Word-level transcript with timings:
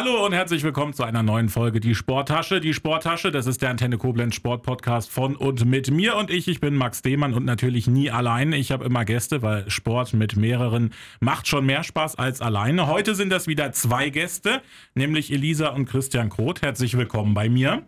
Hallo 0.00 0.24
und 0.24 0.32
herzlich 0.32 0.62
willkommen 0.62 0.92
zu 0.92 1.02
einer 1.02 1.24
neuen 1.24 1.48
Folge 1.48 1.80
Die 1.80 1.96
Sporttasche. 1.96 2.60
Die 2.60 2.72
Sporttasche, 2.72 3.32
das 3.32 3.48
ist 3.48 3.62
der 3.62 3.70
Antenne 3.70 3.98
Koblenz 3.98 4.36
Sport 4.36 4.62
Podcast 4.62 5.10
von 5.10 5.34
und 5.34 5.64
mit 5.64 5.90
mir 5.90 6.14
und 6.14 6.30
ich. 6.30 6.46
Ich 6.46 6.60
bin 6.60 6.76
Max 6.76 7.02
Demann 7.02 7.34
und 7.34 7.44
natürlich 7.44 7.88
nie 7.88 8.08
alleine. 8.08 8.56
Ich 8.58 8.70
habe 8.70 8.84
immer 8.84 9.04
Gäste, 9.04 9.42
weil 9.42 9.68
Sport 9.68 10.14
mit 10.14 10.36
mehreren 10.36 10.94
macht 11.18 11.48
schon 11.48 11.66
mehr 11.66 11.82
Spaß 11.82 12.14
als 12.14 12.40
alleine. 12.40 12.86
Heute 12.86 13.16
sind 13.16 13.30
das 13.30 13.48
wieder 13.48 13.72
zwei 13.72 14.10
Gäste, 14.10 14.62
nämlich 14.94 15.32
Elisa 15.32 15.70
und 15.70 15.86
Christian 15.86 16.30
Kroth. 16.30 16.62
Herzlich 16.62 16.96
willkommen 16.96 17.34
bei 17.34 17.48
mir. 17.48 17.82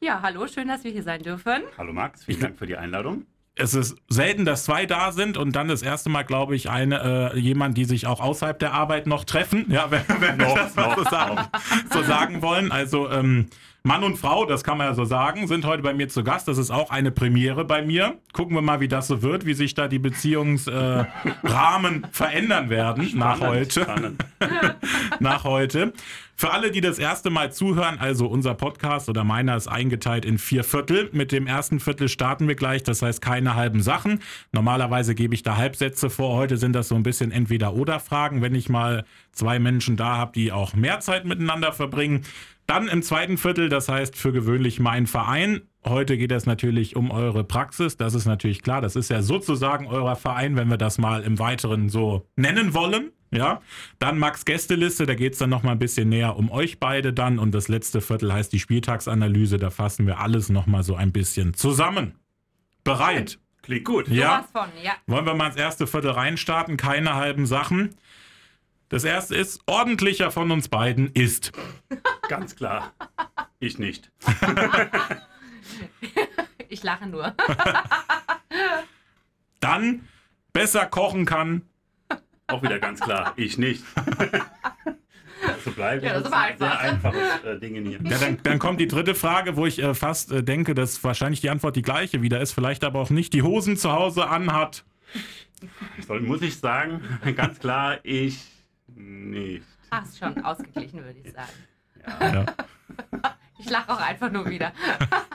Ja, 0.00 0.22
hallo, 0.22 0.46
schön, 0.46 0.68
dass 0.68 0.84
wir 0.84 0.92
hier 0.92 1.02
sein 1.02 1.24
dürfen. 1.24 1.64
Hallo 1.76 1.92
Max, 1.92 2.26
vielen 2.26 2.38
Dank 2.38 2.58
für 2.60 2.68
die 2.68 2.76
Einladung 2.76 3.26
es 3.56 3.74
ist 3.74 3.96
selten, 4.08 4.44
dass 4.44 4.64
zwei 4.64 4.84
da 4.86 5.12
sind 5.12 5.36
und 5.36 5.54
dann 5.54 5.68
das 5.68 5.82
erste 5.82 6.10
Mal, 6.10 6.24
glaube 6.24 6.56
ich, 6.56 6.70
eine 6.70 7.32
äh, 7.34 7.38
jemand, 7.38 7.76
die 7.76 7.84
sich 7.84 8.06
auch 8.06 8.20
außerhalb 8.20 8.58
der 8.58 8.72
Arbeit 8.72 9.06
noch 9.06 9.24
treffen, 9.24 9.66
ja, 9.68 9.90
wenn, 9.90 10.02
wenn 10.18 10.38
wir 10.38 10.54
das 10.54 10.74
mal 10.74 10.96
so 10.96 11.04
sagen, 11.04 11.48
so 11.92 12.02
sagen 12.02 12.42
wollen. 12.42 12.72
Also 12.72 13.10
ähm, 13.10 13.46
Mann 13.86 14.02
und 14.02 14.16
Frau, 14.16 14.46
das 14.46 14.64
kann 14.64 14.78
man 14.78 14.86
ja 14.86 14.94
so 14.94 15.04
sagen, 15.04 15.46
sind 15.46 15.66
heute 15.66 15.82
bei 15.82 15.92
mir 15.92 16.08
zu 16.08 16.24
Gast. 16.24 16.48
Das 16.48 16.56
ist 16.56 16.70
auch 16.70 16.88
eine 16.88 17.10
Premiere 17.10 17.66
bei 17.66 17.82
mir. 17.82 18.16
Gucken 18.32 18.56
wir 18.56 18.62
mal, 18.62 18.80
wie 18.80 18.88
das 18.88 19.08
so 19.08 19.20
wird, 19.20 19.44
wie 19.44 19.52
sich 19.52 19.74
da 19.74 19.88
die 19.88 19.98
Beziehungsrahmen 19.98 22.04
äh, 22.04 22.08
verändern 22.10 22.70
werden 22.70 23.10
spannend, 23.10 23.18
nach 23.18 23.40
heute. 23.46 24.16
nach 25.20 25.44
heute. 25.44 25.92
Für 26.34 26.50
alle, 26.50 26.70
die 26.70 26.80
das 26.80 26.98
erste 26.98 27.28
Mal 27.28 27.52
zuhören, 27.52 27.98
also 27.98 28.26
unser 28.26 28.54
Podcast 28.54 29.10
oder 29.10 29.22
meiner 29.22 29.54
ist 29.54 29.68
eingeteilt 29.68 30.24
in 30.24 30.38
vier 30.38 30.64
Viertel. 30.64 31.10
Mit 31.12 31.30
dem 31.30 31.46
ersten 31.46 31.78
Viertel 31.78 32.08
starten 32.08 32.48
wir 32.48 32.54
gleich, 32.54 32.82
das 32.82 33.02
heißt 33.02 33.20
keine 33.20 33.54
halben 33.54 33.82
Sachen. 33.82 34.20
Normalerweise 34.50 35.14
gebe 35.14 35.34
ich 35.34 35.42
da 35.42 35.58
Halbsätze 35.58 36.08
vor. 36.08 36.36
Heute 36.36 36.56
sind 36.56 36.72
das 36.72 36.88
so 36.88 36.94
ein 36.94 37.02
bisschen 37.02 37.30
entweder 37.30 37.74
oder 37.74 38.00
Fragen, 38.00 38.40
wenn 38.40 38.54
ich 38.54 38.70
mal 38.70 39.04
zwei 39.30 39.58
Menschen 39.58 39.96
da 39.96 40.16
habe, 40.16 40.32
die 40.32 40.52
auch 40.52 40.74
mehr 40.74 41.00
Zeit 41.00 41.24
miteinander 41.24 41.72
verbringen. 41.72 42.22
Dann 42.66 42.88
im 42.88 43.02
zweiten 43.02 43.36
Viertel, 43.36 43.68
das 43.68 43.88
heißt 43.88 44.16
für 44.16 44.32
gewöhnlich 44.32 44.80
mein 44.80 45.06
Verein. 45.06 45.62
Heute 45.84 46.16
geht 46.16 46.32
es 46.32 46.46
natürlich 46.46 46.96
um 46.96 47.10
eure 47.10 47.44
Praxis. 47.44 47.98
Das 47.98 48.14
ist 48.14 48.24
natürlich 48.24 48.62
klar. 48.62 48.80
Das 48.80 48.96
ist 48.96 49.10
ja 49.10 49.20
sozusagen 49.20 49.86
euer 49.86 50.16
Verein, 50.16 50.56
wenn 50.56 50.68
wir 50.68 50.78
das 50.78 50.96
mal 50.96 51.22
im 51.22 51.38
Weiteren 51.38 51.90
so 51.90 52.26
nennen 52.36 52.72
wollen. 52.72 53.12
Ja, 53.30 53.60
dann 53.98 54.18
Max 54.18 54.44
Gästeliste, 54.44 55.06
da 55.06 55.14
geht 55.16 55.32
es 55.32 55.40
dann 55.40 55.50
noch 55.50 55.64
mal 55.64 55.72
ein 55.72 55.78
bisschen 55.80 56.08
näher 56.08 56.36
um 56.36 56.52
euch 56.52 56.78
beide 56.78 57.12
dann. 57.12 57.38
Und 57.40 57.52
das 57.52 57.68
letzte 57.68 58.00
Viertel 58.00 58.32
heißt 58.32 58.52
die 58.52 58.60
Spieltagsanalyse. 58.60 59.58
Da 59.58 59.70
fassen 59.70 60.06
wir 60.06 60.20
alles 60.20 60.48
noch 60.48 60.66
mal 60.66 60.84
so 60.84 60.94
ein 60.94 61.12
bisschen 61.12 61.52
zusammen. 61.52 62.14
Bereit? 62.84 63.40
Klingt 63.62 63.84
gut. 63.84 64.08
Ja. 64.08 64.46
Von, 64.52 64.68
ja. 64.82 64.92
Wollen 65.06 65.26
wir 65.26 65.34
mal 65.34 65.48
ins 65.48 65.56
erste 65.56 65.86
Viertel 65.86 66.10
reinstarten? 66.10 66.76
Keine 66.76 67.14
halben 67.14 67.46
Sachen. 67.46 67.96
Das 68.88 69.04
erste 69.04 69.34
ist, 69.34 69.60
ordentlicher 69.66 70.30
von 70.30 70.50
uns 70.50 70.68
beiden 70.68 71.10
ist. 71.12 71.52
Ganz 72.28 72.56
klar. 72.56 72.92
Ich 73.58 73.78
nicht. 73.78 74.10
ich 76.68 76.82
lache 76.82 77.06
nur. 77.06 77.34
Dann 79.60 80.06
besser 80.52 80.86
kochen 80.86 81.24
kann. 81.24 81.62
Auch 82.46 82.62
wieder 82.62 82.78
ganz 82.78 83.00
klar. 83.00 83.32
Ich 83.36 83.56
nicht. 83.56 83.82
So 85.64 85.70
bleibt 85.70 86.04
ja, 86.04 86.12
das 86.12 86.26
ist 86.26 86.32
einfach. 86.32 86.58
sehr 86.58 86.78
einfaches 86.78 87.44
äh, 87.44 87.58
Dinge 87.58 87.80
hier. 87.80 87.98
Ja, 88.02 88.18
dann, 88.18 88.38
dann, 88.42 88.58
kommt 88.58 88.80
die 88.80 88.86
dritte 88.86 89.14
Frage, 89.14 89.56
wo 89.56 89.64
ich 89.64 89.82
äh, 89.82 89.94
fast 89.94 90.30
äh, 90.30 90.42
denke, 90.42 90.74
dass 90.74 91.02
wahrscheinlich 91.02 91.40
die 91.40 91.48
Antwort 91.48 91.76
die 91.76 91.82
gleiche 91.82 92.20
wieder 92.20 92.40
ist, 92.40 92.52
vielleicht 92.52 92.84
aber 92.84 93.00
auch 93.00 93.08
nicht. 93.08 93.32
Die 93.32 93.42
Hosen 93.42 93.78
zu 93.78 93.92
Hause 93.92 94.28
anhat. 94.28 94.84
Soll, 96.06 96.20
muss 96.20 96.42
ich 96.42 96.58
sagen, 96.58 97.00
ganz 97.34 97.58
klar, 97.58 97.98
ich 98.02 98.44
nicht. 98.94 99.66
Ach, 99.90 100.04
ist 100.04 100.18
schon 100.18 100.44
ausgeglichen, 100.44 101.04
würde 101.04 101.18
ich 101.22 101.32
sagen. 101.32 101.52
Ja. 102.20 102.32
ja. 102.32 102.46
Ich 103.56 103.70
lache 103.70 103.92
auch 103.92 104.00
einfach 104.00 104.30
nur 104.30 104.50
wieder. 104.50 104.72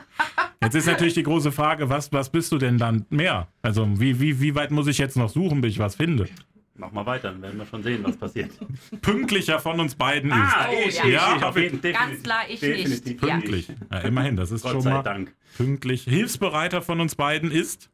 Jetzt 0.61 0.75
ist 0.75 0.88
natürlich 0.88 1.13
die 1.13 1.23
große 1.23 1.51
Frage, 1.51 1.89
was, 1.89 2.11
was 2.11 2.29
bist 2.29 2.51
du 2.51 2.57
denn 2.57 2.77
dann 2.77 3.05
mehr? 3.09 3.47
Also 3.61 3.88
wie, 4.00 4.19
wie, 4.19 4.41
wie 4.41 4.56
weit 4.56 4.72
muss 4.72 4.88
ich 4.88 4.97
jetzt 4.97 5.16
noch 5.16 5.29
suchen, 5.29 5.61
bis 5.61 5.72
ich 5.72 5.79
was 5.79 5.95
finde? 5.95 6.28
Mach 6.75 6.91
mal 6.91 7.06
weiter, 7.06 7.31
dann 7.31 7.41
werden 7.41 7.57
wir 7.57 7.66
schon 7.66 7.81
sehen, 7.81 8.03
was 8.03 8.17
passiert. 8.17 8.51
Pünktlicher 9.01 9.59
von 9.59 9.79
uns 9.79 9.95
beiden 9.95 10.31
ah, 10.31 10.67
ist. 10.85 11.01
Oh, 11.03 11.07
ja, 11.07 11.38
ja, 11.38 11.50
ich, 11.50 11.55
jeden, 11.55 11.81
Ganz 11.81 12.23
klar, 12.23 12.41
ich 12.47 12.61
nicht. 12.61 13.17
Pünktlich. 13.17 13.69
Ja. 13.91 14.00
immerhin, 14.00 14.35
das 14.35 14.51
ist 14.51 14.63
Gott 14.63 14.73
schon 14.73 14.84
mal 14.84 15.01
Dank. 15.01 15.34
pünktlich. 15.57 16.03
Hilfsbereiter 16.03 16.81
von 16.81 17.00
uns 17.01 17.16
beiden 17.16 17.51
ist? 17.51 17.89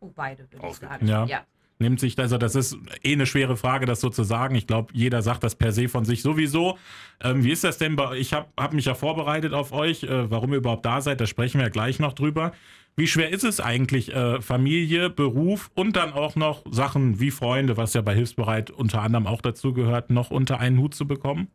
Oh, 0.00 0.12
beide, 0.14 0.46
würde 0.52 0.68
ich 0.68 0.76
sagen. 0.76 1.06
Ja. 1.06 1.44
Nimmt 1.78 2.00
sich, 2.00 2.18
also 2.18 2.38
das 2.38 2.54
ist 2.54 2.76
eh 3.02 3.12
eine 3.12 3.26
schwere 3.26 3.56
Frage, 3.56 3.86
das 3.86 4.00
so 4.00 4.10
zu 4.10 4.22
sagen. 4.22 4.54
Ich 4.54 4.66
glaube, 4.66 4.92
jeder 4.94 5.22
sagt 5.22 5.44
das 5.44 5.54
per 5.54 5.72
se 5.72 5.88
von 5.88 6.04
sich 6.04 6.22
sowieso. 6.22 6.78
Ähm, 7.22 7.44
wie 7.44 7.52
ist 7.52 7.64
das 7.64 7.78
denn 7.78 7.96
bei, 7.96 8.16
ich 8.16 8.32
habe 8.32 8.48
hab 8.56 8.72
mich 8.72 8.84
ja 8.84 8.94
vorbereitet 8.94 9.52
auf 9.52 9.72
euch, 9.72 10.04
äh, 10.04 10.30
warum 10.30 10.52
ihr 10.52 10.58
überhaupt 10.58 10.86
da 10.86 11.00
seid, 11.00 11.20
da 11.20 11.26
sprechen 11.26 11.58
wir 11.58 11.66
ja 11.66 11.70
gleich 11.70 11.98
noch 11.98 12.12
drüber. 12.12 12.52
Wie 12.96 13.08
schwer 13.08 13.30
ist 13.30 13.42
es 13.42 13.60
eigentlich, 13.60 14.14
äh, 14.14 14.40
Familie, 14.40 15.10
Beruf 15.10 15.70
und 15.74 15.96
dann 15.96 16.12
auch 16.12 16.36
noch 16.36 16.64
Sachen 16.70 17.18
wie 17.18 17.32
Freunde, 17.32 17.76
was 17.76 17.92
ja 17.94 18.02
bei 18.02 18.14
Hilfsbereit 18.14 18.70
unter 18.70 19.02
anderem 19.02 19.26
auch 19.26 19.40
dazu 19.40 19.72
gehört, 19.72 20.10
noch 20.10 20.30
unter 20.30 20.60
einen 20.60 20.78
Hut 20.78 20.94
zu 20.94 21.06
bekommen? 21.06 21.48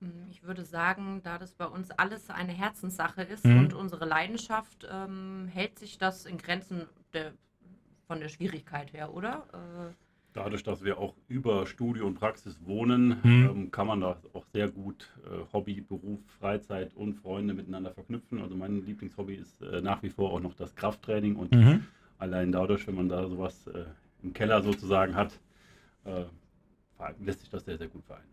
Hm, 0.00 0.28
ich 0.30 0.42
würde 0.42 0.64
sagen, 0.64 1.20
da 1.22 1.36
das 1.36 1.52
bei 1.52 1.66
uns 1.66 1.90
alles 1.90 2.30
eine 2.30 2.52
Herzenssache 2.52 3.22
ist 3.22 3.44
mhm. 3.44 3.58
und 3.58 3.74
unsere 3.74 4.06
Leidenschaft, 4.06 4.88
ähm, 4.90 5.50
hält 5.52 5.78
sich 5.78 5.98
das 5.98 6.24
in 6.24 6.38
Grenzen 6.38 6.86
der 7.12 7.34
von 8.12 8.20
der 8.20 8.28
Schwierigkeit 8.28 8.92
her, 8.92 9.14
oder? 9.14 9.46
Äh, 9.54 9.94
Dadurch, 10.34 10.62
dass 10.62 10.84
wir 10.84 10.98
auch 10.98 11.14
über 11.28 11.66
Studio 11.66 12.06
und 12.06 12.14
Praxis 12.14 12.58
wohnen, 12.62 13.22
hm. 13.22 13.48
ähm, 13.48 13.70
kann 13.70 13.86
man 13.86 14.02
da 14.02 14.18
auch 14.34 14.44
sehr 14.52 14.68
gut 14.68 15.10
äh, 15.24 15.50
Hobby, 15.52 15.80
Beruf, 15.80 16.20
Freizeit 16.38 16.94
und 16.94 17.14
Freunde 17.14 17.54
miteinander 17.54 17.90
verknüpfen. 17.90 18.42
Also 18.42 18.54
mein 18.54 18.84
Lieblingshobby 18.84 19.36
ist 19.36 19.62
äh, 19.62 19.80
nach 19.80 20.02
wie 20.02 20.10
vor 20.10 20.30
auch 20.30 20.40
noch 20.40 20.54
das 20.54 20.74
Krafttraining 20.74 21.36
und 21.36 21.52
mhm. 21.52 21.84
allein 22.18 22.52
dadurch, 22.52 22.86
wenn 22.86 22.96
man 22.96 23.08
da 23.08 23.26
sowas 23.26 23.66
äh, 23.68 23.84
im 24.22 24.34
Keller 24.34 24.60
sozusagen 24.62 25.14
hat, 25.14 25.38
äh, 26.04 26.24
lässt 27.24 27.40
sich 27.40 27.48
das 27.48 27.64
sehr, 27.64 27.78
sehr 27.78 27.88
gut 27.88 28.04
vereinen. 28.04 28.28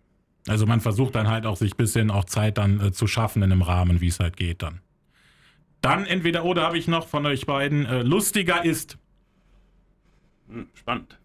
Also 0.48 0.66
man 0.66 0.82
versucht 0.82 1.16
dann 1.16 1.30
halt 1.30 1.46
auch 1.46 1.56
sich 1.56 1.74
ein 1.74 1.78
bisschen 1.78 2.12
auch 2.12 2.26
Zeit 2.26 2.58
dann 2.58 2.82
äh, 2.82 2.92
zu 2.92 3.08
schaffen 3.08 3.44
in 3.44 3.52
einem 3.52 3.62
Rahmen, 3.62 4.02
wie 4.02 4.08
es 4.08 4.20
halt 4.20 4.36
geht 4.36 4.62
dann. 4.62 4.82
Dann 5.80 6.06
entweder 6.06 6.44
oder 6.44 6.64
habe 6.64 6.78
ich 6.78 6.90
noch 6.90 7.08
von 7.08 7.26
euch 7.26 7.46
beiden 7.46 7.86
äh, 7.86 8.02
lustiger 8.04 8.66
ist. 8.66 8.98
Hm, 10.50 10.68
spannend. 10.74 11.18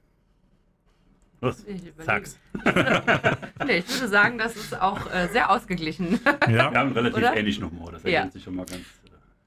Los, 1.40 1.64
sag's. 1.98 2.38
nee, 3.66 3.78
ich 3.78 3.88
würde 3.88 4.08
sagen, 4.08 4.38
das 4.38 4.56
ist 4.56 4.80
auch 4.80 5.12
äh, 5.12 5.28
sehr 5.28 5.50
ausgeglichen. 5.50 6.20
Ja. 6.48 6.70
Wir 6.72 6.80
haben 6.80 6.92
relativ 6.92 7.18
Oder? 7.18 7.36
ähnlichen 7.36 7.64
Humor, 7.64 7.92
das 7.92 8.04
ergänzt 8.04 8.26
ja. 8.26 8.30
sich 8.32 8.44
schon 8.44 8.54
mal 8.54 8.64
ganz 8.64 8.84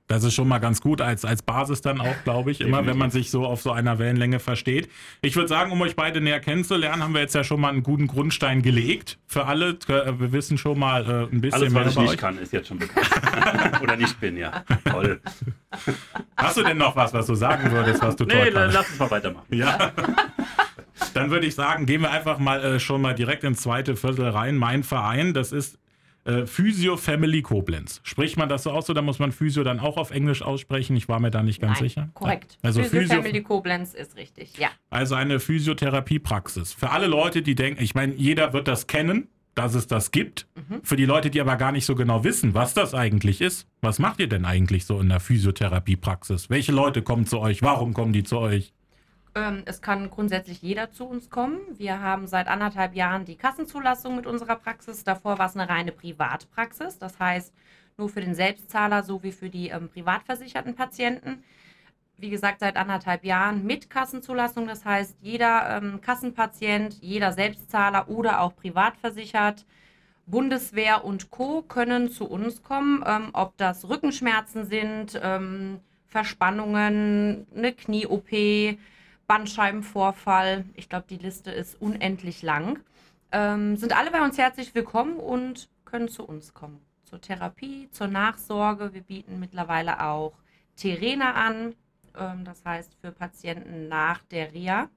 das 0.07 0.23
ist 0.23 0.33
schon 0.33 0.47
mal 0.47 0.59
ganz 0.59 0.79
gut 0.81 1.01
als, 1.01 1.25
als 1.25 1.41
Basis 1.41 1.81
dann 1.81 1.99
auch, 1.99 2.15
glaube 2.23 2.49
ich, 2.51 2.61
immer, 2.61 2.85
wenn 2.85 2.97
man 2.97 3.11
sich 3.11 3.29
so 3.29 3.45
auf 3.45 3.61
so 3.61 3.71
einer 3.71 3.99
Wellenlänge 3.99 4.39
versteht. 4.39 4.89
Ich 5.21 5.35
würde 5.35 5.49
sagen, 5.49 5.71
um 5.71 5.81
euch 5.81 5.97
beide 5.97 6.21
näher 6.21 6.39
kennenzulernen, 6.39 7.03
haben 7.03 7.13
wir 7.13 7.19
jetzt 7.21 7.35
ja 7.35 7.43
schon 7.43 7.59
mal 7.59 7.69
einen 7.69 7.83
guten 7.83 8.07
Grundstein 8.07 8.61
gelegt 8.61 9.19
für 9.25 9.45
alle. 9.45 9.77
Äh, 9.89 10.17
wir 10.17 10.31
wissen 10.31 10.57
schon 10.57 10.79
mal 10.79 11.03
äh, 11.03 11.35
ein 11.35 11.41
bisschen 11.41 11.61
Alles, 11.61 11.73
mehr 11.73 11.85
was 11.85 11.91
ich 11.93 11.99
nicht 11.99 12.09
euch. 12.11 12.17
kann, 12.17 12.37
ist 12.37 12.53
jetzt 12.53 12.69
schon 12.69 12.79
bekannt. 12.79 13.09
Oder 13.81 13.97
nicht 13.97 14.17
bin, 14.21 14.37
ja. 14.37 14.63
Toll. 14.89 15.19
Hast 16.37 16.55
du 16.55 16.63
denn 16.63 16.77
noch 16.77 16.95
was, 16.95 17.13
was 17.13 17.27
du 17.27 17.35
sagen 17.35 17.69
würdest, 17.71 18.01
was 18.01 18.15
du 18.15 18.23
nee, 18.23 18.33
toll 18.33 18.51
kannst? 18.53 18.75
lass 18.75 18.89
uns 18.89 18.99
mal 18.99 19.11
weitermachen. 19.11 19.45
Ja. 19.49 19.91
Dann 21.13 21.31
würde 21.31 21.47
ich 21.47 21.55
sagen, 21.55 21.85
gehen 21.85 22.01
wir 22.01 22.11
einfach 22.11 22.39
mal 22.39 22.63
äh, 22.63 22.79
schon 22.79 23.01
mal 23.01 23.13
direkt 23.13 23.43
ins 23.43 23.61
zweite 23.61 23.97
Viertel 23.97 24.29
rein. 24.29 24.55
Mein 24.55 24.83
Verein, 24.83 25.33
das 25.33 25.51
ist 25.51 25.77
äh, 26.27 26.45
Physio 26.45 26.97
Family 26.97 27.41
Koblenz. 27.41 28.01
Spricht 28.03 28.37
man 28.37 28.49
das 28.49 28.63
so 28.63 28.71
aus 28.71 28.89
oder 28.89 29.01
muss 29.01 29.17
man 29.17 29.31
Physio 29.31 29.63
dann 29.63 29.79
auch 29.79 29.97
auf 29.97 30.11
Englisch 30.11 30.41
aussprechen? 30.41 30.95
Ich 30.95 31.07
war 31.07 31.19
mir 31.19 31.31
da 31.31 31.41
nicht 31.41 31.61
ganz 31.61 31.79
Nein, 31.79 31.89
sicher. 31.89 32.09
Korrekt. 32.13 32.57
Also 32.61 32.83
Physio, 32.83 32.99
Physio 33.01 33.15
Family 33.15 33.41
Koblenz 33.41 33.93
ist 33.93 34.15
richtig, 34.17 34.57
ja. 34.57 34.69
Also 34.89 35.15
eine 35.15 35.39
Physiotherapiepraxis. 35.39 36.73
Für 36.73 36.91
alle 36.91 37.07
Leute, 37.07 37.41
die 37.41 37.55
denken, 37.55 37.81
ich 37.81 37.95
meine, 37.95 38.13
jeder 38.13 38.53
wird 38.53 38.67
das 38.67 38.87
kennen, 38.87 39.29
dass 39.55 39.73
es 39.73 39.87
das 39.87 40.11
gibt. 40.11 40.47
Mhm. 40.55 40.81
Für 40.83 40.97
die 40.97 41.05
Leute, 41.05 41.29
die 41.29 41.41
aber 41.41 41.55
gar 41.55 41.71
nicht 41.71 41.85
so 41.85 41.95
genau 41.95 42.23
wissen, 42.23 42.53
was 42.53 42.73
das 42.73 42.93
eigentlich 42.93 43.41
ist. 43.41 43.67
Was 43.81 43.97
macht 43.97 44.19
ihr 44.19 44.27
denn 44.27 44.45
eigentlich 44.45 44.85
so 44.85 44.99
in 44.99 45.09
der 45.09 45.19
Physiotherapiepraxis? 45.19 46.49
Welche 46.49 46.71
Leute 46.71 47.01
kommen 47.01 47.25
zu 47.25 47.39
euch? 47.39 47.61
Warum 47.63 47.93
kommen 47.93 48.13
die 48.13 48.23
zu 48.23 48.37
euch? 48.37 48.73
Ähm, 49.37 49.63
es 49.65 49.81
kann 49.81 50.09
grundsätzlich 50.09 50.61
jeder 50.61 50.91
zu 50.91 51.05
uns 51.05 51.29
kommen. 51.29 51.59
Wir 51.77 52.01
haben 52.01 52.27
seit 52.27 52.47
anderthalb 52.47 52.95
Jahren 52.95 53.25
die 53.25 53.35
Kassenzulassung 53.35 54.15
mit 54.15 54.25
unserer 54.25 54.55
Praxis. 54.55 55.03
Davor 55.03 55.37
war 55.37 55.47
es 55.47 55.55
eine 55.55 55.69
reine 55.69 55.91
Privatpraxis. 55.91 56.97
Das 56.97 57.19
heißt, 57.19 57.53
nur 57.97 58.09
für 58.09 58.21
den 58.21 58.33
Selbstzahler 58.33 59.03
sowie 59.03 59.31
für 59.31 59.49
die 59.49 59.69
ähm, 59.69 59.89
privatversicherten 59.89 60.75
Patienten. 60.75 61.43
Wie 62.17 62.31
gesagt, 62.31 62.61
seit 62.61 62.77
anderthalb 62.77 63.23
Jahren 63.23 63.63
mit 63.63 63.91
Kassenzulassung. 63.91 64.65
Das 64.65 64.85
heißt, 64.85 65.17
jeder 65.21 65.77
ähm, 65.77 66.01
Kassenpatient, 66.01 66.95
jeder 67.01 67.31
Selbstzahler 67.31 68.09
oder 68.09 68.41
auch 68.41 68.55
privatversichert, 68.55 69.65
Bundeswehr 70.25 71.05
und 71.05 71.29
Co. 71.29 71.61
können 71.61 72.09
zu 72.09 72.27
uns 72.27 72.63
kommen. 72.63 73.03
Ähm, 73.05 73.29
ob 73.33 73.55
das 73.57 73.87
Rückenschmerzen 73.87 74.65
sind, 74.65 75.19
ähm, 75.21 75.79
Verspannungen, 76.07 77.45
eine 77.55 77.73
Knie-OP, 77.73 78.31
Bandscheibenvorfall. 79.27 80.65
Ich 80.75 80.89
glaube, 80.89 81.05
die 81.09 81.17
Liste 81.17 81.51
ist 81.51 81.79
unendlich 81.81 82.41
lang. 82.41 82.79
ähm, 83.31 83.75
sind 83.75 83.95
alle 83.95 84.09
bei 84.11 84.23
uns 84.23 84.37
herzlich 84.37 84.73
willkommen 84.73 85.17
und 85.17 85.69
können 85.83 86.07
zu 86.07 86.23
uns 86.25 86.53
kommen. 86.53 86.79
Zur 87.03 87.19
Therapie, 87.19 87.89
zur 87.91 88.07
Nachsorge. 88.07 88.93
Wir 88.93 89.01
bieten 89.01 89.39
mittlerweile 89.39 90.01
auch 90.03 90.33
Terena 90.77 91.33
an, 91.33 91.75
ähm, 92.17 92.45
das 92.45 92.63
heißt 92.63 92.95
für 93.01 93.11
Patienten 93.11 93.89
nach 93.89 94.23
der 94.23 94.53
Reha. 94.53 94.89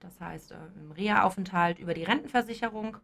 Das 0.00 0.18
heißt 0.20 0.52
äh, 0.52 0.56
im 0.80 0.92
Reha-Aufenthalt 0.92 1.78
über 1.78 1.94
die 1.94 2.04
Rentenversicherung. 2.04 2.96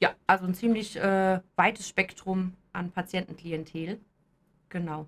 Ja, 0.00 0.14
also 0.26 0.46
ein 0.46 0.54
ziemlich 0.54 0.96
äh, 0.96 1.40
weites 1.56 1.88
Spektrum 1.88 2.54
an 2.72 2.90
Patientenklientel. 2.90 4.00
Genau. 4.68 5.06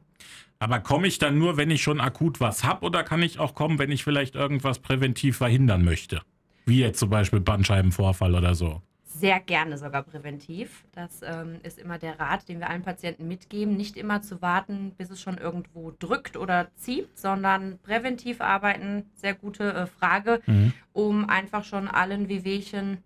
Aber 0.58 0.80
komme 0.80 1.06
ich 1.06 1.18
dann 1.18 1.38
nur, 1.38 1.56
wenn 1.56 1.70
ich 1.70 1.82
schon 1.82 2.00
akut 2.00 2.40
was 2.40 2.64
habe, 2.64 2.84
oder 2.86 3.04
kann 3.04 3.22
ich 3.22 3.38
auch 3.38 3.54
kommen, 3.54 3.78
wenn 3.78 3.90
ich 3.90 4.04
vielleicht 4.04 4.34
irgendwas 4.34 4.78
präventiv 4.78 5.36
verhindern 5.36 5.84
möchte? 5.84 6.22
Wie 6.64 6.80
jetzt 6.80 6.98
zum 6.98 7.10
Beispiel 7.10 7.40
Bandscheibenvorfall 7.40 8.34
oder 8.34 8.54
so. 8.54 8.82
Sehr 9.04 9.40
gerne 9.40 9.78
sogar 9.78 10.02
präventiv. 10.02 10.84
Das 10.92 11.22
ähm, 11.22 11.56
ist 11.62 11.78
immer 11.78 11.98
der 11.98 12.18
Rat, 12.18 12.48
den 12.48 12.58
wir 12.58 12.68
allen 12.68 12.82
Patienten 12.82 13.28
mitgeben. 13.28 13.76
Nicht 13.76 13.96
immer 13.96 14.20
zu 14.20 14.42
warten, 14.42 14.92
bis 14.98 15.10
es 15.10 15.22
schon 15.22 15.38
irgendwo 15.38 15.92
drückt 15.98 16.36
oder 16.36 16.68
zieht, 16.74 17.16
sondern 17.18 17.78
präventiv 17.78 18.40
arbeiten. 18.40 19.04
Sehr 19.14 19.34
gute 19.34 19.72
äh, 19.72 19.86
Frage, 19.86 20.42
mhm. 20.46 20.72
um 20.92 21.30
einfach 21.30 21.64
schon 21.64 21.88
allen 21.88 22.28
Wehwehchen, 22.28 22.98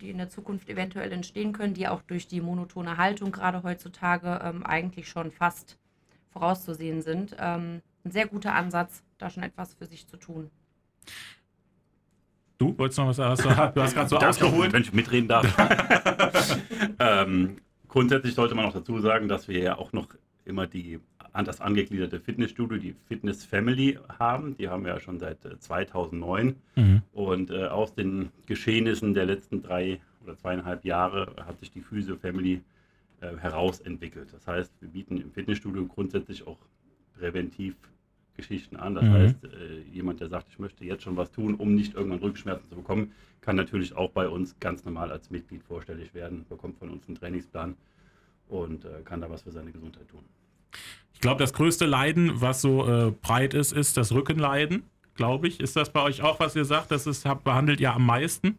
die 0.00 0.10
in 0.10 0.18
der 0.18 0.28
Zukunft 0.28 0.68
eventuell 0.68 1.12
entstehen 1.12 1.52
können, 1.52 1.74
die 1.74 1.86
auch 1.86 2.02
durch 2.02 2.26
die 2.26 2.40
monotone 2.40 2.96
Haltung 2.96 3.30
gerade 3.30 3.62
heutzutage 3.62 4.40
ähm, 4.42 4.64
eigentlich 4.64 5.08
schon 5.08 5.30
fast 5.30 5.78
vorauszusehen 6.34 7.00
sind, 7.00 7.34
ähm, 7.38 7.80
ein 8.04 8.10
sehr 8.10 8.26
guter 8.26 8.54
Ansatz, 8.54 9.02
da 9.16 9.30
schon 9.30 9.42
etwas 9.42 9.74
für 9.74 9.86
sich 9.86 10.06
zu 10.06 10.18
tun. 10.18 10.50
Du 12.58 12.76
wolltest 12.76 12.98
noch 12.98 13.08
was 13.08 13.16
sagen? 13.16 13.72
Du 13.74 13.82
hast 13.82 13.94
gerade 13.94 14.08
so 14.08 14.16
ausgeholt. 14.18 14.72
Wenn 14.72 14.82
ich 14.82 14.92
mitreden 14.92 15.28
darf. 15.28 15.46
ähm, 16.98 17.56
grundsätzlich 17.88 18.34
sollte 18.34 18.54
man 18.54 18.66
auch 18.66 18.72
dazu 18.72 19.00
sagen, 19.00 19.28
dass 19.28 19.48
wir 19.48 19.58
ja 19.58 19.78
auch 19.78 19.92
noch 19.92 20.08
immer 20.44 20.66
die 20.66 21.00
anders 21.32 21.60
angegliederte 21.60 22.20
Fitnessstudio, 22.20 22.78
die 22.78 22.94
Fitness 23.08 23.44
Family 23.44 23.98
haben. 24.18 24.56
Die 24.56 24.68
haben 24.68 24.84
wir 24.84 24.94
ja 24.94 25.00
schon 25.00 25.18
seit 25.18 25.38
2009. 25.58 26.56
Äh, 26.76 26.80
mhm. 26.80 27.02
Und 27.12 27.50
äh, 27.50 27.66
aus 27.66 27.94
den 27.94 28.30
Geschehnissen 28.46 29.14
der 29.14 29.26
letzten 29.26 29.62
drei 29.62 30.00
oder 30.22 30.36
zweieinhalb 30.36 30.84
Jahre 30.84 31.34
hat 31.46 31.58
sich 31.60 31.70
die 31.70 31.80
Physio 31.80 32.16
Family 32.16 32.62
äh, 33.24 33.36
herausentwickelt. 33.38 34.32
Das 34.32 34.46
heißt, 34.46 34.72
wir 34.80 34.88
bieten 34.88 35.18
im 35.18 35.32
Fitnessstudio 35.32 35.86
grundsätzlich 35.86 36.46
auch 36.46 36.58
präventiv 37.18 37.74
Geschichten 38.36 38.76
an. 38.76 38.94
Das 38.94 39.04
mhm. 39.04 39.12
heißt, 39.12 39.44
äh, 39.44 39.80
jemand, 39.92 40.20
der 40.20 40.28
sagt, 40.28 40.48
ich 40.50 40.58
möchte 40.58 40.84
jetzt 40.84 41.02
schon 41.02 41.16
was 41.16 41.30
tun, 41.30 41.54
um 41.54 41.74
nicht 41.74 41.94
irgendwann 41.94 42.18
Rückenschmerzen 42.18 42.68
zu 42.68 42.76
bekommen, 42.76 43.12
kann 43.40 43.56
natürlich 43.56 43.96
auch 43.96 44.10
bei 44.10 44.28
uns 44.28 44.58
ganz 44.58 44.84
normal 44.84 45.10
als 45.10 45.30
Mitglied 45.30 45.62
vorstellig 45.62 46.14
werden, 46.14 46.44
bekommt 46.48 46.78
von 46.78 46.90
uns 46.90 47.06
einen 47.06 47.16
Trainingsplan 47.16 47.76
und 48.48 48.84
äh, 48.84 49.02
kann 49.04 49.20
da 49.20 49.30
was 49.30 49.42
für 49.42 49.52
seine 49.52 49.70
Gesundheit 49.70 50.08
tun. 50.08 50.24
Ich 51.12 51.20
glaube, 51.20 51.38
das 51.38 51.52
größte 51.52 51.86
Leiden, 51.86 52.40
was 52.40 52.60
so 52.60 52.86
äh, 52.86 53.10
breit 53.10 53.54
ist, 53.54 53.72
ist 53.72 53.96
das 53.96 54.12
Rückenleiden, 54.12 54.82
glaube 55.14 55.46
ich. 55.48 55.60
Ist 55.60 55.76
das 55.76 55.92
bei 55.92 56.02
euch 56.02 56.22
auch, 56.22 56.40
was 56.40 56.56
ihr 56.56 56.64
sagt? 56.64 56.90
Das 56.90 57.06
ist, 57.06 57.24
behandelt 57.44 57.80
ihr 57.80 57.94
am 57.94 58.04
meisten? 58.04 58.58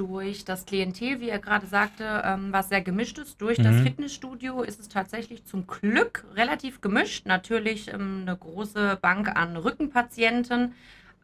Durch 0.00 0.46
das 0.46 0.64
Klientel, 0.64 1.20
wie 1.20 1.28
er 1.28 1.38
gerade 1.38 1.66
sagte, 1.66 2.22
ähm, 2.24 2.54
was 2.54 2.70
sehr 2.70 2.80
gemischt 2.80 3.18
ist. 3.18 3.38
Durch 3.42 3.58
mhm. 3.58 3.64
das 3.64 3.80
Fitnessstudio 3.82 4.62
ist 4.62 4.80
es 4.80 4.88
tatsächlich 4.88 5.44
zum 5.44 5.66
Glück 5.66 6.24
relativ 6.34 6.80
gemischt. 6.80 7.26
Natürlich 7.26 7.92
ähm, 7.92 8.20
eine 8.22 8.34
große 8.34 8.98
Bank 9.02 9.28
an 9.28 9.58
Rückenpatienten, 9.58 10.72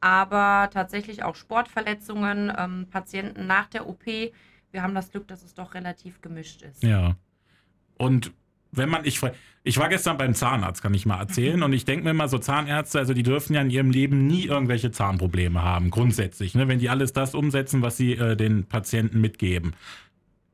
aber 0.02 0.68
tatsächlich 0.70 1.22
auch 1.22 1.36
Sportverletzungen, 1.36 2.52
ähm, 2.54 2.86
Patienten 2.90 3.46
nach 3.46 3.66
der 3.66 3.88
OP. 3.88 4.04
Wir 4.04 4.82
haben 4.82 4.94
das 4.94 5.10
Glück, 5.10 5.26
dass 5.26 5.42
es 5.42 5.54
doch 5.54 5.72
relativ 5.72 6.20
gemischt 6.20 6.60
ist. 6.60 6.82
Ja. 6.82 7.16
Und 7.96 8.34
wenn 8.76 8.88
man, 8.88 9.04
ich, 9.04 9.20
ich 9.64 9.78
war 9.78 9.88
gestern 9.88 10.18
beim 10.18 10.34
Zahnarzt, 10.34 10.82
kann 10.82 10.94
ich 10.94 11.06
mal 11.06 11.18
erzählen, 11.18 11.62
und 11.62 11.72
ich 11.72 11.84
denke 11.84 12.04
mir 12.04 12.10
immer, 12.10 12.28
so 12.28 12.38
Zahnärzte, 12.38 12.98
also 12.98 13.14
die 13.14 13.22
dürfen 13.22 13.54
ja 13.54 13.62
in 13.62 13.70
ihrem 13.70 13.90
Leben 13.90 14.26
nie 14.26 14.44
irgendwelche 14.46 14.90
Zahnprobleme 14.90 15.62
haben, 15.62 15.90
grundsätzlich, 15.90 16.54
ne? 16.54 16.68
wenn 16.68 16.78
die 16.78 16.88
alles 16.88 17.12
das 17.12 17.34
umsetzen, 17.34 17.82
was 17.82 17.96
sie 17.96 18.12
äh, 18.12 18.36
den 18.36 18.64
Patienten 18.64 19.20
mitgeben. 19.20 19.74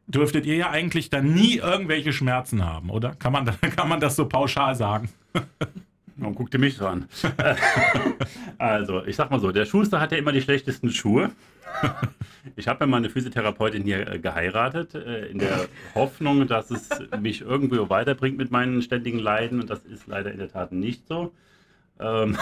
Dürftet 0.07 0.47
ihr 0.47 0.57
ja 0.57 0.71
eigentlich 0.71 1.11
dann 1.11 1.33
nie 1.33 1.59
irgendwelche 1.59 2.13
Schmerzen 2.13 2.65
haben, 2.65 2.91
oder? 2.91 3.15
Kann 3.15 3.33
man, 3.33 3.45
kann 3.77 3.89
man 3.89 4.01
das 4.01 4.17
so 4.17 4.27
pauschal 4.29 4.75
sagen? 4.75 5.09
Und 6.21 6.35
guck 6.35 6.51
dir 6.51 6.59
mich 6.59 6.77
so 6.77 6.87
an. 6.87 7.07
also, 8.59 9.05
ich 9.05 9.17
sag 9.17 9.31
mal 9.31 9.41
so, 9.41 9.51
der 9.51 9.67
Schuster 9.67 10.01
hat 10.01 10.13
ja 10.13 10.19
immer 10.19 10.33
die 10.33 10.43
schlechtesten 10.43 10.91
Schuhe. 10.91 11.31
Ich 12.57 12.69
habe 12.69 12.81
ja 12.81 12.87
mal 12.87 12.99
eine 12.99 13.09
Physiotherapeutin 13.09 13.85
hier 13.85 14.07
äh, 14.07 14.19
geheiratet, 14.19 14.95
äh, 14.95 15.27
in 15.27 15.39
der 15.39 15.69
Hoffnung, 15.95 16.47
dass 16.47 16.71
es 16.71 16.89
mich 17.21 17.41
irgendwo 17.41 17.89
weiterbringt 17.89 18.37
mit 18.37 18.51
meinen 18.51 18.83
ständigen 18.83 19.19
Leiden. 19.19 19.61
Und 19.61 19.71
das 19.71 19.85
ist 19.85 20.07
leider 20.07 20.33
in 20.33 20.39
der 20.39 20.51
Tat 20.51 20.73
nicht 20.73 21.07
so. 21.07 21.33
Ähm, 22.01 22.37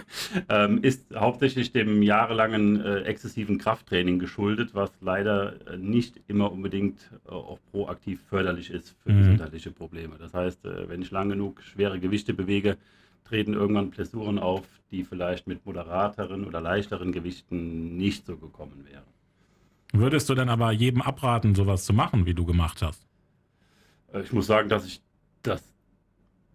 ähm, 0.48 0.82
ist 0.82 1.06
hauptsächlich 1.14 1.72
dem 1.72 2.02
jahrelangen 2.02 2.84
äh, 2.84 3.00
exzessiven 3.02 3.58
Krafttraining 3.58 4.18
geschuldet, 4.18 4.74
was 4.74 4.92
leider 5.00 5.54
nicht 5.78 6.20
immer 6.28 6.52
unbedingt 6.52 7.10
auch 7.26 7.58
proaktiv 7.70 8.20
förderlich 8.28 8.70
ist 8.70 8.94
für 9.02 9.12
mhm. 9.12 9.18
gesundheitliche 9.18 9.70
Probleme. 9.70 10.16
Das 10.18 10.34
heißt, 10.34 10.60
wenn 10.64 11.02
ich 11.02 11.10
lang 11.10 11.30
genug 11.30 11.62
schwere 11.62 11.98
Gewichte 11.98 12.34
bewege, 12.34 12.76
treten 13.28 13.54
irgendwann 13.54 13.90
Blessuren 13.90 14.38
auf, 14.38 14.64
die 14.90 15.04
vielleicht 15.04 15.46
mit 15.46 15.64
moderateren 15.66 16.44
oder 16.44 16.60
leichteren 16.60 17.12
Gewichten 17.12 17.96
nicht 17.96 18.26
so 18.26 18.36
gekommen 18.36 18.86
wären. 18.90 19.04
Würdest 19.92 20.28
du 20.28 20.34
dann 20.34 20.48
aber 20.48 20.72
jedem 20.72 21.02
abraten, 21.02 21.54
sowas 21.54 21.84
zu 21.84 21.92
machen, 21.92 22.26
wie 22.26 22.34
du 22.34 22.44
gemacht 22.44 22.82
hast? 22.82 23.06
Äh, 24.12 24.22
ich 24.22 24.32
muss 24.32 24.46
sagen, 24.46 24.68
dass 24.68 24.86
ich 24.86 25.00
das, 25.42 25.62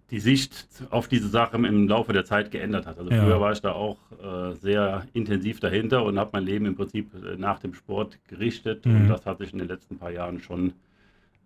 die 0.09 0.19
Sicht 0.19 0.67
auf 0.89 1.07
diese 1.07 1.29
Sache 1.29 1.57
im 1.57 1.87
Laufe 1.87 2.13
der 2.13 2.25
Zeit 2.25 2.51
geändert 2.51 2.85
hat. 2.85 2.97
Also 2.97 3.09
ja. 3.09 3.23
früher 3.23 3.39
war 3.39 3.51
ich 3.51 3.61
da 3.61 3.71
auch 3.71 3.97
äh, 4.21 4.53
sehr 4.55 5.07
intensiv 5.13 5.59
dahinter 5.59 6.03
und 6.03 6.19
habe 6.19 6.31
mein 6.33 6.43
Leben 6.43 6.65
im 6.65 6.75
Prinzip 6.75 7.13
äh, 7.15 7.37
nach 7.37 7.59
dem 7.59 7.73
Sport 7.73 8.19
gerichtet. 8.27 8.85
Mhm. 8.85 8.95
Und 8.95 9.07
das 9.07 9.25
hat 9.25 9.39
sich 9.39 9.53
in 9.53 9.59
den 9.59 9.67
letzten 9.67 9.97
paar 9.97 10.11
Jahren 10.11 10.41
schon 10.41 10.73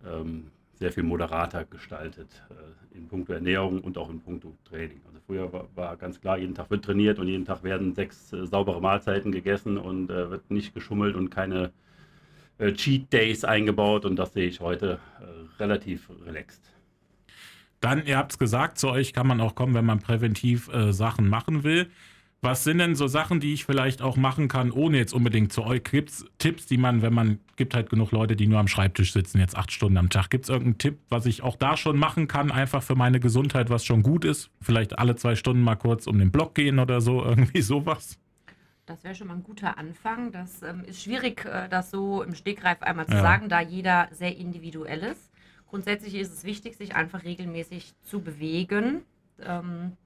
ähm, 0.04 0.50
sehr 0.78 0.92
viel 0.92 1.02
moderater 1.02 1.64
gestaltet 1.64 2.42
äh, 2.50 2.96
in 2.96 3.08
puncto 3.08 3.32
Ernährung 3.32 3.80
und 3.80 3.98
auch 3.98 4.10
in 4.10 4.20
puncto 4.20 4.56
Training. 4.64 5.00
Also 5.06 5.20
früher 5.26 5.52
war, 5.52 5.68
war, 5.74 5.96
ganz 5.96 6.20
klar, 6.20 6.38
jeden 6.38 6.54
Tag 6.54 6.70
wird 6.70 6.84
trainiert 6.84 7.18
und 7.18 7.28
jeden 7.28 7.44
Tag 7.44 7.62
werden 7.62 7.94
sechs 7.94 8.32
äh, 8.32 8.46
saubere 8.46 8.80
Mahlzeiten 8.80 9.32
gegessen 9.32 9.78
und 9.78 10.10
äh, 10.10 10.30
wird 10.30 10.50
nicht 10.50 10.74
geschummelt 10.74 11.16
und 11.16 11.30
keine 11.30 11.72
äh, 12.58 12.72
Cheat 12.72 13.12
Days 13.12 13.44
eingebaut 13.44 14.04
und 14.04 14.16
das 14.16 14.32
sehe 14.32 14.48
ich 14.48 14.60
heute 14.60 14.98
äh, 15.20 15.62
relativ 15.62 16.10
relaxed. 16.24 16.62
Dann, 17.80 18.04
ihr 18.06 18.16
habt 18.16 18.32
es 18.32 18.38
gesagt, 18.38 18.78
zu 18.78 18.88
euch 18.88 19.12
kann 19.12 19.26
man 19.26 19.40
auch 19.40 19.54
kommen, 19.54 19.74
wenn 19.74 19.84
man 19.84 20.00
präventiv 20.00 20.68
äh, 20.68 20.92
Sachen 20.92 21.28
machen 21.28 21.64
will. 21.64 21.90
Was 22.46 22.62
sind 22.62 22.78
denn 22.78 22.94
so 22.94 23.08
Sachen, 23.08 23.40
die 23.40 23.52
ich 23.54 23.64
vielleicht 23.64 24.00
auch 24.02 24.16
machen 24.16 24.46
kann, 24.46 24.70
ohne 24.70 24.98
jetzt 24.98 25.12
unbedingt 25.12 25.52
zu 25.52 25.64
euch? 25.64 25.82
Gibt 25.82 26.10
es 26.10 26.24
Tipps, 26.38 26.64
die 26.66 26.78
man, 26.78 27.02
wenn 27.02 27.12
man, 27.12 27.40
gibt 27.56 27.74
halt 27.74 27.90
genug 27.90 28.12
Leute, 28.12 28.36
die 28.36 28.46
nur 28.46 28.60
am 28.60 28.68
Schreibtisch 28.68 29.12
sitzen, 29.12 29.40
jetzt 29.40 29.56
acht 29.56 29.72
Stunden 29.72 29.98
am 29.98 30.10
Tag. 30.10 30.30
Gibt 30.30 30.44
es 30.44 30.48
irgendeinen 30.48 30.78
Tipp, 30.78 31.00
was 31.08 31.26
ich 31.26 31.42
auch 31.42 31.56
da 31.56 31.76
schon 31.76 31.98
machen 31.98 32.28
kann, 32.28 32.52
einfach 32.52 32.84
für 32.84 32.94
meine 32.94 33.18
Gesundheit, 33.18 33.68
was 33.68 33.84
schon 33.84 34.04
gut 34.04 34.24
ist? 34.24 34.52
Vielleicht 34.60 34.96
alle 34.96 35.16
zwei 35.16 35.34
Stunden 35.34 35.60
mal 35.60 35.74
kurz 35.74 36.06
um 36.06 36.20
den 36.20 36.30
Block 36.30 36.54
gehen 36.54 36.78
oder 36.78 37.00
so, 37.00 37.24
irgendwie 37.24 37.62
sowas? 37.62 38.16
Das 38.86 39.02
wäre 39.02 39.16
schon 39.16 39.26
mal 39.26 39.34
ein 39.34 39.42
guter 39.42 39.76
Anfang. 39.76 40.30
Das 40.30 40.62
ähm, 40.62 40.84
ist 40.84 41.02
schwierig, 41.02 41.44
äh, 41.46 41.68
das 41.68 41.90
so 41.90 42.22
im 42.22 42.36
Stegreif 42.36 42.80
einmal 42.80 43.06
zu 43.06 43.14
ja. 43.14 43.22
sagen, 43.22 43.48
da 43.48 43.60
jeder 43.60 44.06
sehr 44.12 44.36
individuell 44.36 45.00
ist. 45.00 45.32
Grundsätzlich 45.66 46.14
ist 46.14 46.32
es 46.32 46.44
wichtig, 46.44 46.76
sich 46.76 46.94
einfach 46.94 47.24
regelmäßig 47.24 47.96
zu 48.02 48.20
bewegen. 48.20 49.02
Ähm, 49.44 49.96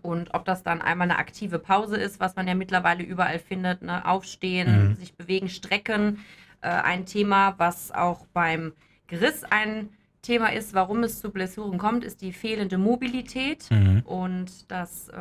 und 0.00 0.34
ob 0.34 0.44
das 0.44 0.62
dann 0.62 0.80
einmal 0.80 1.10
eine 1.10 1.18
aktive 1.18 1.58
Pause 1.58 1.96
ist, 1.96 2.20
was 2.20 2.36
man 2.36 2.48
ja 2.48 2.54
mittlerweile 2.54 3.02
überall 3.02 3.38
findet, 3.38 3.82
ne? 3.82 4.06
aufstehen, 4.06 4.90
mhm. 4.90 4.94
sich 4.96 5.14
bewegen, 5.14 5.48
strecken. 5.48 6.20
Äh, 6.60 6.68
ein 6.68 7.06
Thema, 7.06 7.54
was 7.58 7.92
auch 7.92 8.26
beim 8.32 8.72
Geriss 9.06 9.44
ein 9.44 9.90
Thema 10.22 10.52
ist, 10.52 10.74
warum 10.74 11.02
es 11.02 11.20
zu 11.20 11.30
Blessuren 11.30 11.78
kommt, 11.78 12.04
ist 12.04 12.22
die 12.22 12.32
fehlende 12.32 12.78
Mobilität 12.78 13.70
mhm. 13.70 14.02
und 14.04 14.70
dass 14.70 15.08
äh, 15.08 15.16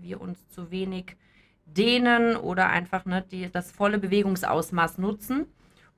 wir 0.00 0.20
uns 0.20 0.48
zu 0.50 0.70
wenig 0.70 1.16
dehnen 1.64 2.36
oder 2.36 2.68
einfach 2.68 3.04
ne, 3.04 3.24
die, 3.30 3.50
das 3.50 3.72
volle 3.72 3.98
Bewegungsausmaß 3.98 4.98
nutzen. 4.98 5.46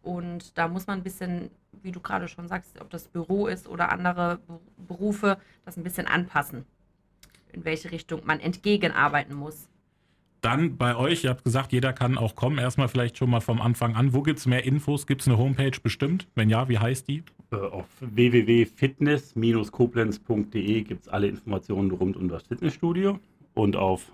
Und 0.02 0.56
da 0.56 0.68
muss 0.68 0.86
man 0.86 1.00
ein 1.00 1.02
bisschen, 1.02 1.50
wie 1.82 1.90
du 1.90 2.00
gerade 2.00 2.28
schon 2.28 2.46
sagst, 2.46 2.80
ob 2.80 2.90
das 2.90 3.08
Büro 3.08 3.46
ist 3.46 3.68
oder 3.68 3.90
andere 3.90 4.38
Berufe, 4.76 5.38
das 5.64 5.76
ein 5.76 5.82
bisschen 5.82 6.06
anpassen 6.06 6.64
in 7.54 7.64
welche 7.64 7.90
Richtung 7.90 8.22
man 8.24 8.40
entgegenarbeiten 8.40 9.34
muss. 9.34 9.68
Dann 10.44 10.76
bei 10.76 10.94
euch, 10.94 11.24
ihr 11.24 11.30
habt 11.30 11.42
gesagt, 11.42 11.72
jeder 11.72 11.94
kann 11.94 12.18
auch 12.18 12.34
kommen. 12.34 12.58
Erstmal 12.58 12.88
vielleicht 12.88 13.16
schon 13.16 13.30
mal 13.30 13.40
vom 13.40 13.62
Anfang 13.62 13.96
an. 13.96 14.12
Wo 14.12 14.20
gibt 14.20 14.40
es 14.40 14.46
mehr 14.46 14.64
Infos? 14.64 15.06
Gibt 15.06 15.22
es 15.22 15.28
eine 15.28 15.38
Homepage 15.38 15.80
bestimmt? 15.82 16.28
Wenn 16.34 16.50
ja, 16.50 16.68
wie 16.68 16.78
heißt 16.78 17.08
die? 17.08 17.22
Äh, 17.50 17.56
auf 17.56 17.86
www.fitness-koblenz.de 18.00 20.82
gibt 20.82 21.06
es 21.06 21.08
alle 21.08 21.28
Informationen 21.28 21.92
rund 21.92 22.18
um 22.18 22.28
das 22.28 22.42
Fitnessstudio. 22.42 23.18
Und 23.54 23.76
auf 23.76 24.12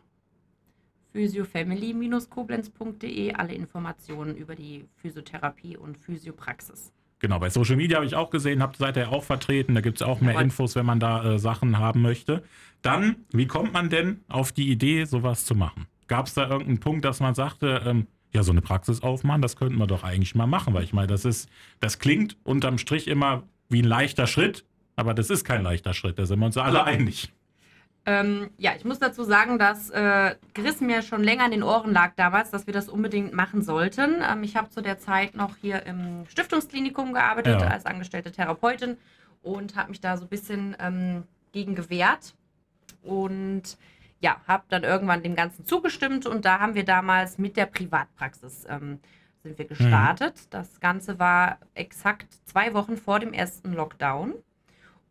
physiofamily-koblenz.de 1.14 3.32
alle 3.32 3.54
Informationen 3.54 4.37
über 4.37 4.54
die 4.54 4.85
Physiotherapie 4.99 5.76
und 5.76 5.99
Physiopraxis. 5.99 6.92
Genau, 7.21 7.39
bei 7.39 7.50
Social 7.50 7.77
Media 7.77 7.97
habe 7.97 8.07
ich 8.07 8.17
auch 8.17 8.31
gesehen, 8.31 8.62
habt 8.62 8.79
seid 8.79 8.97
ihr 8.97 9.12
auch 9.12 9.23
vertreten, 9.23 9.75
da 9.75 9.83
gibt 9.83 10.00
es 10.00 10.03
auch 10.07 10.23
mehr 10.23 10.35
ja, 10.35 10.41
Infos, 10.41 10.75
wenn 10.75 10.87
man 10.87 11.00
da 11.00 11.35
äh, 11.35 11.39
Sachen 11.39 11.79
haben 11.79 12.00
möchte. 12.00 12.43
Dann, 12.81 13.17
wie 13.31 13.47
kommt 13.47 13.75
man 13.75 13.91
denn 13.91 14.23
auf 14.29 14.53
die 14.53 14.71
Idee, 14.71 15.05
sowas 15.05 15.45
zu 15.45 15.55
machen? 15.55 15.87
Gab 16.09 16.27
es 16.27 16.35
da 16.35 16.49
irgendeinen 16.49 16.81
Punkt, 16.81 17.05
dass 17.05 17.21
man 17.21 17.35
sagte, 17.35 17.83
ähm, 17.87 18.07
ja, 18.33 18.43
so 18.43 18.53
eine 18.53 18.62
Praxis 18.62 19.03
aufmachen, 19.03 19.43
das 19.43 19.57
könnten 19.57 19.77
wir 19.77 19.87
doch 19.87 20.03
eigentlich 20.03 20.35
mal 20.35 20.47
machen, 20.47 20.73
weil 20.73 20.83
ich 20.83 20.95
meine, 20.95 21.09
das 21.09 21.27
ist, 21.27 21.50
das 21.81 21.99
klingt 21.99 22.39
unterm 22.43 22.79
Strich 22.79 23.07
immer 23.07 23.43
wie 23.69 23.83
ein 23.83 23.89
leichter 23.89 24.27
Schritt, 24.27 24.65
aber 24.97 25.12
das 25.12 25.29
ist 25.29 25.45
kein 25.45 25.62
leichter 25.62 25.93
Schritt, 25.93 26.19
da 26.19 26.25
sind 26.25 26.39
wir 26.39 26.47
uns 26.47 26.57
alle 26.57 26.85
einig. 26.85 27.33
Ähm, 28.07 28.50
ja, 28.57 28.73
ich 28.76 28.85
muss 28.85 28.99
dazu 28.99 29.25
sagen, 29.25 29.59
dass 29.59 29.90
äh, 29.90 30.35
Gris 30.54 30.80
mir 30.80 31.02
schon 31.02 31.23
länger 31.23 31.45
in 31.45 31.50
den 31.50 31.62
Ohren 31.62 31.92
lag 31.92 32.12
damals, 32.16 32.50
dass 32.50 32.66
wir 32.66 32.73
das 32.73 32.88
unbedingt 32.88 33.35
machen 33.35 33.62
sollten. 33.62 34.23
Ähm, 34.23 34.42
ich 34.42 34.57
habe 34.57 34.71
zu 34.71 34.80
der 34.80 34.99
Zeit 34.99 35.35
noch 35.35 35.57
hier 35.57 35.85
im 35.85 36.25
Stiftungsklinikum 36.26 37.12
gearbeitet 37.12 37.61
ja. 37.61 37.69
als 37.69 37.85
angestellte 37.85 38.33
Therapeutin 38.33 38.97
und 39.42 39.76
habe 39.76 39.90
mich 39.90 40.00
da 40.00 40.16
so 40.16 40.25
ein 40.25 40.28
bisschen 40.28 40.76
ähm, 40.80 41.25
gegen 41.52 41.75
gewehrt 41.75 42.35
und 43.02 43.76
ja, 44.21 44.40
habe 44.47 44.64
dann 44.69 44.83
irgendwann 44.83 45.23
dem 45.23 45.35
Ganzen 45.35 45.64
zugestimmt 45.64 46.26
und 46.26 46.45
da 46.45 46.59
haben 46.59 46.75
wir 46.75 46.85
damals 46.85 47.38
mit 47.38 47.57
der 47.57 47.66
Privatpraxis 47.66 48.66
ähm, 48.69 49.00
sind 49.42 49.59
wir 49.59 49.66
gestartet. 49.66 50.37
Mhm. 50.37 50.50
Das 50.50 50.80
Ganze 50.80 51.19
war 51.19 51.59
exakt 51.75 52.26
zwei 52.45 52.75
Wochen 52.75 52.97
vor 52.97 53.21
dem 53.21 53.33
ersten 53.33 53.73
Lockdown. 53.73 54.35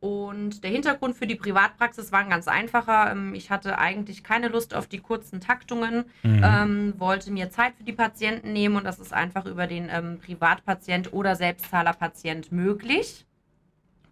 Und 0.01 0.63
der 0.63 0.71
Hintergrund 0.71 1.17
für 1.17 1.27
die 1.27 1.35
Privatpraxis 1.35 2.13
war 2.13 2.19
ein 2.19 2.29
ganz 2.29 2.47
einfacher. 2.47 3.11
Ähm, 3.11 3.33
ich 3.33 3.51
hatte 3.51 3.77
eigentlich 3.77 4.23
keine 4.23 4.47
Lust 4.47 4.73
auf 4.73 4.87
die 4.87 4.99
kurzen 4.99 5.41
Taktungen, 5.41 6.05
mhm. 6.23 6.41
ähm, 6.43 6.93
wollte 6.97 7.31
mir 7.31 7.49
Zeit 7.49 7.75
für 7.75 7.83
die 7.83 7.93
Patienten 7.93 8.53
nehmen 8.53 8.77
und 8.77 8.85
das 8.85 8.99
ist 8.99 9.13
einfach 9.13 9.45
über 9.45 9.67
den 9.67 9.89
ähm, 9.91 10.19
Privatpatient 10.19 11.11
oder 11.11 11.35
Selbstzahlerpatient 11.35 12.51
möglich. 12.53 13.25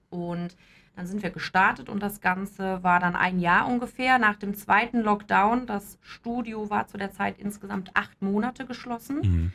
Und 0.09 0.57
dann 0.97 1.07
sind 1.07 1.23
wir 1.23 1.29
gestartet 1.29 1.87
und 1.87 2.01
das 2.01 2.19
Ganze 2.19 2.83
war 2.83 2.99
dann 2.99 3.15
ein 3.15 3.39
Jahr 3.39 3.67
ungefähr 3.67 4.19
nach 4.19 4.35
dem 4.35 4.55
zweiten 4.55 5.01
Lockdown. 5.01 5.67
Das 5.67 5.99
Studio 6.01 6.69
war 6.69 6.87
zu 6.87 6.97
der 6.97 7.11
Zeit 7.13 7.37
insgesamt 7.39 7.91
acht 7.93 8.21
Monate 8.21 8.65
geschlossen. 8.65 9.19
Mhm 9.21 9.53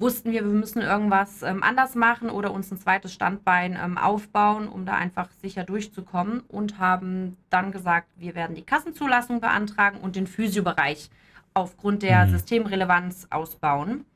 wussten 0.00 0.32
wir, 0.32 0.44
wir 0.44 0.52
müssen 0.52 0.80
irgendwas 0.80 1.42
ähm, 1.42 1.62
anders 1.62 1.94
machen 1.94 2.30
oder 2.30 2.52
uns 2.52 2.70
ein 2.72 2.78
zweites 2.78 3.12
Standbein 3.12 3.78
ähm, 3.80 3.98
aufbauen, 3.98 4.66
um 4.66 4.86
da 4.86 4.94
einfach 4.94 5.28
sicher 5.42 5.62
durchzukommen 5.62 6.40
und 6.48 6.78
haben 6.78 7.36
dann 7.50 7.70
gesagt, 7.70 8.08
wir 8.16 8.34
werden 8.34 8.56
die 8.56 8.64
Kassenzulassung 8.64 9.40
beantragen 9.40 9.98
und 10.00 10.16
den 10.16 10.26
Physiobereich 10.26 11.10
aufgrund 11.52 12.02
der 12.02 12.26
mhm. 12.26 12.30
Systemrelevanz 12.30 13.26
ausbauen. 13.30 14.06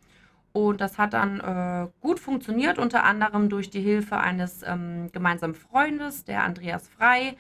Und 0.52 0.80
das 0.80 0.98
hat 0.98 1.12
dann 1.12 1.40
äh, 1.40 1.88
gut 2.00 2.18
funktioniert, 2.18 2.78
unter 2.78 3.04
anderem 3.04 3.48
durch 3.48 3.70
die 3.70 3.80
Hilfe 3.80 4.18
eines 4.18 4.62
ähm, 4.62 5.10
gemeinsamen 5.12 5.54
Freundes, 5.54 6.24
der 6.24 6.44
Andreas 6.44 6.88
Frei, 6.88 7.36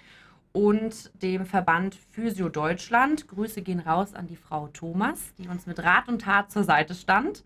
und 0.52 1.10
dem 1.22 1.46
Verband 1.46 1.96
Physio 2.10 2.48
Deutschland. 2.48 3.26
Grüße 3.26 3.62
gehen 3.62 3.80
raus 3.80 4.14
an 4.14 4.26
die 4.26 4.36
Frau 4.36 4.68
Thomas, 4.68 5.32
die 5.38 5.48
uns 5.48 5.66
mit 5.66 5.82
Rat 5.82 6.08
und 6.08 6.22
Tat 6.22 6.50
zur 6.50 6.64
Seite 6.64 6.94
stand 6.94 7.42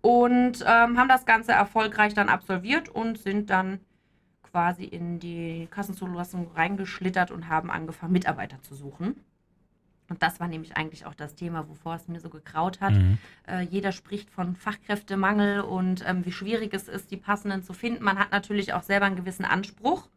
und 0.00 0.62
ähm, 0.62 0.98
haben 0.98 1.08
das 1.08 1.26
Ganze 1.26 1.52
erfolgreich 1.52 2.14
dann 2.14 2.28
absolviert 2.28 2.88
und 2.88 3.18
sind 3.18 3.50
dann 3.50 3.80
quasi 4.42 4.84
in 4.84 5.20
die 5.20 5.68
Kassenzulassung 5.70 6.50
reingeschlittert 6.54 7.30
und 7.30 7.48
haben 7.48 7.70
angefangen, 7.70 8.12
Mitarbeiter 8.12 8.60
zu 8.62 8.74
suchen. 8.74 9.16
Und 10.08 10.24
das 10.24 10.40
war 10.40 10.48
nämlich 10.48 10.76
eigentlich 10.76 11.06
auch 11.06 11.14
das 11.14 11.36
Thema, 11.36 11.68
wovor 11.68 11.94
es 11.94 12.08
mir 12.08 12.18
so 12.18 12.30
gekraut 12.30 12.80
hat. 12.80 12.94
Mhm. 12.94 13.18
Äh, 13.46 13.60
jeder 13.62 13.92
spricht 13.92 14.28
von 14.28 14.56
Fachkräftemangel 14.56 15.60
und 15.60 16.04
ähm, 16.06 16.26
wie 16.26 16.32
schwierig 16.32 16.74
es 16.74 16.88
ist, 16.88 17.12
die 17.12 17.16
passenden 17.16 17.62
zu 17.62 17.72
finden. 17.72 18.02
Man 18.02 18.18
hat 18.18 18.32
natürlich 18.32 18.72
auch 18.72 18.82
selber 18.82 19.06
einen 19.06 19.14
gewissen 19.14 19.44
Anspruch. 19.44 20.08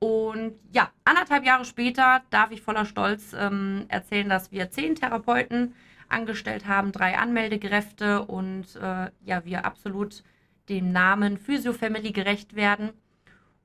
Und 0.00 0.54
ja, 0.72 0.90
anderthalb 1.04 1.46
Jahre 1.46 1.64
später 1.64 2.22
darf 2.30 2.50
ich 2.50 2.62
voller 2.62 2.84
Stolz 2.84 3.32
ähm, 3.38 3.84
erzählen, 3.86 4.28
dass 4.28 4.50
wir 4.50 4.72
zehn 4.72 4.96
Therapeuten 4.96 5.74
angestellt 6.12 6.66
haben, 6.66 6.92
drei 6.92 7.18
Anmeldekräfte 7.18 8.22
und 8.22 8.76
äh, 8.76 9.10
ja, 9.24 9.44
wir 9.44 9.64
absolut 9.64 10.22
dem 10.68 10.92
Namen 10.92 11.38
Physio 11.38 11.72
Family 11.72 12.12
gerecht 12.12 12.54
werden 12.54 12.90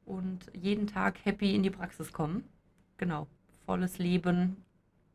und 0.05 0.51
jeden 0.53 0.87
Tag 0.87 1.19
happy 1.23 1.53
in 1.53 1.63
die 1.63 1.69
Praxis 1.69 2.11
kommen. 2.11 2.43
Genau, 2.97 3.27
volles 3.65 3.97
Leben, 3.99 4.57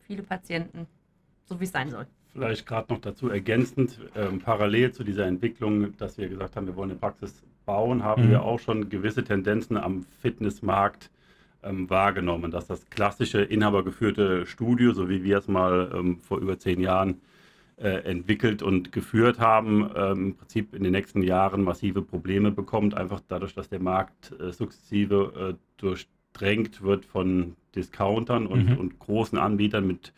viele 0.07 0.23
Patienten, 0.23 0.87
so 1.45 1.59
wie 1.59 1.65
es 1.65 1.73
sein 1.73 1.91
soll. 1.91 2.07
Vielleicht 2.33 2.67
gerade 2.67 2.93
noch 2.93 3.01
dazu 3.01 3.29
ergänzend, 3.29 4.01
ähm, 4.15 4.39
parallel 4.39 4.93
zu 4.93 5.05
dieser 5.05 5.27
Entwicklung, 5.27 5.97
dass 5.99 6.17
wir 6.17 6.29
gesagt 6.29 6.57
haben, 6.57 6.67
wir 6.67 6.77
wollen 6.77 6.91
eine 6.91 6.99
Praxis 6.99 7.43
bauen, 7.67 8.03
haben 8.03 8.27
mhm. 8.27 8.31
wir 8.31 8.43
auch 8.43 8.59
schon 8.59 8.89
gewisse 8.89 9.25
Tendenzen 9.25 9.77
am 9.77 10.03
Fitnessmarkt 10.21 11.11
ähm, 11.63 11.89
wahrgenommen, 11.91 12.51
dass 12.51 12.67
das 12.67 12.89
klassische 12.91 13.43
inhabergeführte 13.43 14.47
Studio, 14.47 14.93
so 14.93 15.09
wie 15.09 15.25
wir 15.25 15.39
es 15.39 15.49
mal 15.49 15.93
ähm, 15.95 16.19
vor 16.21 16.39
über 16.39 16.59
zehn 16.59 16.81
Jahren 16.81 17.21
äh, 17.77 18.05
entwickelt 18.05 18.63
und 18.63 18.93
geführt 18.93 19.39
haben, 19.41 19.91
ähm, 19.97 20.27
im 20.27 20.35
Prinzip 20.37 20.75
in 20.75 20.83
den 20.85 20.93
nächsten 20.93 21.23
Jahren 21.23 21.65
massive 21.65 22.03
Probleme 22.03 22.51
bekommt, 22.51 22.95
einfach 22.95 23.21
dadurch, 23.27 23.55
dass 23.55 23.69
der 23.69 23.81
Markt 23.81 24.33
äh, 24.41 24.53
sukzessive 24.53 25.55
äh, 25.55 25.55
durchdrängt 25.79 26.83
wird 26.83 27.05
von 27.05 27.57
Discountern 27.75 28.47
und, 28.47 28.71
mhm. 28.71 28.77
und, 28.77 28.99
großen 28.99 29.39
Anbietern 29.39 29.87
mit 29.87 30.13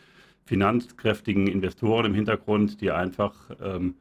finanzkräftigen 0.45 1.47
Investoren 1.47 2.07
im 2.07 2.15
Hintergrund, 2.15 2.81
die 2.81 2.91
einfach 2.91 3.35
ähm, 3.63 3.95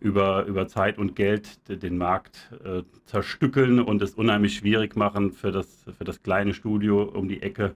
über, 0.00 0.44
über 0.46 0.68
Zeit 0.68 0.98
und 0.98 1.16
Geld 1.16 1.58
den 1.68 1.98
Markt 1.98 2.52
äh, 2.64 2.82
zerstückeln 3.04 3.80
und 3.80 4.00
es 4.00 4.14
unheimlich 4.14 4.56
schwierig 4.56 4.96
machen 4.96 5.32
für 5.32 5.50
das, 5.50 5.84
für 5.96 6.04
das 6.04 6.22
kleine 6.22 6.54
Studio 6.54 7.02
um 7.02 7.28
die 7.28 7.42
Ecke 7.42 7.74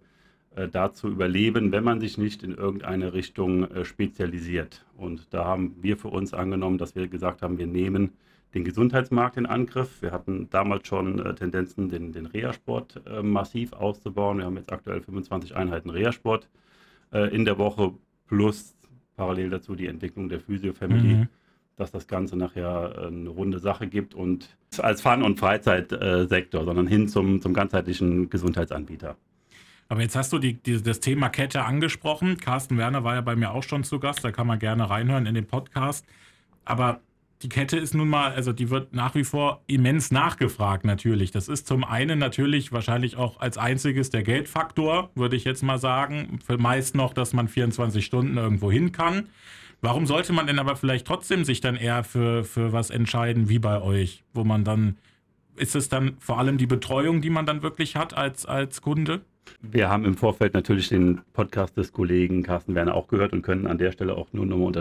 äh, 0.54 0.68
da 0.68 0.92
zu 0.92 1.08
überleben, 1.08 1.72
wenn 1.72 1.82
man 1.82 2.00
sich 2.00 2.18
nicht 2.18 2.44
in 2.44 2.54
irgendeine 2.54 3.12
Richtung 3.12 3.64
äh, 3.70 3.84
spezialisiert. 3.84 4.84
Und 4.96 5.34
da 5.34 5.44
haben 5.44 5.74
wir 5.80 5.96
für 5.96 6.08
uns 6.08 6.32
angenommen, 6.32 6.78
dass 6.78 6.94
wir 6.94 7.08
gesagt 7.08 7.42
haben, 7.42 7.58
wir 7.58 7.66
nehmen 7.66 8.12
den 8.54 8.64
Gesundheitsmarkt 8.64 9.36
in 9.36 9.46
Angriff. 9.46 10.00
Wir 10.00 10.12
hatten 10.12 10.48
damals 10.50 10.86
schon 10.86 11.18
äh, 11.18 11.34
Tendenzen, 11.34 11.88
den, 11.88 12.12
den 12.12 12.26
Reha-Sport 12.26 13.02
äh, 13.06 13.22
massiv 13.22 13.72
auszubauen. 13.72 14.38
Wir 14.38 14.44
haben 14.44 14.56
jetzt 14.56 14.72
aktuell 14.72 15.00
25 15.00 15.56
Einheiten 15.56 15.90
Reha-Sport 15.90 16.48
äh, 17.12 17.34
in 17.34 17.44
der 17.44 17.58
Woche 17.58 17.94
plus 18.28 18.76
parallel 19.16 19.50
dazu 19.50 19.74
die 19.74 19.88
Entwicklung 19.88 20.28
der 20.28 20.38
Physio-Family. 20.38 21.14
Mhm 21.14 21.28
dass 21.76 21.90
das 21.90 22.06
Ganze 22.06 22.36
nachher 22.36 22.94
äh, 22.96 23.06
eine 23.06 23.28
runde 23.28 23.58
Sache 23.58 23.86
gibt 23.86 24.14
und 24.14 24.56
als 24.78 25.02
Fun- 25.02 25.22
und 25.22 25.38
Freizeitsektor, 25.38 26.64
sondern 26.64 26.86
hin 26.86 27.08
zum, 27.08 27.40
zum 27.40 27.54
ganzheitlichen 27.54 28.30
Gesundheitsanbieter. 28.30 29.16
Aber 29.88 30.00
jetzt 30.00 30.16
hast 30.16 30.32
du 30.32 30.38
die, 30.38 30.54
die, 30.54 30.82
das 30.82 31.00
Thema 31.00 31.28
Kette 31.28 31.64
angesprochen. 31.64 32.38
Carsten 32.38 32.78
Werner 32.78 33.04
war 33.04 33.14
ja 33.14 33.20
bei 33.20 33.36
mir 33.36 33.50
auch 33.50 33.62
schon 33.62 33.84
zu 33.84 34.00
Gast, 34.00 34.24
da 34.24 34.32
kann 34.32 34.46
man 34.46 34.58
gerne 34.58 34.88
reinhören 34.88 35.26
in 35.26 35.34
den 35.34 35.46
Podcast. 35.46 36.06
Aber 36.64 37.00
die 37.42 37.48
Kette 37.48 37.76
ist 37.76 37.94
nun 37.94 38.08
mal, 38.08 38.32
also 38.32 38.52
die 38.52 38.70
wird 38.70 38.94
nach 38.94 39.14
wie 39.14 39.24
vor 39.24 39.62
immens 39.66 40.10
nachgefragt 40.10 40.84
natürlich. 40.84 41.32
Das 41.32 41.48
ist 41.48 41.66
zum 41.66 41.84
einen 41.84 42.18
natürlich 42.18 42.72
wahrscheinlich 42.72 43.16
auch 43.16 43.40
als 43.40 43.58
einziges 43.58 44.10
der 44.10 44.22
Geldfaktor, 44.22 45.10
würde 45.14 45.36
ich 45.36 45.44
jetzt 45.44 45.62
mal 45.62 45.78
sagen. 45.78 46.38
Meist 46.56 46.94
noch, 46.94 47.12
dass 47.12 47.32
man 47.32 47.48
24 47.48 48.04
Stunden 48.04 48.36
irgendwo 48.36 48.70
hin 48.70 48.92
kann. 48.92 49.28
Warum 49.84 50.06
sollte 50.06 50.32
man 50.32 50.46
denn 50.46 50.60
aber 50.60 50.76
vielleicht 50.76 51.08
trotzdem 51.08 51.42
sich 51.44 51.60
dann 51.60 51.74
eher 51.74 52.04
für, 52.04 52.44
für 52.44 52.72
was 52.72 52.90
entscheiden 52.90 53.48
wie 53.48 53.58
bei 53.58 53.82
euch, 53.82 54.22
wo 54.32 54.44
man 54.44 54.62
dann, 54.62 54.96
ist 55.56 55.74
es 55.74 55.88
dann 55.88 56.16
vor 56.20 56.38
allem 56.38 56.56
die 56.56 56.68
Betreuung, 56.68 57.20
die 57.20 57.30
man 57.30 57.46
dann 57.46 57.62
wirklich 57.62 57.96
hat 57.96 58.16
als, 58.16 58.46
als 58.46 58.80
Kunde? 58.80 59.22
Wir 59.60 59.90
haben 59.90 60.04
im 60.04 60.16
Vorfeld 60.16 60.54
natürlich 60.54 60.88
den 60.88 61.20
Podcast 61.32 61.76
des 61.76 61.92
Kollegen 61.92 62.44
Carsten 62.44 62.76
Werner 62.76 62.94
auch 62.94 63.08
gehört 63.08 63.32
und 63.32 63.42
können 63.42 63.66
an 63.66 63.76
der 63.76 63.90
Stelle 63.90 64.16
auch 64.16 64.32
nur 64.32 64.46
nochmal 64.46 64.72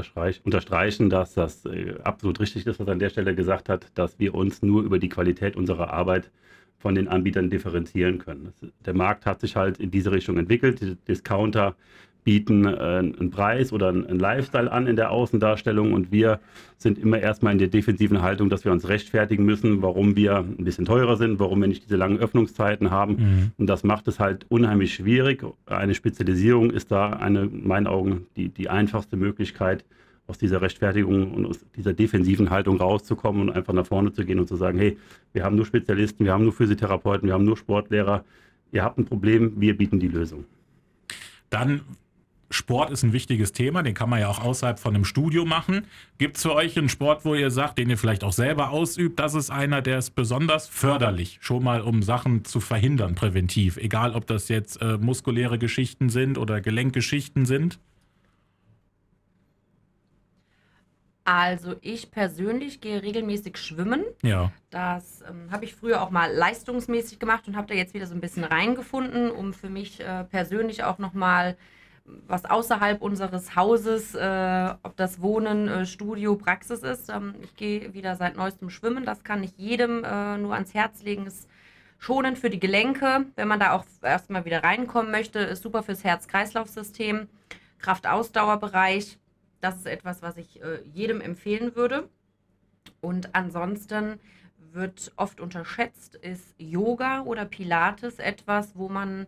unterstreichen, 0.43 1.10
dass 1.10 1.34
das 1.34 1.65
äh, 1.65 1.96
absolut 2.03 2.39
richtig 2.39 2.67
ist, 2.67 2.79
was 2.79 2.86
er 2.88 2.93
an 2.93 3.00
der 3.00 3.10
Stelle 3.10 3.34
gesagt 3.34 3.70
hat, 3.70 3.88
dass 3.96 4.20
wir 4.20 4.36
uns 4.36 4.62
nur 4.62 4.84
über 4.84 5.00
die 5.00 5.10
Qualität 5.10 5.55
unserer 5.55 5.91
Arbeit 5.91 6.29
von 6.77 6.93
den 6.93 7.08
Anbietern 7.08 7.50
differenzieren 7.50 8.20
können. 8.20 8.53
Der 8.86 8.93
Markt 8.93 9.25
hat 9.25 9.41
sich 9.41 9.55
halt 9.55 9.79
in 9.79 9.89
diese 9.89 10.12
Richtung 10.12 10.38
entwickelt. 10.38 10.79
Die 10.81 10.96
Discounter 11.08 11.75
bieten 12.23 12.65
äh, 12.65 12.69
einen 12.69 13.31
Preis 13.31 13.73
oder 13.73 13.89
einen 13.89 14.19
Lifestyle 14.19 14.71
an 14.71 14.87
in 14.87 14.95
der 14.95 15.11
Außendarstellung 15.11 15.93
und 15.93 16.11
wir 16.11 16.39
sind 16.77 16.97
immer 16.97 17.19
erstmal 17.19 17.53
in 17.53 17.59
der 17.59 17.67
defensiven 17.67 18.21
Haltung, 18.21 18.49
dass 18.49 18.65
wir 18.65 18.71
uns 18.71 18.87
rechtfertigen 18.87 19.45
müssen, 19.45 19.81
warum 19.81 20.15
wir 20.15 20.37
ein 20.37 20.63
bisschen 20.63 20.85
teurer 20.85 21.17
sind, 21.17 21.39
warum 21.39 21.61
wir 21.61 21.67
nicht 21.67 21.85
diese 21.85 21.95
langen 21.95 22.17
Öffnungszeiten 22.17 22.91
haben. 22.91 23.13
Mhm. 23.13 23.51
Und 23.57 23.67
das 23.67 23.83
macht 23.83 24.07
es 24.07 24.19
halt 24.19 24.45
unheimlich 24.49 24.93
schwierig. 24.93 25.43
Eine 25.65 25.95
Spezialisierung 25.95 26.71
ist 26.71 26.91
da 26.91 27.11
eine, 27.11 27.43
in 27.43 27.67
meinen 27.67 27.87
Augen 27.87 28.27
die, 28.35 28.49
die 28.49 28.69
einfachste 28.69 29.17
Möglichkeit, 29.17 29.85
aus 30.27 30.37
dieser 30.37 30.61
Rechtfertigung 30.61 31.33
und 31.33 31.45
aus 31.45 31.65
dieser 31.75 31.93
defensiven 31.93 32.51
Haltung 32.51 32.77
rauszukommen 32.77 33.41
und 33.41 33.55
einfach 33.55 33.73
nach 33.73 33.85
vorne 33.85 34.13
zu 34.13 34.23
gehen 34.25 34.39
und 34.39 34.47
zu 34.47 34.55
sagen, 34.55 34.77
hey, 34.77 34.97
wir 35.33 35.43
haben 35.43 35.55
nur 35.55 35.65
Spezialisten, 35.65 36.23
wir 36.23 36.31
haben 36.31 36.43
nur 36.43 36.53
Physiotherapeuten, 36.53 37.27
wir 37.27 37.33
haben 37.33 37.43
nur 37.43 37.57
Sportlehrer, 37.57 38.23
ihr 38.71 38.83
habt 38.83 38.97
ein 38.97 39.05
Problem, 39.05 39.53
wir 39.57 39.75
bieten 39.75 39.99
die 39.99 40.07
Lösung. 40.07 40.45
Dann 41.49 41.81
Sport 42.53 42.91
ist 42.91 43.03
ein 43.03 43.13
wichtiges 43.13 43.51
Thema, 43.51 43.84
den 43.84 43.93
kann 43.93 44.10
man 44.10 44.20
ja 44.20 44.27
auch 44.27 44.39
außerhalb 44.39 44.79
von 44.79 44.96
einem 44.96 45.05
Studio 45.05 45.46
machen. 45.46 45.88
Gibt 46.17 46.38
es 46.38 46.43
für 46.43 46.53
euch 46.53 46.77
einen 46.77 46.89
Sport, 46.89 47.25
wo 47.25 47.36
ihr 47.36 47.51
sagt, 47.51 47.77
den 47.77 47.89
ihr 47.89 47.98
vielleicht 47.98 48.24
auch 48.24 48.34
selber 48.34 48.70
ausübt, 48.72 49.20
das 49.20 49.34
ist 49.34 49.50
einer, 49.50 49.81
der 49.81 49.98
ist 49.98 50.12
besonders 50.12 50.67
förderlich, 50.67 51.38
schon 51.41 51.63
mal 51.63 51.81
um 51.81 52.03
Sachen 52.03 52.46
zu 52.46 52.60
verhindern, 52.60 53.15
präventiv, 53.15 53.77
egal 53.77 54.13
ob 54.13 54.27
das 54.27 54.48
jetzt 54.50 54.81
äh, 54.81 54.98
muskuläre 54.98 55.58
Geschichten 55.58 56.10
sind 56.10 56.38
oder 56.38 56.62
Gelenkgeschichten 56.62 57.46
sind? 57.46 57.79
Also 61.24 61.75
ich 61.81 62.10
persönlich 62.10 62.81
gehe 62.81 63.03
regelmäßig 63.03 63.58
schwimmen. 63.58 64.03
Ja. 64.24 64.51
Das 64.72 65.24
ähm, 65.29 65.51
habe 65.51 65.65
ich 65.65 65.75
früher 65.75 66.01
auch 66.01 66.10
mal 66.10 66.31
leistungsmäßig 66.31 67.20
gemacht 67.20 67.48
und 67.48 67.55
habe 67.55 67.67
da 67.67 67.74
jetzt 67.75 67.93
wieder 67.93 68.08
so 68.08 68.15
ein 68.15 68.22
bisschen 68.22 68.43
reingefunden, 68.43 69.29
um 69.29 69.53
für 69.53 69.70
mich 69.70 70.00
äh, 70.00 70.24
persönlich 70.24 70.84
auch 70.84 70.98
nochmal 70.98 71.58
was 72.27 72.46
außerhalb 72.46 73.01
unseres 73.01 73.56
Hauses, 73.56 74.15
äh, 74.15 74.74
ob 74.84 74.96
das 74.98 75.22
Wohnen, 75.22 75.68
äh, 75.68 75.86
Studio, 75.86 76.36
Praxis 76.36 76.84
ist. 76.84 77.10
Ähm, 77.10 77.36
ich 77.41 77.56
gehe 77.56 77.94
wieder 77.94 78.15
seit 78.15 78.36
neuestem 78.36 78.70
schwimmen. 78.70 79.06
Das 79.06 79.24
kann 79.24 79.44
ich 79.44 79.58
jedem 79.58 80.03
äh, 80.03 80.38
nur 80.38 80.53
ans 80.53 80.74
Herz 80.74 81.03
legen. 81.03 81.25
Ist 81.25 81.48
schonend 81.98 82.38
für 82.38 82.50
die 82.50 82.60
Gelenke, 82.60 83.25
wenn 83.36 83.48
man 83.48 83.60
da 83.60 83.74
auch 83.74 83.86
erstmal 84.01 84.46
wieder 84.46 84.63
reinkommen 84.63 85.12
möchte. 85.12 85.39
Ist 85.39 85.63
super 85.63 85.84
fürs 85.84 86.03
Herz-Kreislauf-System, 86.03 87.27
Kraft-Ausdauerbereich 87.80 89.18
das 89.62 89.77
ist 89.77 89.86
etwas, 89.86 90.22
was 90.22 90.38
ich 90.38 90.62
äh, 90.62 90.82
jedem 90.91 91.22
empfehlen 91.22 91.75
würde. 91.75 92.10
Und 93.00 93.34
ansonsten 93.36 94.20
wird 94.58 95.12
oft 95.15 95.39
unterschätzt, 95.39 96.15
ist 96.15 96.56
Yoga 96.58 97.22
oder 97.22 97.46
Pilates 97.46 98.20
etwas, 98.20 98.75
wo 98.75 98.89
man 98.89 99.27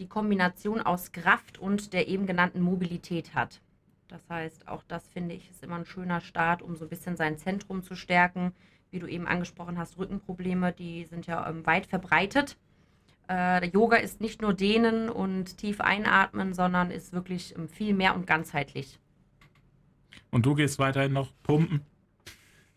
die 0.00 0.08
Kombination 0.08 0.80
aus 0.80 1.12
Kraft 1.12 1.58
und 1.58 1.92
der 1.92 2.08
eben 2.08 2.26
genannten 2.26 2.62
Mobilität 2.62 3.34
hat. 3.34 3.60
Das 4.08 4.28
heißt, 4.28 4.66
auch 4.66 4.82
das 4.88 5.06
finde 5.08 5.34
ich 5.36 5.48
ist 5.50 5.62
immer 5.62 5.76
ein 5.76 5.84
schöner 5.84 6.20
Start, 6.20 6.62
um 6.62 6.74
so 6.74 6.86
ein 6.86 6.88
bisschen 6.88 7.16
sein 7.16 7.38
Zentrum 7.38 7.82
zu 7.82 7.94
stärken. 7.94 8.52
Wie 8.90 8.98
du 8.98 9.06
eben 9.06 9.28
angesprochen 9.28 9.78
hast, 9.78 9.98
Rückenprobleme, 9.98 10.72
die 10.72 11.04
sind 11.04 11.28
ja 11.28 11.48
ähm, 11.48 11.64
weit 11.64 11.86
verbreitet. 11.86 12.56
Äh, 13.28 13.68
Yoga 13.68 13.98
ist 13.98 14.20
nicht 14.20 14.42
nur 14.42 14.54
dehnen 14.54 15.08
und 15.10 15.58
tief 15.58 15.80
einatmen, 15.80 16.54
sondern 16.54 16.90
ist 16.90 17.12
wirklich 17.12 17.54
ähm, 17.56 17.68
viel 17.68 17.94
mehr 17.94 18.16
und 18.16 18.26
ganzheitlich. 18.26 18.98
Und 20.30 20.46
du 20.46 20.54
gehst 20.54 20.78
weiterhin 20.80 21.12
noch 21.12 21.32
pumpen? 21.42 21.82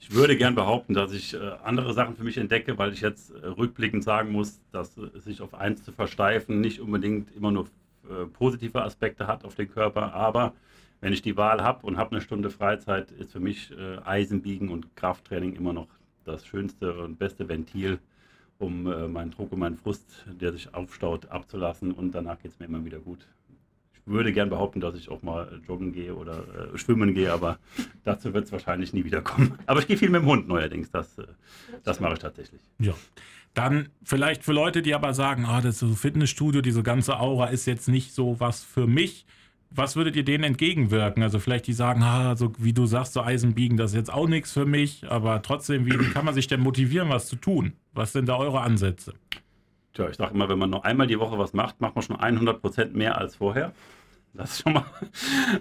Ich 0.05 0.13
würde 0.13 0.35
gern 0.35 0.53
behaupten, 0.53 0.93
dass 0.93 1.13
ich 1.13 1.33
äh, 1.33 1.37
andere 1.63 1.93
Sachen 1.93 2.17
für 2.17 2.25
mich 2.25 2.37
entdecke, 2.37 2.77
weil 2.77 2.91
ich 2.91 2.99
jetzt 2.99 3.31
äh, 3.31 3.47
rückblickend 3.47 4.03
sagen 4.03 4.33
muss, 4.33 4.59
dass 4.73 4.97
äh, 4.97 5.17
sich 5.21 5.39
auf 5.39 5.53
eins 5.53 5.81
zu 5.81 5.93
versteifen 5.93 6.59
nicht 6.59 6.81
unbedingt 6.81 7.33
immer 7.33 7.51
nur 7.51 7.67
äh, 8.09 8.25
positive 8.25 8.83
Aspekte 8.83 9.27
hat 9.27 9.45
auf 9.45 9.55
den 9.55 9.71
Körper. 9.71 10.13
Aber 10.13 10.51
wenn 10.99 11.13
ich 11.13 11.21
die 11.21 11.37
Wahl 11.37 11.63
habe 11.63 11.87
und 11.87 11.95
habe 11.95 12.11
eine 12.11 12.21
Stunde 12.21 12.49
Freizeit, 12.49 13.11
ist 13.11 13.31
für 13.31 13.39
mich 13.39 13.71
äh, 13.71 13.99
Eisenbiegen 14.03 14.67
und 14.67 14.93
Krafttraining 14.97 15.55
immer 15.55 15.71
noch 15.71 15.87
das 16.25 16.45
schönste 16.45 16.93
und 16.95 17.17
beste 17.17 17.47
Ventil, 17.47 17.97
um 18.59 18.91
äh, 18.91 19.07
meinen 19.07 19.31
Druck 19.31 19.53
und 19.53 19.59
meinen 19.59 19.77
Frust, 19.77 20.25
der 20.25 20.51
sich 20.51 20.73
aufstaut, 20.73 21.27
abzulassen. 21.27 21.93
Und 21.93 22.11
danach 22.11 22.39
geht 22.41 22.51
es 22.51 22.59
mir 22.59 22.65
immer 22.65 22.83
wieder 22.83 22.99
gut 22.99 23.25
würde 24.05 24.33
gern 24.33 24.49
behaupten, 24.49 24.79
dass 24.79 24.95
ich 24.95 25.09
auch 25.09 25.21
mal 25.21 25.61
joggen 25.67 25.93
gehe 25.93 26.15
oder 26.15 26.43
äh, 26.73 26.77
schwimmen 26.77 27.13
gehe, 27.13 27.31
aber 27.31 27.57
dazu 28.03 28.33
wird 28.33 28.45
es 28.45 28.51
wahrscheinlich 28.51 28.93
nie 28.93 29.05
wieder 29.05 29.21
kommen. 29.21 29.57
Aber 29.65 29.79
ich 29.79 29.87
gehe 29.87 29.97
viel 29.97 30.09
mit 30.09 30.21
dem 30.21 30.27
Hund 30.27 30.47
neuerdings, 30.47 30.91
das, 30.91 31.17
äh, 31.17 31.23
das 31.83 31.99
mache 31.99 32.13
ich 32.13 32.19
tatsächlich. 32.19 32.61
Ja. 32.79 32.93
Dann 33.53 33.89
vielleicht 34.03 34.43
für 34.43 34.53
Leute, 34.53 34.81
die 34.81 34.95
aber 34.95 35.13
sagen, 35.13 35.45
ah, 35.45 35.61
das 35.61 35.77
so 35.77 35.93
Fitnessstudio, 35.93 36.61
diese 36.61 36.81
ganze 36.81 37.19
Aura 37.19 37.47
ist 37.47 37.67
jetzt 37.67 37.87
nicht 37.87 38.13
so 38.13 38.39
was 38.39 38.63
für 38.63 38.87
mich. 38.87 39.27
Was 39.69 39.95
würdet 39.95 40.15
ihr 40.15 40.25
denen 40.25 40.43
entgegenwirken? 40.43 41.21
Also 41.21 41.39
vielleicht 41.39 41.67
die 41.67 41.73
sagen, 41.73 42.01
ah, 42.01 42.35
so 42.35 42.51
wie 42.57 42.73
du 42.73 42.87
sagst, 42.87 43.13
so 43.13 43.21
Eisenbiegen, 43.21 43.77
das 43.77 43.91
ist 43.91 43.97
jetzt 43.97 44.13
auch 44.13 44.27
nichts 44.27 44.51
für 44.51 44.65
mich, 44.65 45.05
aber 45.07 45.43
trotzdem, 45.43 45.85
wie 45.85 45.97
kann 46.09 46.25
man 46.25 46.33
sich 46.33 46.47
denn 46.47 46.61
motivieren, 46.61 47.09
was 47.09 47.27
zu 47.27 47.35
tun? 47.35 47.73
Was 47.93 48.11
sind 48.13 48.27
da 48.27 48.37
eure 48.37 48.61
Ansätze? 48.61 49.13
Tja, 49.93 50.09
ich 50.09 50.15
sage 50.15 50.33
immer, 50.33 50.49
wenn 50.49 50.57
man 50.57 50.71
nur 50.71 50.85
einmal 50.85 51.07
die 51.07 51.19
Woche 51.19 51.37
was 51.37 51.53
macht, 51.53 51.79
macht 51.79 51.95
man 51.95 52.01
schon 52.01 52.15
100 52.15 52.61
Prozent 52.61 52.95
mehr 52.95 53.17
als 53.17 53.35
vorher. 53.35 53.73
Das 54.33 54.59
schon 54.59 54.73
mal. 54.73 54.85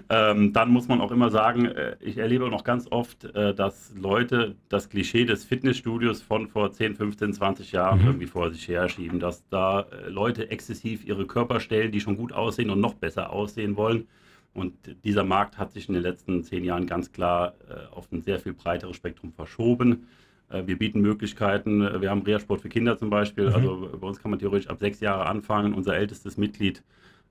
Ähm, 0.09 0.53
dann 0.53 0.69
muss 0.69 0.87
man 0.87 1.01
auch 1.01 1.11
immer 1.11 1.29
sagen, 1.29 1.65
äh, 1.65 1.95
ich 1.99 2.17
erlebe 2.17 2.49
noch 2.49 2.63
ganz 2.63 2.87
oft, 2.91 3.23
äh, 3.35 3.53
dass 3.53 3.93
Leute 3.95 4.55
das 4.69 4.89
Klischee 4.89 5.25
des 5.25 5.43
Fitnessstudios 5.43 6.21
von 6.21 6.47
vor 6.47 6.71
10, 6.71 6.95
15, 6.95 7.33
20 7.33 7.71
Jahren 7.71 7.99
mhm. 7.99 8.07
irgendwie 8.07 8.25
vor 8.27 8.51
sich 8.51 8.67
her 8.67 8.89
schieben, 8.89 9.19
dass 9.19 9.47
da 9.49 9.81
äh, 9.81 10.09
Leute 10.09 10.49
exzessiv 10.51 11.05
ihre 11.05 11.25
Körper 11.25 11.59
stellen, 11.59 11.91
die 11.91 12.01
schon 12.01 12.17
gut 12.17 12.33
aussehen 12.33 12.69
und 12.69 12.79
noch 12.79 12.95
besser 12.95 13.31
aussehen 13.31 13.75
wollen. 13.75 14.07
Und 14.53 14.73
dieser 15.03 15.23
Markt 15.23 15.57
hat 15.57 15.71
sich 15.71 15.87
in 15.87 15.93
den 15.93 16.03
letzten 16.03 16.43
zehn 16.43 16.63
Jahren 16.63 16.85
ganz 16.85 17.11
klar 17.11 17.55
auf 17.91 18.11
ein 18.11 18.21
sehr 18.21 18.39
viel 18.39 18.53
breiteres 18.53 18.95
Spektrum 18.95 19.31
verschoben. 19.31 20.05
Äh, 20.49 20.67
wir 20.67 20.77
bieten 20.77 21.01
Möglichkeiten, 21.01 21.81
äh, 21.81 22.01
wir 22.01 22.09
haben 22.09 22.21
Reha-Sport 22.21 22.61
für 22.61 22.69
Kinder 22.69 22.97
zum 22.97 23.09
Beispiel, 23.09 23.49
mhm. 23.49 23.55
also 23.55 23.89
bei 23.99 24.07
uns 24.07 24.19
kann 24.19 24.31
man 24.31 24.39
theoretisch 24.39 24.69
ab 24.69 24.79
sechs 24.79 24.99
Jahre 24.99 25.25
anfangen. 25.25 25.73
Unser 25.73 25.95
ältestes 25.95 26.37
Mitglied 26.37 26.83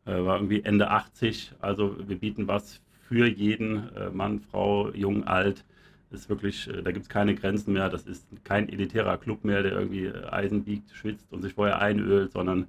äh, 0.05 0.13
war 0.13 0.37
irgendwie 0.37 0.63
Ende 0.63 0.91
80, 0.91 1.53
also 1.61 1.97
wir 2.07 2.19
bieten 2.19 2.49
was 2.49 2.81
für 3.09 3.27
jeden 3.27 3.91
Mann, 4.15 4.41
Frau, 4.41 4.91
jung, 4.93 5.25
alt. 5.25 5.67
Ist 6.13 6.31
wirklich, 6.31 6.67
da 6.83 6.93
gibt 6.93 7.03
es 7.03 7.09
keine 7.11 7.35
Grenzen 7.35 7.75
mehr. 7.75 7.91
Das 7.91 8.07
ist 8.07 8.27
kein 8.43 8.71
elitärer 8.71 9.19
Club 9.19 9.45
mehr, 9.45 9.63
der 9.63 9.73
irgendwie 9.73 10.11
Eisen 10.11 10.65
biegt, 10.65 10.91
schwitzt 10.93 11.31
und 11.31 11.43
sich 11.43 11.53
vorher 11.53 11.83
einölt, 11.83 12.33
sondern 12.33 12.69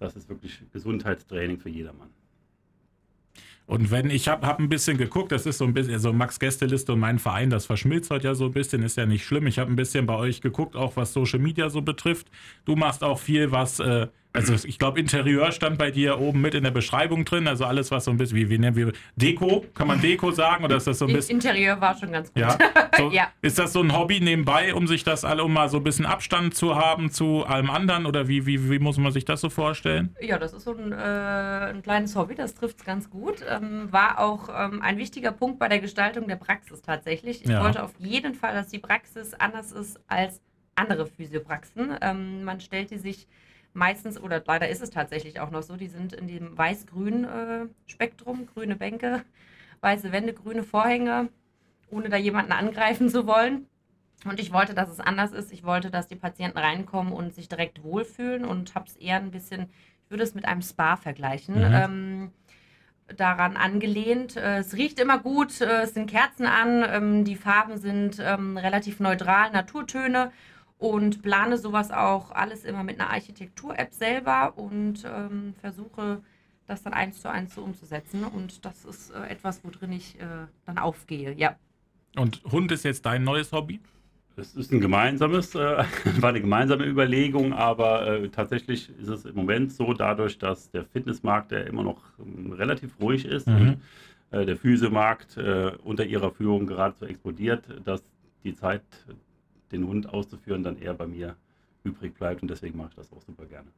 das 0.00 0.16
ist 0.16 0.28
wirklich 0.28 0.60
Gesundheitstraining 0.72 1.60
für 1.60 1.68
jedermann. 1.68 2.08
Und 3.66 3.90
wenn 3.90 4.10
ich 4.10 4.28
habe 4.28 4.46
hab 4.46 4.60
ein 4.60 4.68
bisschen 4.68 4.96
geguckt, 4.96 5.32
das 5.32 5.44
ist 5.44 5.58
so 5.58 5.64
ein 5.64 5.74
bisschen, 5.74 5.94
also 5.94 6.12
Max 6.12 6.38
Gästeliste 6.38 6.92
und 6.92 7.00
mein 7.00 7.18
Verein, 7.18 7.50
das 7.50 7.66
verschmilzt 7.66 8.10
heute 8.10 8.28
ja 8.28 8.34
so 8.34 8.46
ein 8.46 8.52
bisschen, 8.52 8.82
ist 8.82 8.96
ja 8.96 9.06
nicht 9.06 9.24
schlimm. 9.24 9.46
Ich 9.48 9.58
habe 9.58 9.72
ein 9.72 9.76
bisschen 9.76 10.06
bei 10.06 10.14
euch 10.14 10.40
geguckt, 10.40 10.76
auch 10.76 10.96
was 10.96 11.12
Social 11.12 11.40
Media 11.40 11.68
so 11.68 11.82
betrifft. 11.82 12.28
Du 12.64 12.76
machst 12.76 13.02
auch 13.02 13.18
viel, 13.18 13.50
was 13.50 13.80
äh, 13.80 14.06
also 14.32 14.54
ich 14.66 14.78
glaube, 14.78 15.00
Interieur 15.00 15.50
stand 15.52 15.78
bei 15.78 15.90
dir 15.90 16.20
oben 16.20 16.40
mit 16.40 16.54
in 16.54 16.64
der 16.64 16.70
Beschreibung 16.70 17.24
drin. 17.24 17.48
Also 17.48 17.64
alles, 17.64 17.90
was 17.90 18.04
so 18.04 18.10
ein 18.10 18.16
bisschen, 18.16 18.36
wie, 18.36 18.50
wie 18.50 18.58
nennen 18.58 18.76
wir 18.76 18.92
Deko? 19.16 19.64
Kann 19.74 19.88
man 19.88 20.00
Deko 20.00 20.30
sagen? 20.30 20.64
Oder 20.64 20.76
ist 20.76 20.86
das 20.86 20.98
so 20.98 21.06
ein 21.06 21.12
bisschen. 21.12 21.36
Interieur 21.36 21.80
war 21.80 21.96
schon 21.96 22.12
ganz 22.12 22.32
gut. 22.32 22.42
Ja? 22.42 22.58
So, 22.96 23.10
ja. 23.10 23.28
Ist 23.42 23.58
das 23.58 23.74
so 23.74 23.82
ein 23.82 23.94
Hobby 23.94 24.20
nebenbei, 24.20 24.72
um 24.74 24.86
sich 24.86 25.04
das 25.04 25.22
alle, 25.22 25.44
um 25.44 25.52
mal 25.52 25.68
so 25.68 25.76
ein 25.76 25.84
bisschen 25.84 26.06
Abstand 26.06 26.54
zu 26.54 26.76
haben 26.76 27.10
zu 27.10 27.44
allem 27.44 27.68
anderen? 27.68 28.06
Oder 28.06 28.26
wie, 28.26 28.46
wie, 28.46 28.70
wie 28.70 28.78
muss 28.78 28.96
man 28.96 29.12
sich 29.12 29.26
das 29.26 29.42
so 29.42 29.50
vorstellen? 29.50 30.16
Ja, 30.18 30.38
das 30.38 30.54
ist 30.54 30.64
so 30.64 30.72
ein, 30.72 30.92
äh, 30.92 30.96
ein 30.96 31.82
kleines 31.82 32.16
Hobby, 32.16 32.34
das 32.34 32.54
trifft 32.54 32.78
es 32.78 32.86
ganz 32.86 33.10
gut. 33.10 33.44
Ähm, 33.46 33.92
war 33.92 34.18
auch 34.18 34.48
ähm, 34.48 34.80
ein 34.80 34.96
wichtiger 34.96 35.32
Punkt 35.32 35.58
bei 35.58 35.68
der 35.68 35.80
Gestaltung 35.80 36.26
der 36.26 36.36
Praxis 36.36 36.80
tatsächlich. 36.80 37.44
Ich 37.44 37.50
ja. 37.50 37.62
wollte 37.62 37.82
auf 37.82 37.92
jeden 37.98 38.34
Fall, 38.34 38.54
dass 38.54 38.68
die 38.68 38.78
Praxis 38.78 39.34
anders 39.34 39.72
ist 39.72 40.00
als 40.06 40.40
andere 40.74 41.06
Physiopraxen. 41.06 41.96
Ähm, 42.00 42.44
man 42.44 42.60
stellte 42.60 42.98
sich 42.98 43.26
meistens, 43.76 44.20
oder 44.20 44.42
leider 44.44 44.68
ist 44.68 44.82
es 44.82 44.90
tatsächlich 44.90 45.38
auch 45.40 45.50
noch 45.50 45.62
so, 45.62 45.76
die 45.76 45.88
sind 45.88 46.12
in 46.12 46.26
dem 46.26 46.56
weiß-grün 46.56 47.24
äh, 47.24 47.66
Spektrum, 47.86 48.46
grüne 48.46 48.76
Bänke, 48.76 49.22
weiße 49.80 50.10
Wände, 50.10 50.32
grüne 50.32 50.62
Vorhänge, 50.62 51.28
ohne 51.90 52.08
da 52.08 52.16
jemanden 52.16 52.52
angreifen 52.52 53.08
zu 53.08 53.26
wollen. 53.26 53.66
Und 54.24 54.40
ich 54.40 54.52
wollte, 54.52 54.74
dass 54.74 54.88
es 54.88 54.98
anders 54.98 55.32
ist. 55.32 55.52
Ich 55.52 55.62
wollte, 55.62 55.90
dass 55.90 56.08
die 56.08 56.16
Patienten 56.16 56.58
reinkommen 56.58 57.12
und 57.12 57.34
sich 57.34 57.48
direkt 57.48 57.84
wohlfühlen 57.84 58.44
und 58.44 58.74
habe 58.74 58.86
es 58.86 58.96
eher 58.96 59.16
ein 59.16 59.30
bisschen, 59.30 59.68
ich 60.04 60.10
würde 60.10 60.24
es 60.24 60.34
mit 60.34 60.46
einem 60.46 60.62
Spa 60.62 60.96
vergleichen. 60.96 61.56
Mhm. 61.56 61.74
Ähm, 61.74 62.32
daran 63.14 63.56
angelehnt. 63.56 64.36
Äh, 64.36 64.58
es 64.58 64.74
riecht 64.74 64.98
immer 64.98 65.18
gut, 65.18 65.60
äh, 65.60 65.82
es 65.82 65.94
sind 65.94 66.10
Kerzen 66.10 66.46
an, 66.46 66.84
ähm, 66.88 67.24
die 67.24 67.36
Farben 67.36 67.78
sind 67.78 68.18
ähm, 68.20 68.56
relativ 68.56 68.98
neutral, 69.00 69.52
Naturtöne 69.52 70.32
und 70.78 71.22
plane 71.22 71.58
sowas 71.58 71.90
auch 71.90 72.30
alles 72.32 72.64
immer 72.64 72.82
mit 72.82 73.00
einer 73.00 73.10
Architektur-App 73.10 73.92
selber 73.92 74.54
und 74.56 75.04
ähm, 75.04 75.54
versuche 75.60 76.22
das 76.66 76.82
dann 76.82 76.92
eins 76.92 77.22
zu 77.22 77.30
eins 77.30 77.54
so 77.54 77.62
umzusetzen. 77.62 78.24
Und 78.24 78.64
das 78.64 78.84
ist 78.84 79.10
äh, 79.10 79.28
etwas, 79.28 79.60
worin 79.64 79.92
ich 79.92 80.20
äh, 80.20 80.46
dann 80.64 80.78
aufgehe, 80.78 81.32
ja. 81.32 81.56
Und 82.16 82.42
Hund 82.50 82.72
ist 82.72 82.84
jetzt 82.84 83.06
dein 83.06 83.24
neues 83.24 83.52
Hobby? 83.52 83.80
Es 84.38 84.54
ist 84.54 84.70
ein 84.70 84.80
gemeinsames, 84.80 85.54
äh, 85.54 85.58
war 86.20 86.28
eine 86.28 86.40
gemeinsame 86.40 86.84
Überlegung, 86.84 87.54
aber 87.54 88.06
äh, 88.06 88.28
tatsächlich 88.28 88.90
ist 88.98 89.08
es 89.08 89.24
im 89.24 89.34
Moment 89.34 89.72
so, 89.72 89.94
dadurch, 89.94 90.38
dass 90.38 90.70
der 90.70 90.84
Fitnessmarkt 90.84 91.52
ja 91.52 91.60
immer 91.60 91.82
noch 91.82 92.02
ähm, 92.18 92.52
relativ 92.52 93.00
ruhig 93.00 93.24
ist 93.24 93.46
mhm. 93.46 93.56
und 93.56 93.82
äh, 94.30 94.44
der 94.44 94.56
Physiomarkt 94.56 95.38
äh, 95.38 95.72
unter 95.84 96.04
ihrer 96.04 96.32
Führung 96.32 96.66
geradezu 96.66 97.06
explodiert, 97.06 97.64
dass 97.84 98.02
die 98.44 98.54
Zeit 98.54 98.82
den 99.72 99.86
Hund 99.86 100.08
auszuführen, 100.08 100.62
dann 100.62 100.76
eher 100.76 100.94
bei 100.94 101.06
mir 101.06 101.36
übrig 101.84 102.14
bleibt 102.14 102.42
und 102.42 102.50
deswegen 102.50 102.76
mache 102.76 102.90
ich 102.90 102.96
das 102.96 103.12
auch 103.12 103.22
super 103.22 103.46
gerne. 103.46 103.70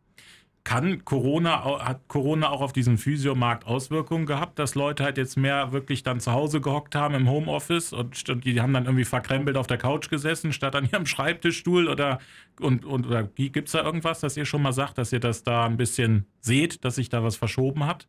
Kann 0.64 1.02
Corona, 1.04 1.82
hat 1.82 2.08
Corona 2.08 2.50
auch 2.50 2.60
auf 2.60 2.74
diesen 2.74 2.98
Physiomarkt 2.98 3.66
Auswirkungen 3.66 4.26
gehabt, 4.26 4.58
dass 4.58 4.74
Leute 4.74 5.02
halt 5.02 5.16
jetzt 5.16 5.38
mehr 5.38 5.72
wirklich 5.72 6.02
dann 6.02 6.20
zu 6.20 6.32
Hause 6.32 6.60
gehockt 6.60 6.94
haben 6.94 7.14
im 7.14 7.30
Homeoffice 7.30 7.94
und 7.94 8.44
die 8.44 8.60
haben 8.60 8.74
dann 8.74 8.84
irgendwie 8.84 9.06
verkrempelt 9.06 9.56
auf 9.56 9.66
der 9.66 9.78
Couch 9.78 10.10
gesessen, 10.10 10.52
statt 10.52 10.76
an 10.76 10.86
ihrem 10.90 11.06
Schreibtischstuhl 11.06 11.88
oder, 11.88 12.18
und, 12.60 12.84
und, 12.84 13.06
oder 13.06 13.22
gibt 13.22 13.68
es 13.68 13.72
da 13.72 13.82
irgendwas, 13.82 14.20
dass 14.20 14.36
ihr 14.36 14.44
schon 14.44 14.60
mal 14.60 14.74
sagt, 14.74 14.98
dass 14.98 15.10
ihr 15.10 15.20
das 15.20 15.42
da 15.42 15.64
ein 15.64 15.78
bisschen 15.78 16.26
seht, 16.40 16.84
dass 16.84 16.96
sich 16.96 17.08
da 17.08 17.22
was 17.22 17.36
verschoben 17.36 17.86
hat? 17.86 18.06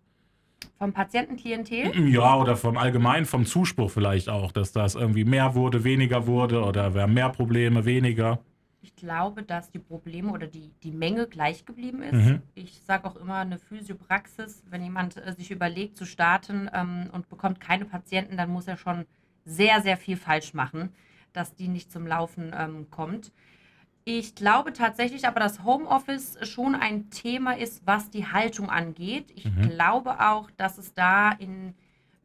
Vom 0.78 0.94
Patientenklientel? 0.94 2.10
Ja, 2.10 2.36
oder 2.38 2.56
vom 2.56 2.78
Allgemeinen, 2.78 3.26
vom 3.26 3.46
Zuspruch 3.46 3.92
vielleicht 3.92 4.30
auch, 4.30 4.52
dass 4.52 4.72
das 4.72 4.96
irgendwie 4.96 5.26
mehr 5.26 5.56
wurde, 5.56 5.84
weniger 5.84 6.26
wurde 6.26 6.64
oder 6.64 6.94
wir 6.94 7.02
haben 7.04 7.14
mehr 7.14 7.30
Probleme, 7.30 7.86
weniger. 7.86 8.40
Ich 8.82 8.96
glaube, 8.96 9.44
dass 9.44 9.72
die 9.72 9.80
Probleme 9.80 10.32
oder 10.32 10.48
die, 10.48 10.72
die 10.84 10.92
Menge 10.92 11.28
gleich 11.28 11.66
geblieben 11.66 12.02
ist. 12.02 12.14
Mhm. 12.14 12.42
Ich 12.56 12.82
sage 12.86 13.10
auch 13.10 13.18
immer, 13.18 13.36
eine 13.36 13.60
Physiopraxis, 13.60 14.64
wenn 14.70 14.82
jemand 14.82 15.18
äh, 15.18 15.34
sich 15.34 15.52
überlegt 15.52 15.98
zu 15.98 16.06
starten 16.06 16.70
ähm, 16.74 17.10
und 17.12 17.28
bekommt 17.28 17.60
keine 17.60 17.86
Patienten, 17.86 18.38
dann 18.38 18.50
muss 18.50 18.68
er 18.68 18.78
schon 18.78 19.06
sehr, 19.44 19.82
sehr 19.82 19.98
viel 19.98 20.16
falsch 20.16 20.54
machen, 20.54 20.94
dass 21.34 21.56
die 21.56 21.68
nicht 21.68 21.92
zum 21.92 22.08
Laufen 22.08 22.54
ähm, 22.58 22.88
kommt. 22.90 23.34
Ich 24.12 24.34
glaube 24.34 24.74
tatsächlich 24.74 25.28
aber, 25.28 25.40
dass 25.40 25.64
Homeoffice 25.64 26.40
schon 26.42 26.74
ein 26.74 27.12
Thema 27.12 27.56
ist, 27.56 27.86
was 27.86 28.10
die 28.10 28.26
Haltung 28.26 28.72
angeht. 28.72 29.28
Ich 29.36 29.46
mhm. 29.46 29.70
glaube 29.70 30.20
auch, 30.20 30.50
dass 30.58 30.80
es 30.80 30.96
da 30.96 31.32
in 31.34 31.76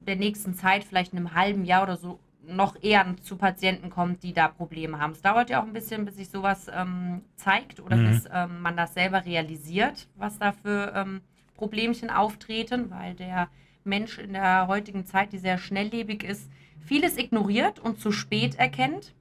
der 0.00 0.16
nächsten 0.16 0.54
Zeit, 0.54 0.82
vielleicht 0.82 1.12
in 1.12 1.18
einem 1.18 1.34
halben 1.34 1.66
Jahr 1.66 1.82
oder 1.82 1.98
so, 1.98 2.20
noch 2.46 2.82
eher 2.82 3.04
zu 3.20 3.36
Patienten 3.36 3.90
kommt, 3.90 4.22
die 4.22 4.32
da 4.32 4.48
Probleme 4.48 4.98
haben. 4.98 5.12
Es 5.12 5.20
dauert 5.20 5.50
ja 5.50 5.60
auch 5.60 5.66
ein 5.66 5.74
bisschen, 5.74 6.06
bis 6.06 6.16
sich 6.16 6.30
sowas 6.30 6.70
ähm, 6.74 7.20
zeigt 7.36 7.80
oder 7.80 7.96
mhm. 7.96 8.08
bis 8.08 8.24
ähm, 8.32 8.62
man 8.62 8.78
das 8.78 8.94
selber 8.94 9.26
realisiert, 9.26 10.08
was 10.16 10.38
da 10.38 10.52
für 10.52 10.90
ähm, 10.96 11.20
Problemchen 11.54 12.08
auftreten, 12.08 12.90
weil 12.90 13.12
der 13.12 13.50
Mensch 13.84 14.18
in 14.18 14.32
der 14.32 14.68
heutigen 14.68 15.04
Zeit, 15.04 15.34
die 15.34 15.38
sehr 15.38 15.58
schnelllebig 15.58 16.24
ist, 16.24 16.50
vieles 16.80 17.18
ignoriert 17.18 17.78
und 17.78 18.00
zu 18.00 18.10
spät 18.10 18.54
erkennt. 18.54 19.12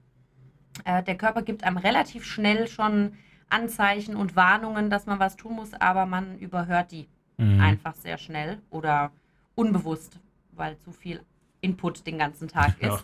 Äh, 0.86 1.04
der 1.04 1.18
Körper 1.18 1.42
gibt 1.42 1.64
einem 1.64 1.78
relativ 1.78 2.26
schnell 2.26 2.68
schon 2.68 3.14
Anzeichen 3.50 4.16
und 4.16 4.36
Warnungen, 4.36 4.90
dass 4.90 5.06
man 5.06 5.20
was 5.20 5.36
tun 5.36 5.56
muss, 5.56 5.74
aber 5.74 6.06
man 6.06 6.40
überhört 6.40 6.92
die 6.92 7.08
mhm. 7.38 7.62
einfach 7.62 7.94
sehr 7.96 8.18
schnell 8.18 8.60
oder 8.70 9.12
unbewusst, 9.56 10.20
weil 10.52 10.78
zu 10.80 10.92
viel 10.92 11.22
Input 11.62 12.06
den 12.08 12.18
ganzen 12.18 12.48
Tag 12.48 12.82
ist. 12.82 12.88
Ja. 12.88 13.04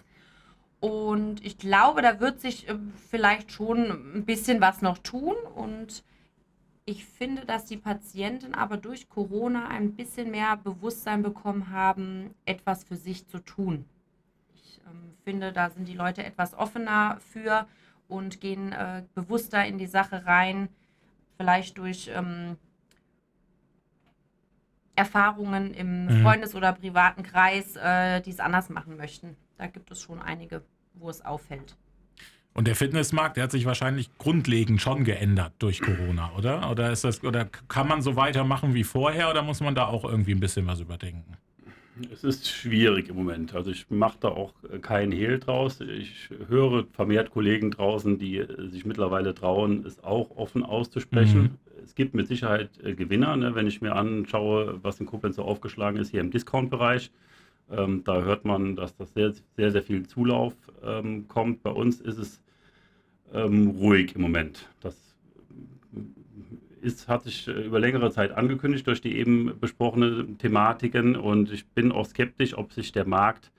Und 0.79 1.45
ich 1.45 1.57
glaube, 1.57 2.01
da 2.01 2.19
wird 2.19 2.39
sich 2.39 2.69
äh, 2.69 2.75
vielleicht 3.09 3.51
schon 3.51 4.15
ein 4.15 4.25
bisschen 4.25 4.61
was 4.61 4.81
noch 4.81 4.97
tun. 4.97 5.35
Und 5.55 6.03
ich 6.85 7.05
finde, 7.05 7.45
dass 7.45 7.65
die 7.65 7.77
Patienten 7.77 8.53
aber 8.53 8.77
durch 8.77 9.09
Corona 9.09 9.67
ein 9.67 9.95
bisschen 9.95 10.31
mehr 10.31 10.57
Bewusstsein 10.57 11.21
bekommen 11.21 11.69
haben, 11.69 12.33
etwas 12.45 12.83
für 12.83 12.95
sich 12.95 13.27
zu 13.27 13.39
tun. 13.39 13.85
Ich 14.89 14.95
ähm, 14.95 15.13
finde, 15.23 15.51
da 15.51 15.69
sind 15.69 15.87
die 15.87 15.93
Leute 15.93 16.23
etwas 16.23 16.53
offener 16.53 17.17
für 17.31 17.67
und 18.07 18.41
gehen 18.41 18.71
äh, 18.71 19.03
bewusster 19.13 19.65
in 19.65 19.77
die 19.77 19.87
Sache 19.87 20.25
rein. 20.25 20.69
Vielleicht 21.37 21.77
durch 21.77 22.09
ähm, 22.13 22.57
Erfahrungen 24.95 25.73
im 25.73 26.05
mhm. 26.05 26.21
Freundes- 26.23 26.55
oder 26.55 26.73
privaten 26.73 27.23
Kreis, 27.23 27.75
äh, 27.75 28.21
die 28.21 28.31
es 28.31 28.39
anders 28.39 28.69
machen 28.69 28.97
möchten. 28.97 29.37
Da 29.57 29.67
gibt 29.67 29.91
es 29.91 30.01
schon 30.01 30.21
einige, 30.21 30.63
wo 30.93 31.09
es 31.09 31.23
auffällt. 31.23 31.77
Und 32.53 32.67
der 32.67 32.75
Fitnessmarkt, 32.75 33.37
der 33.37 33.45
hat 33.45 33.51
sich 33.51 33.65
wahrscheinlich 33.65 34.09
grundlegend 34.17 34.81
schon 34.81 35.05
geändert 35.05 35.53
durch 35.59 35.81
Corona, 35.81 36.31
oder? 36.35 36.69
Oder 36.69 36.91
ist 36.91 37.03
das, 37.03 37.23
oder 37.23 37.45
kann 37.45 37.87
man 37.87 38.01
so 38.01 38.15
weitermachen 38.15 38.73
wie 38.73 38.83
vorher 38.83 39.29
oder 39.29 39.43
muss 39.43 39.61
man 39.61 39.75
da 39.75 39.85
auch 39.85 40.03
irgendwie 40.03 40.33
ein 40.33 40.39
bisschen 40.39 40.67
was 40.67 40.79
überdenken? 40.79 41.37
Es 42.11 42.23
ist 42.23 42.47
schwierig 42.47 43.09
im 43.09 43.15
Moment. 43.15 43.55
Also 43.55 43.71
ich 43.71 43.89
mache 43.89 44.17
da 44.19 44.29
auch 44.29 44.53
keinen 44.81 45.11
Hehl 45.11 45.39
draus. 45.39 45.81
Ich 45.81 46.29
höre 46.47 46.85
vermehrt 46.93 47.31
Kollegen 47.31 47.71
draußen, 47.71 48.17
die 48.17 48.45
sich 48.69 48.85
mittlerweile 48.85 49.33
trauen, 49.33 49.85
es 49.85 50.03
auch 50.03 50.35
offen 50.37 50.63
auszusprechen. 50.63 51.41
Mhm. 51.41 51.49
Es 51.83 51.95
gibt 51.95 52.13
mit 52.13 52.27
Sicherheit 52.27 52.69
äh, 52.83 52.93
Gewinner, 52.93 53.35
ne? 53.35 53.55
wenn 53.55 53.67
ich 53.67 53.81
mir 53.81 53.95
anschaue, 53.95 54.79
was 54.83 54.99
in 54.99 55.05
Koblenz 55.05 55.37
so 55.37 55.43
aufgeschlagen 55.43 55.99
ist 55.99 56.11
hier 56.11 56.21
im 56.21 56.31
Discount-Bereich. 56.31 57.11
Ähm, 57.71 58.03
da 58.03 58.21
hört 58.21 58.45
man, 58.45 58.75
dass 58.75 58.95
das 58.95 59.13
sehr, 59.13 59.33
sehr, 59.55 59.71
sehr 59.71 59.83
viel 59.83 60.05
Zulauf 60.07 60.53
ähm, 60.83 61.27
kommt. 61.27 61.63
Bei 61.63 61.71
uns 61.71 62.01
ist 62.01 62.17
es 62.17 62.41
ähm, 63.33 63.69
ruhig 63.69 64.15
im 64.15 64.21
Moment. 64.21 64.67
Das 64.81 65.08
ist, 66.81 67.07
hat 67.07 67.23
sich 67.23 67.47
äh, 67.47 67.51
über 67.51 67.79
längere 67.79 68.11
Zeit 68.11 68.31
angekündigt 68.31 68.87
durch 68.87 69.01
die 69.01 69.17
eben 69.17 69.59
besprochenen 69.59 70.37
Thematiken 70.37 71.15
und 71.15 71.51
ich 71.51 71.67
bin 71.67 71.91
auch 71.91 72.05
skeptisch, 72.05 72.57
ob 72.57 72.73
sich 72.73 72.91
der 72.91 73.07
Markt 73.07 73.51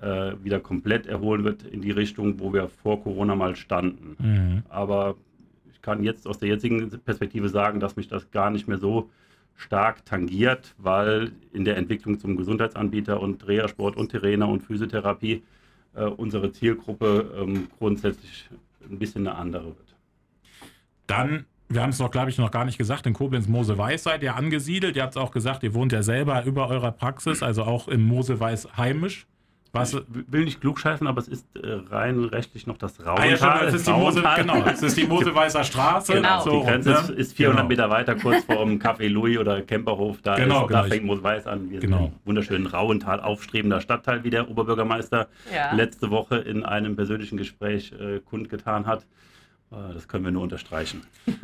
äh, 0.00 0.32
wieder 0.42 0.60
komplett 0.60 1.06
erholen 1.06 1.44
wird 1.44 1.62
in 1.62 1.80
die 1.80 1.90
Richtung, 1.90 2.40
wo 2.40 2.52
wir 2.52 2.68
vor 2.68 3.02
Corona 3.02 3.34
mal 3.34 3.56
standen. 3.56 4.16
Mhm. 4.18 4.62
Aber 4.68 5.16
ich 5.72 5.80
kann 5.82 6.02
jetzt 6.02 6.26
aus 6.26 6.38
der 6.38 6.48
jetzigen 6.48 6.90
Perspektive 7.00 7.48
sagen, 7.48 7.80
dass 7.80 7.96
mich 7.96 8.08
das 8.08 8.30
gar 8.30 8.50
nicht 8.50 8.68
mehr 8.68 8.78
so 8.78 9.10
stark 9.56 10.04
tangiert, 10.04 10.74
weil 10.78 11.32
in 11.52 11.64
der 11.64 11.76
Entwicklung 11.76 12.18
zum 12.18 12.36
Gesundheitsanbieter 12.36 13.20
und 13.20 13.46
Reha-Sport 13.46 13.96
und 13.96 14.10
Trainer 14.10 14.48
und 14.48 14.62
Physiotherapie 14.62 15.42
äh, 15.94 16.04
unsere 16.04 16.52
Zielgruppe 16.52 17.32
ähm, 17.38 17.68
grundsätzlich 17.78 18.48
ein 18.88 18.98
bisschen 18.98 19.26
eine 19.26 19.36
andere 19.36 19.66
wird. 19.66 19.96
Dann, 21.06 21.44
wir 21.74 21.82
haben 21.82 21.90
es 21.90 21.98
noch, 21.98 22.10
glaube 22.10 22.30
ich, 22.30 22.38
noch 22.38 22.50
gar 22.50 22.64
nicht 22.64 22.78
gesagt, 22.78 23.06
in 23.06 23.12
Koblenz-Moseweiß 23.12 24.02
seid 24.02 24.22
ihr 24.22 24.36
angesiedelt. 24.36 24.96
Ihr 24.96 25.02
habt 25.02 25.14
es 25.14 25.16
auch 25.16 25.30
gesagt, 25.30 25.62
ihr 25.62 25.74
wohnt 25.74 25.92
ja 25.92 26.02
selber 26.02 26.44
über 26.44 26.68
eurer 26.68 26.92
Praxis, 26.92 27.42
also 27.42 27.64
auch 27.64 27.88
in 27.88 28.02
Moseweiß 28.02 28.76
heimisch. 28.76 29.26
Was, 29.74 29.94
ich 29.94 30.02
will 30.28 30.44
nicht 30.44 30.60
klugscheißen, 30.60 31.06
aber 31.06 31.18
es 31.18 31.28
ist 31.28 31.46
äh, 31.56 31.80
rein 31.90 32.24
rechtlich 32.24 32.66
noch 32.66 32.76
das 32.76 33.00
Rauental. 33.00 33.48
Ah, 33.48 33.62
ja, 33.62 33.68
es 33.68 33.74
ist 33.74 33.86
die 33.86 33.92
Mose, 33.92 34.22
genau, 34.36 34.62
es 34.66 34.82
ist 34.82 34.98
die 34.98 35.06
Moseweißer 35.06 35.64
Straße. 35.64 36.12
Genau. 36.12 36.40
So, 36.40 36.60
die 36.60 36.66
Grenze 36.66 36.90
ne? 36.90 36.98
ist, 36.98 37.08
ist 37.08 37.36
400 37.38 37.60
genau. 37.60 37.68
Meter 37.68 37.90
weiter, 37.90 38.14
kurz 38.16 38.44
vor 38.44 38.66
dem 38.66 38.78
Café 38.78 39.08
Louis 39.08 39.38
oder 39.38 39.62
Kemperhof. 39.62 40.20
Da, 40.20 40.34
genau, 40.34 40.62
ist, 40.62 40.68
genau. 40.68 40.82
da 40.82 40.88
fängt 40.88 41.06
Moseweiß 41.06 41.46
an. 41.46 41.70
Wir 41.70 41.80
genau. 41.80 41.96
sind 41.96 42.06
im 42.08 42.12
wunderschönen 42.26 42.66
Rauental, 42.66 43.20
aufstrebender 43.20 43.80
Stadtteil, 43.80 44.24
wie 44.24 44.30
der 44.30 44.50
Oberbürgermeister 44.50 45.28
ja. 45.54 45.72
letzte 45.74 46.10
Woche 46.10 46.36
in 46.36 46.64
einem 46.64 46.94
persönlichen 46.94 47.38
Gespräch 47.38 47.92
äh, 47.92 48.20
kundgetan 48.20 48.86
hat. 48.86 49.06
Äh, 49.72 49.94
das 49.94 50.08
können 50.08 50.24
wir 50.24 50.32
nur 50.32 50.42
unterstreichen. 50.42 51.02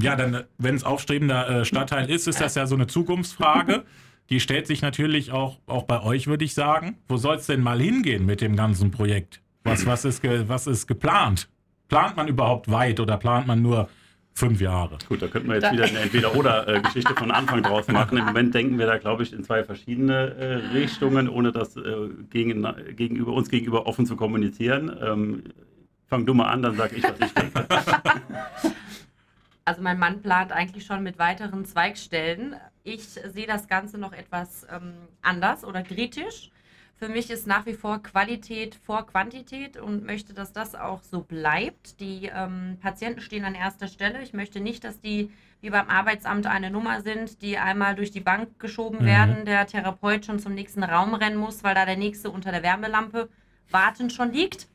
Ja, 0.00 0.16
dann, 0.16 0.44
wenn 0.56 0.76
es 0.76 0.84
aufstrebender 0.84 1.60
äh, 1.60 1.64
Stadtteil 1.66 2.08
ist, 2.08 2.26
ist 2.26 2.40
das 2.40 2.54
ja 2.54 2.66
so 2.66 2.74
eine 2.74 2.86
Zukunftsfrage. 2.86 3.84
die 4.30 4.40
stellt 4.40 4.66
sich 4.66 4.80
natürlich 4.80 5.30
auch, 5.30 5.58
auch 5.66 5.82
bei 5.82 6.02
euch, 6.02 6.26
würde 6.26 6.42
ich 6.42 6.54
sagen. 6.54 6.96
Wo 7.06 7.18
soll 7.18 7.36
es 7.36 7.46
denn 7.46 7.60
mal 7.60 7.78
hingehen 7.78 8.24
mit 8.24 8.40
dem 8.40 8.56
ganzen 8.56 8.92
Projekt? 8.92 9.42
Was, 9.62 9.84
was, 9.84 10.06
ist 10.06 10.22
was 10.24 10.66
ist 10.66 10.86
geplant? 10.86 11.50
Plant 11.88 12.16
man 12.16 12.28
überhaupt 12.28 12.70
weit 12.70 12.98
oder 12.98 13.18
plant 13.18 13.46
man 13.46 13.60
nur 13.60 13.90
fünf 14.32 14.60
Jahre? 14.62 14.96
Gut, 15.06 15.20
da 15.20 15.26
könnten 15.26 15.48
wir 15.48 15.56
jetzt 15.56 15.70
wieder 15.70 15.84
eine 15.84 15.98
Entweder-Oder-Geschichte 15.98 17.14
von 17.14 17.30
Anfang 17.30 17.62
draus 17.62 17.88
machen. 17.88 18.16
Im 18.16 18.24
Moment 18.24 18.54
denken 18.54 18.78
wir 18.78 18.86
da, 18.86 18.96
glaube 18.96 19.22
ich, 19.24 19.34
in 19.34 19.44
zwei 19.44 19.64
verschiedene 19.64 20.34
äh, 20.34 20.54
Richtungen, 20.72 21.28
ohne 21.28 21.52
das 21.52 21.76
äh, 21.76 21.82
gegen, 22.30 22.66
gegenüber, 22.96 23.32
uns 23.32 23.50
gegenüber 23.50 23.86
offen 23.86 24.06
zu 24.06 24.16
kommunizieren. 24.16 25.50
Fang 26.10 26.26
du 26.26 26.34
mal 26.34 26.48
an, 26.48 26.60
dann 26.60 26.76
sage 26.76 26.96
ich, 26.96 27.04
was 27.04 27.18
ich 27.20 27.32
denke. 27.32 27.66
Also 29.66 29.82
mein 29.82 30.00
Mann 30.00 30.20
plant 30.20 30.50
eigentlich 30.50 30.84
schon 30.84 31.04
mit 31.04 31.20
weiteren 31.20 31.64
Zweigstellen. 31.64 32.56
Ich 32.82 33.04
sehe 33.04 33.46
das 33.46 33.68
Ganze 33.68 33.98
noch 33.98 34.12
etwas 34.12 34.66
ähm, 34.68 34.94
anders 35.22 35.64
oder 35.64 35.82
kritisch. 35.82 36.50
Für 36.96 37.08
mich 37.08 37.30
ist 37.30 37.46
nach 37.46 37.66
wie 37.66 37.74
vor 37.74 38.02
Qualität 38.02 38.74
vor 38.74 39.06
Quantität 39.06 39.76
und 39.76 40.04
möchte, 40.04 40.34
dass 40.34 40.52
das 40.52 40.74
auch 40.74 41.04
so 41.04 41.20
bleibt. 41.20 42.00
Die 42.00 42.30
ähm, 42.34 42.78
Patienten 42.80 43.20
stehen 43.20 43.44
an 43.44 43.54
erster 43.54 43.86
Stelle. 43.86 44.22
Ich 44.22 44.32
möchte 44.32 44.58
nicht, 44.58 44.82
dass 44.82 45.00
die 45.00 45.30
wie 45.60 45.70
beim 45.70 45.88
Arbeitsamt 45.88 46.46
eine 46.46 46.72
Nummer 46.72 47.02
sind, 47.02 47.40
die 47.40 47.56
einmal 47.56 47.94
durch 47.94 48.10
die 48.10 48.20
Bank 48.20 48.58
geschoben 48.58 49.02
mhm. 49.02 49.06
werden, 49.06 49.44
der 49.44 49.68
Therapeut 49.68 50.24
schon 50.24 50.40
zum 50.40 50.54
nächsten 50.54 50.82
Raum 50.82 51.14
rennen 51.14 51.36
muss, 51.36 51.62
weil 51.62 51.76
da 51.76 51.84
der 51.84 51.98
nächste 51.98 52.30
unter 52.30 52.50
der 52.50 52.64
Wärmelampe 52.64 53.28
wartend 53.70 54.12
schon 54.12 54.32
liegt. 54.32 54.66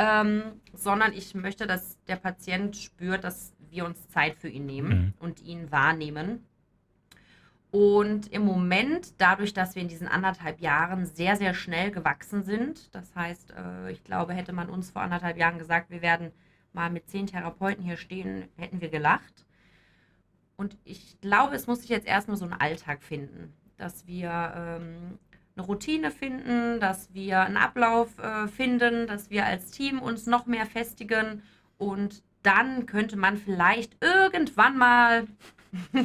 Ähm, 0.00 0.60
sondern 0.72 1.12
ich 1.12 1.34
möchte, 1.34 1.66
dass 1.66 1.98
der 2.04 2.14
Patient 2.14 2.76
spürt, 2.76 3.24
dass 3.24 3.52
wir 3.68 3.84
uns 3.84 4.08
Zeit 4.08 4.36
für 4.36 4.48
ihn 4.48 4.64
nehmen 4.64 4.90
mhm. 4.90 5.14
und 5.18 5.42
ihn 5.42 5.72
wahrnehmen. 5.72 6.46
Und 7.72 8.32
im 8.32 8.42
Moment, 8.42 9.20
dadurch, 9.20 9.52
dass 9.52 9.74
wir 9.74 9.82
in 9.82 9.88
diesen 9.88 10.06
anderthalb 10.06 10.60
Jahren 10.60 11.04
sehr, 11.04 11.34
sehr 11.34 11.52
schnell 11.52 11.90
gewachsen 11.90 12.42
sind, 12.42 12.94
das 12.94 13.14
heißt, 13.14 13.50
äh, 13.50 13.90
ich 13.90 14.04
glaube, 14.04 14.34
hätte 14.34 14.52
man 14.52 14.70
uns 14.70 14.90
vor 14.90 15.02
anderthalb 15.02 15.36
Jahren 15.36 15.58
gesagt, 15.58 15.90
wir 15.90 16.00
werden 16.00 16.30
mal 16.72 16.90
mit 16.90 17.08
zehn 17.08 17.26
Therapeuten 17.26 17.84
hier 17.84 17.96
stehen, 17.96 18.48
hätten 18.56 18.80
wir 18.80 18.88
gelacht. 18.88 19.44
Und 20.56 20.78
ich 20.84 21.20
glaube, 21.20 21.56
es 21.56 21.66
muss 21.66 21.80
sich 21.80 21.90
jetzt 21.90 22.06
erstmal 22.06 22.36
so 22.36 22.44
ein 22.44 22.52
Alltag 22.52 23.02
finden, 23.02 23.52
dass 23.76 24.06
wir 24.06 24.52
ähm, 24.56 25.18
eine 25.58 25.66
Routine 25.66 26.10
finden, 26.10 26.80
dass 26.80 27.12
wir 27.14 27.40
einen 27.40 27.56
Ablauf 27.56 28.18
äh, 28.18 28.48
finden, 28.48 29.06
dass 29.06 29.30
wir 29.30 29.44
als 29.44 29.70
Team 29.70 29.98
uns 29.98 30.26
noch 30.26 30.46
mehr 30.46 30.66
festigen 30.66 31.42
und 31.76 32.22
dann 32.42 32.86
könnte 32.86 33.16
man 33.16 33.36
vielleicht 33.36 33.96
irgendwann 34.02 34.78
mal, 34.78 35.26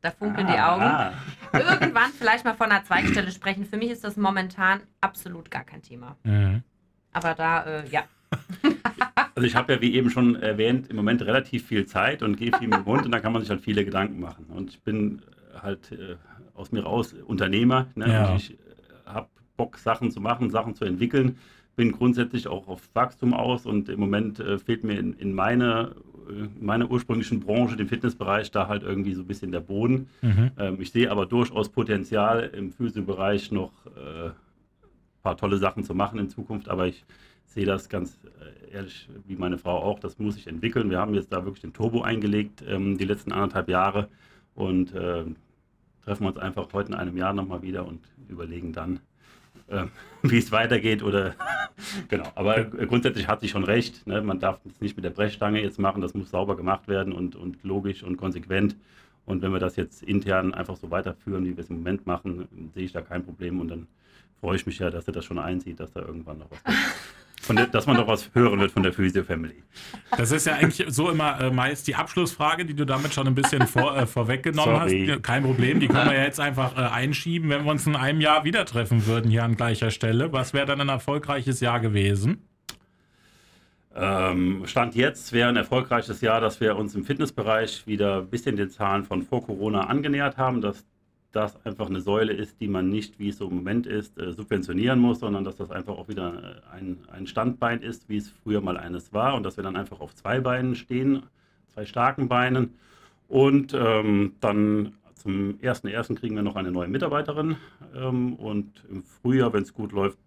da 0.00 0.10
funkeln 0.10 0.46
ah, 0.46 0.52
die 0.52 0.58
Augen, 0.58 0.82
ah. 0.82 1.12
irgendwann 1.52 2.10
vielleicht 2.18 2.44
mal 2.44 2.54
von 2.54 2.70
einer 2.70 2.84
Zweigstelle 2.84 3.30
sprechen. 3.30 3.66
Für 3.66 3.76
mich 3.76 3.90
ist 3.90 4.02
das 4.02 4.16
momentan 4.16 4.80
absolut 5.00 5.50
gar 5.50 5.64
kein 5.64 5.82
Thema. 5.82 6.16
Mhm. 6.24 6.62
Aber 7.12 7.34
da, 7.34 7.64
äh, 7.64 7.88
ja. 7.88 8.04
Also 9.34 9.46
ich 9.46 9.54
habe 9.54 9.74
ja, 9.74 9.82
wie 9.82 9.92
eben 9.92 10.08
schon 10.08 10.36
erwähnt, 10.36 10.88
im 10.88 10.96
Moment 10.96 11.20
relativ 11.20 11.66
viel 11.66 11.84
Zeit 11.84 12.22
und 12.22 12.38
gehe 12.38 12.56
viel 12.56 12.68
mit 12.68 12.78
dem 12.78 12.86
Hund 12.86 13.04
und 13.04 13.12
da 13.12 13.20
kann 13.20 13.34
man 13.34 13.42
sich 13.42 13.50
halt 13.50 13.60
viele 13.60 13.84
Gedanken 13.84 14.18
machen. 14.18 14.46
Und 14.46 14.70
ich 14.70 14.82
bin 14.82 15.20
halt 15.62 15.92
äh, 15.92 16.16
aus 16.56 16.72
mir 16.72 16.82
raus 16.82 17.14
Unternehmer. 17.26 17.88
Ne? 17.94 18.08
Ja. 18.08 18.36
Ich 18.36 18.52
äh, 18.52 18.56
habe 19.06 19.28
Bock, 19.56 19.78
Sachen 19.78 20.10
zu 20.10 20.20
machen, 20.20 20.50
Sachen 20.50 20.74
zu 20.74 20.84
entwickeln. 20.84 21.38
Bin 21.76 21.92
grundsätzlich 21.92 22.48
auch 22.48 22.68
auf 22.68 22.88
Wachstum 22.94 23.34
aus 23.34 23.66
und 23.66 23.88
im 23.88 24.00
Moment 24.00 24.40
äh, 24.40 24.58
fehlt 24.58 24.84
mir 24.84 24.98
in, 24.98 25.12
in 25.14 25.34
meine 25.34 25.94
in 26.28 26.64
meiner 26.64 26.90
ursprünglichen 26.90 27.40
Branche, 27.40 27.76
dem 27.76 27.88
Fitnessbereich, 27.88 28.50
da 28.50 28.68
halt 28.68 28.82
irgendwie 28.82 29.14
so 29.14 29.22
ein 29.22 29.26
bisschen 29.26 29.52
der 29.52 29.60
Boden. 29.60 30.08
Mhm. 30.22 30.50
Ähm, 30.58 30.76
ich 30.80 30.90
sehe 30.90 31.10
aber 31.10 31.26
durchaus 31.26 31.68
Potenzial 31.68 32.50
im 32.52 32.72
Physiobereich 32.72 33.52
noch 33.52 33.72
äh, 33.86 34.26
ein 34.26 34.32
paar 35.22 35.36
tolle 35.36 35.58
Sachen 35.58 35.84
zu 35.84 35.94
machen 35.94 36.18
in 36.18 36.28
Zukunft, 36.28 36.68
aber 36.68 36.86
ich 36.86 37.04
sehe 37.44 37.64
das 37.64 37.88
ganz 37.88 38.18
äh, 38.24 38.74
ehrlich 38.74 39.08
wie 39.26 39.36
meine 39.36 39.58
Frau 39.58 39.82
auch, 39.82 39.98
das 39.98 40.18
muss 40.18 40.34
sich 40.34 40.46
entwickeln. 40.46 40.90
Wir 40.90 40.98
haben 40.98 41.14
jetzt 41.14 41.32
da 41.32 41.44
wirklich 41.44 41.62
den 41.62 41.72
Turbo 41.72 42.02
eingelegt, 42.02 42.62
ähm, 42.66 42.98
die 42.98 43.04
letzten 43.04 43.32
anderthalb 43.32 43.68
Jahre 43.68 44.08
und 44.54 44.92
treffen 46.06 46.26
uns 46.26 46.38
einfach 46.38 46.68
heute 46.72 46.92
in 46.92 46.94
einem 46.94 47.16
Jahr 47.16 47.34
nochmal 47.34 47.62
wieder 47.62 47.84
und 47.84 48.00
überlegen 48.28 48.72
dann, 48.72 49.00
äh, 49.68 49.84
wie 50.22 50.38
es 50.38 50.52
weitergeht 50.52 51.02
oder 51.02 51.34
genau. 52.08 52.30
Aber 52.34 52.64
grundsätzlich 52.64 53.28
hat 53.28 53.40
sie 53.40 53.48
schon 53.48 53.64
recht. 53.64 54.06
Ne? 54.06 54.22
Man 54.22 54.40
darf 54.40 54.60
es 54.64 54.80
nicht 54.80 54.96
mit 54.96 55.04
der 55.04 55.10
Brechstange 55.10 55.60
jetzt 55.60 55.78
machen, 55.78 56.00
das 56.00 56.14
muss 56.14 56.30
sauber 56.30 56.56
gemacht 56.56 56.88
werden 56.88 57.12
und, 57.12 57.36
und 57.36 57.62
logisch 57.64 58.02
und 58.02 58.16
konsequent. 58.16 58.76
Und 59.26 59.42
wenn 59.42 59.52
wir 59.52 59.58
das 59.58 59.74
jetzt 59.74 60.04
intern 60.04 60.54
einfach 60.54 60.76
so 60.76 60.92
weiterführen, 60.92 61.44
wie 61.44 61.56
wir 61.56 61.64
es 61.64 61.70
im 61.70 61.78
Moment 61.78 62.06
machen, 62.06 62.70
sehe 62.72 62.84
ich 62.84 62.92
da 62.92 63.02
kein 63.02 63.24
Problem 63.24 63.58
und 63.58 63.68
dann 63.68 63.88
freue 64.40 64.54
ich 64.54 64.66
mich 64.66 64.78
ja, 64.78 64.90
dass 64.90 65.08
er 65.08 65.12
das 65.12 65.24
schon 65.24 65.40
einsieht, 65.40 65.80
dass 65.80 65.92
da 65.92 66.00
irgendwann 66.00 66.38
noch 66.38 66.50
was 66.50 66.62
kommt. 66.62 66.76
Der, 67.48 67.66
dass 67.66 67.86
man 67.86 67.96
doch 67.96 68.08
was 68.08 68.30
hören 68.34 68.58
wird 68.58 68.72
von 68.72 68.82
der 68.82 68.92
Physio 68.92 69.22
Family. 69.22 69.62
Das 70.16 70.32
ist 70.32 70.46
ja 70.46 70.54
eigentlich 70.54 70.84
so 70.92 71.10
immer 71.10 71.40
äh, 71.40 71.50
meist 71.50 71.86
die 71.86 71.94
Abschlussfrage, 71.94 72.64
die 72.64 72.74
du 72.74 72.84
damit 72.84 73.14
schon 73.14 73.26
ein 73.26 73.34
bisschen 73.34 73.66
vor, 73.66 73.96
äh, 73.96 74.06
vorweggenommen 74.06 74.74
Sorry. 74.74 75.08
hast. 75.08 75.22
Kein 75.22 75.44
Problem, 75.44 75.78
die 75.78 75.86
können 75.86 76.10
wir 76.10 76.16
ja 76.16 76.24
jetzt 76.24 76.40
einfach 76.40 76.76
äh, 76.76 76.80
einschieben, 76.80 77.48
wenn 77.50 77.64
wir 77.64 77.70
uns 77.70 77.86
in 77.86 77.94
einem 77.94 78.20
Jahr 78.20 78.44
wieder 78.44 78.64
treffen 78.64 79.06
würden 79.06 79.30
hier 79.30 79.44
an 79.44 79.56
gleicher 79.56 79.90
Stelle. 79.90 80.32
Was 80.32 80.54
wäre 80.54 80.66
dann 80.66 80.80
ein 80.80 80.88
erfolgreiches 80.88 81.60
Jahr 81.60 81.78
gewesen? 81.78 82.48
Ähm, 83.94 84.64
Stand 84.66 84.94
jetzt 84.94 85.32
wäre 85.32 85.48
ein 85.48 85.56
erfolgreiches 85.56 86.20
Jahr, 86.20 86.40
dass 86.40 86.60
wir 86.60 86.76
uns 86.76 86.94
im 86.94 87.04
Fitnessbereich 87.04 87.86
wieder 87.86 88.18
ein 88.18 88.28
bisschen 88.28 88.56
den 88.56 88.70
Zahlen 88.70 89.04
von 89.04 89.22
vor 89.22 89.44
Corona 89.44 89.86
angenähert 89.86 90.36
haben, 90.36 90.60
dass 90.60 90.84
das 91.36 91.64
einfach 91.66 91.88
eine 91.88 92.00
Säule 92.00 92.32
ist, 92.32 92.60
die 92.60 92.66
man 92.66 92.88
nicht, 92.88 93.18
wie 93.18 93.28
es 93.28 93.38
so 93.38 93.48
im 93.48 93.56
Moment 93.56 93.86
ist, 93.86 94.18
äh, 94.18 94.32
subventionieren 94.32 94.98
muss, 94.98 95.20
sondern 95.20 95.44
dass 95.44 95.56
das 95.56 95.70
einfach 95.70 95.96
auch 95.96 96.08
wieder 96.08 96.62
äh, 96.72 96.74
ein, 96.74 96.98
ein 97.12 97.26
Standbein 97.26 97.82
ist, 97.82 98.08
wie 98.08 98.16
es 98.16 98.30
früher 98.42 98.62
mal 98.62 98.78
eines 98.78 99.12
war 99.12 99.34
und 99.34 99.42
dass 99.42 99.56
wir 99.58 99.64
dann 99.64 99.76
einfach 99.76 100.00
auf 100.00 100.14
zwei 100.14 100.40
Beinen 100.40 100.74
stehen, 100.74 101.24
zwei 101.74 101.84
starken 101.84 102.28
Beinen. 102.28 102.74
Und 103.28 103.74
ähm, 103.74 104.32
dann 104.40 104.94
zum 105.14 105.58
1.1. 105.60 106.14
kriegen 106.14 106.36
wir 106.36 106.42
noch 106.42 106.56
eine 106.56 106.70
neue 106.70 106.88
Mitarbeiterin 106.88 107.56
ähm, 107.94 108.34
und 108.34 108.84
im 108.88 109.02
Frühjahr, 109.02 109.52
wenn 109.52 109.62
es 109.62 109.74
gut 109.74 109.92
läuft, 109.92 110.18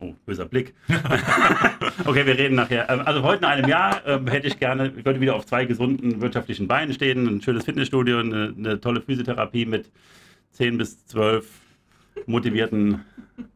Oh, 0.00 0.14
böser 0.26 0.44
Blick. 0.44 0.74
okay, 2.04 2.24
wir 2.24 2.38
reden 2.38 2.54
nachher. 2.54 2.88
Ähm, 2.88 3.00
also 3.04 3.22
heute 3.22 3.38
in 3.38 3.44
einem 3.46 3.68
Jahr 3.68 4.06
äh, 4.06 4.20
hätte 4.30 4.46
ich 4.46 4.58
gerne, 4.58 4.92
ich 4.96 5.04
würde 5.04 5.20
wieder 5.20 5.34
auf 5.34 5.46
zwei 5.46 5.64
gesunden 5.64 6.20
wirtschaftlichen 6.20 6.68
Beinen 6.68 6.94
stehen, 6.94 7.26
ein 7.26 7.42
schönes 7.42 7.64
Fitnessstudio, 7.64 8.20
eine, 8.20 8.54
eine 8.56 8.80
tolle 8.80 9.00
Physiotherapie 9.00 9.66
mit 9.66 9.90
10 10.52 10.78
bis 10.78 11.04
12 11.06 11.48
motivierten 12.26 13.04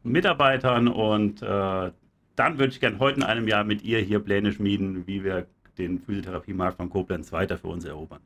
Mitarbeitern 0.02 0.88
und 0.88 1.42
äh, 1.42 1.90
dann 2.34 2.58
würde 2.58 2.72
ich 2.72 2.80
gerne 2.80 2.98
heute 2.98 3.18
in 3.18 3.22
einem 3.22 3.46
Jahr 3.46 3.62
mit 3.62 3.82
ihr 3.82 4.00
hier 4.00 4.18
Pläne 4.18 4.52
schmieden, 4.52 5.06
wie 5.06 5.22
wir 5.22 5.46
den 5.78 6.00
Physiotherapiemarkt 6.00 6.76
von 6.76 6.90
Koblenz 6.90 7.32
weiter 7.32 7.56
für 7.56 7.68
uns 7.68 7.84
erobern. 7.84 8.20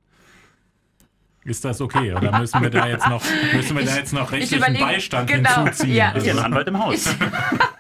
Ist 1.45 1.65
das 1.65 1.81
okay? 1.81 2.13
Oder 2.13 2.39
müssen 2.41 2.61
wir 2.61 2.71
da 2.71 2.89
jetzt 2.89 3.09
noch, 3.09 3.23
müssen 3.53 3.77
wir 3.77 3.85
da 3.85 3.97
jetzt 3.97 4.13
noch 4.13 4.33
rechtlichen 4.33 4.79
Beistand 4.79 5.31
genau, 5.31 5.65
hinzuziehen? 5.65 5.95
Ja. 5.95 6.11
Ist 6.11 6.27
ja 6.27 6.33
ein 6.35 6.41
Anwalt 6.41 6.67
im 6.67 6.79
Haus. 6.79 7.15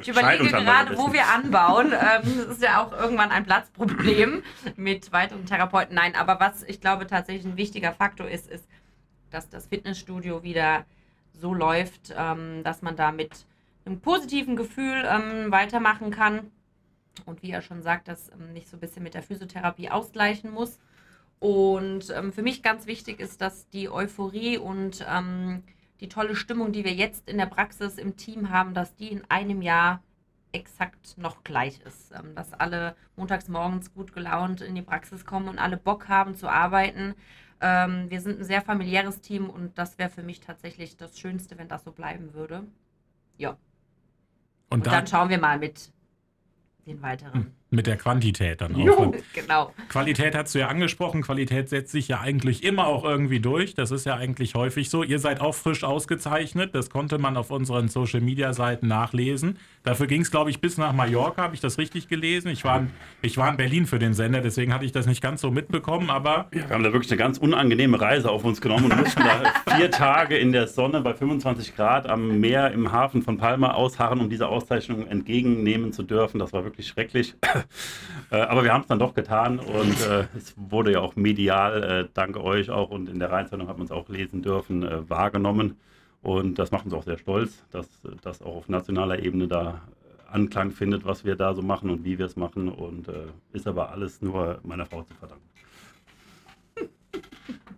Ich 0.00 0.08
überlege 0.08 0.46
gerade, 0.48 0.96
wo 0.96 1.12
wir 1.12 1.26
anbauen. 1.26 1.92
Ähm, 1.92 2.22
das 2.36 2.46
ist 2.46 2.62
ja 2.62 2.82
auch 2.82 2.92
irgendwann 2.92 3.30
ein 3.30 3.44
Platzproblem 3.44 4.42
mit 4.76 5.12
weiteren 5.12 5.44
Therapeuten. 5.44 5.94
Nein, 5.94 6.14
aber 6.14 6.38
was 6.38 6.62
ich 6.62 6.80
glaube 6.80 7.06
tatsächlich 7.06 7.44
ein 7.44 7.56
wichtiger 7.56 7.92
Faktor 7.92 8.28
ist, 8.28 8.48
ist, 8.48 8.68
dass 9.30 9.48
das 9.48 9.66
Fitnessstudio 9.66 10.42
wieder 10.42 10.84
so 11.32 11.52
läuft, 11.52 12.14
ähm, 12.16 12.62
dass 12.62 12.82
man 12.82 12.96
da 12.96 13.12
mit 13.12 13.46
einem 13.84 14.00
positiven 14.00 14.54
Gefühl 14.56 15.04
ähm, 15.08 15.50
weitermachen 15.50 16.10
kann. 16.10 16.50
Und 17.26 17.42
wie 17.42 17.50
er 17.50 17.62
schon 17.62 17.82
sagt, 17.82 18.06
das 18.06 18.30
nicht 18.52 18.68
so 18.68 18.76
ein 18.76 18.80
bisschen 18.80 19.02
mit 19.02 19.14
der 19.14 19.22
Physiotherapie 19.22 19.90
ausgleichen 19.90 20.52
muss. 20.52 20.78
Und 21.40 22.10
ähm, 22.10 22.32
für 22.32 22.42
mich 22.42 22.62
ganz 22.62 22.86
wichtig 22.86 23.20
ist, 23.20 23.40
dass 23.40 23.68
die 23.70 23.88
Euphorie 23.88 24.58
und 24.58 25.04
ähm, 25.08 25.62
die 26.00 26.08
tolle 26.08 26.36
Stimmung, 26.36 26.72
die 26.72 26.84
wir 26.84 26.94
jetzt 26.94 27.28
in 27.28 27.38
der 27.38 27.46
Praxis 27.46 27.98
im 27.98 28.16
Team 28.16 28.50
haben, 28.50 28.74
dass 28.74 28.94
die 28.94 29.08
in 29.08 29.22
einem 29.28 29.62
Jahr 29.62 30.02
exakt 30.52 31.18
noch 31.18 31.44
gleich 31.44 31.80
ist. 31.80 32.12
Ähm, 32.12 32.34
dass 32.34 32.52
alle 32.52 32.96
montags 33.16 33.48
morgens 33.48 33.92
gut 33.92 34.12
gelaunt 34.12 34.60
in 34.60 34.74
die 34.74 34.82
Praxis 34.82 35.24
kommen 35.24 35.48
und 35.48 35.58
alle 35.58 35.76
Bock 35.76 36.08
haben 36.08 36.34
zu 36.34 36.48
arbeiten. 36.48 37.14
Ähm, 37.60 38.08
wir 38.08 38.20
sind 38.20 38.40
ein 38.40 38.44
sehr 38.44 38.62
familiäres 38.62 39.20
Team 39.20 39.50
und 39.50 39.76
das 39.78 39.98
wäre 39.98 40.10
für 40.10 40.22
mich 40.22 40.40
tatsächlich 40.40 40.96
das 40.96 41.18
Schönste, 41.18 41.58
wenn 41.58 41.68
das 41.68 41.84
so 41.84 41.92
bleiben 41.92 42.34
würde. 42.34 42.64
Ja. 43.36 43.50
Und, 43.50 43.58
und 44.70 44.86
dann, 44.86 44.92
dann 44.92 45.06
schauen 45.06 45.28
wir 45.28 45.38
mal 45.38 45.58
mit 45.58 45.92
den 46.86 47.02
weiteren. 47.02 47.54
Mit 47.70 47.86
der 47.86 47.98
Quantität 47.98 48.62
dann 48.62 48.74
auch. 48.76 48.78
Jo, 48.78 49.14
genau. 49.34 49.74
Qualität 49.90 50.34
hast 50.34 50.54
du 50.54 50.58
ja 50.58 50.68
angesprochen. 50.68 51.20
Qualität 51.20 51.68
setzt 51.68 51.92
sich 51.92 52.08
ja 52.08 52.20
eigentlich 52.20 52.64
immer 52.64 52.86
auch 52.86 53.04
irgendwie 53.04 53.40
durch. 53.40 53.74
Das 53.74 53.90
ist 53.90 54.06
ja 54.06 54.14
eigentlich 54.16 54.54
häufig 54.54 54.88
so. 54.88 55.02
Ihr 55.02 55.18
seid 55.18 55.42
auch 55.42 55.54
frisch 55.54 55.84
ausgezeichnet. 55.84 56.74
Das 56.74 56.88
konnte 56.88 57.18
man 57.18 57.36
auf 57.36 57.50
unseren 57.50 57.88
Social 57.88 58.22
Media 58.22 58.54
Seiten 58.54 58.88
nachlesen. 58.88 59.58
Dafür 59.82 60.06
ging 60.06 60.22
es, 60.22 60.30
glaube 60.30 60.48
ich, 60.48 60.62
bis 60.62 60.78
nach 60.78 60.94
Mallorca. 60.94 61.42
Habe 61.42 61.54
ich 61.54 61.60
das 61.60 61.76
richtig 61.76 62.08
gelesen? 62.08 62.48
Ich 62.48 62.64
war, 62.64 62.78
in, 62.78 62.90
ich 63.20 63.36
war 63.36 63.50
in 63.50 63.58
Berlin 63.58 63.86
für 63.86 63.98
den 63.98 64.14
Sender, 64.14 64.40
deswegen 64.40 64.72
hatte 64.72 64.86
ich 64.86 64.92
das 64.92 65.06
nicht 65.06 65.20
ganz 65.22 65.42
so 65.42 65.50
mitbekommen. 65.50 66.08
Aber 66.08 66.48
ja, 66.54 66.68
wir 66.68 66.74
haben 66.74 66.82
da 66.82 66.92
wirklich 66.94 67.10
eine 67.10 67.18
ganz 67.18 67.36
unangenehme 67.36 68.00
Reise 68.00 68.30
auf 68.30 68.44
uns 68.44 68.62
genommen 68.62 68.90
und 68.90 68.98
mussten 68.98 69.22
da 69.22 69.42
vier 69.76 69.90
Tage 69.90 70.38
in 70.38 70.52
der 70.52 70.68
Sonne 70.68 71.02
bei 71.02 71.12
25 71.12 71.76
Grad 71.76 72.08
am 72.08 72.40
Meer 72.40 72.72
im 72.72 72.92
Hafen 72.92 73.20
von 73.20 73.36
Palma 73.36 73.72
ausharren, 73.72 74.20
um 74.20 74.30
diese 74.30 74.48
Auszeichnung 74.48 75.06
entgegennehmen 75.06 75.92
zu 75.92 76.02
dürfen. 76.02 76.38
Das 76.38 76.54
war 76.54 76.64
wirklich 76.64 76.88
schrecklich. 76.88 77.34
Äh, 78.30 78.40
aber 78.40 78.62
wir 78.62 78.74
haben 78.74 78.82
es 78.82 78.86
dann 78.88 78.98
doch 78.98 79.14
getan 79.14 79.58
und 79.58 80.06
äh, 80.06 80.26
es 80.36 80.52
wurde 80.56 80.92
ja 80.92 81.00
auch 81.00 81.16
medial, 81.16 81.82
äh, 81.82 82.08
danke 82.12 82.44
euch 82.44 82.68
auch 82.68 82.90
und 82.90 83.08
in 83.08 83.18
der 83.18 83.30
Rheinzeitung 83.30 83.68
hat 83.68 83.78
man 83.78 83.86
es 83.86 83.90
auch 83.90 84.10
lesen 84.10 84.42
dürfen, 84.42 84.82
äh, 84.82 85.08
wahrgenommen. 85.08 85.78
Und 86.20 86.58
das 86.58 86.70
macht 86.70 86.84
uns 86.84 86.92
auch 86.92 87.04
sehr 87.04 87.16
stolz, 87.16 87.64
dass 87.70 87.88
das 88.20 88.42
auch 88.42 88.56
auf 88.56 88.68
nationaler 88.68 89.20
Ebene 89.20 89.48
da 89.48 89.80
Anklang 90.30 90.72
findet, 90.72 91.06
was 91.06 91.24
wir 91.24 91.36
da 91.36 91.54
so 91.54 91.62
machen 91.62 91.88
und 91.88 92.04
wie 92.04 92.18
wir 92.18 92.26
es 92.26 92.36
machen. 92.36 92.68
Und 92.68 93.08
äh, 93.08 93.28
ist 93.52 93.66
aber 93.66 93.92
alles 93.92 94.20
nur 94.20 94.60
meiner 94.62 94.84
Frau 94.84 95.02
zu 95.02 95.14
verdanken. 95.14 95.44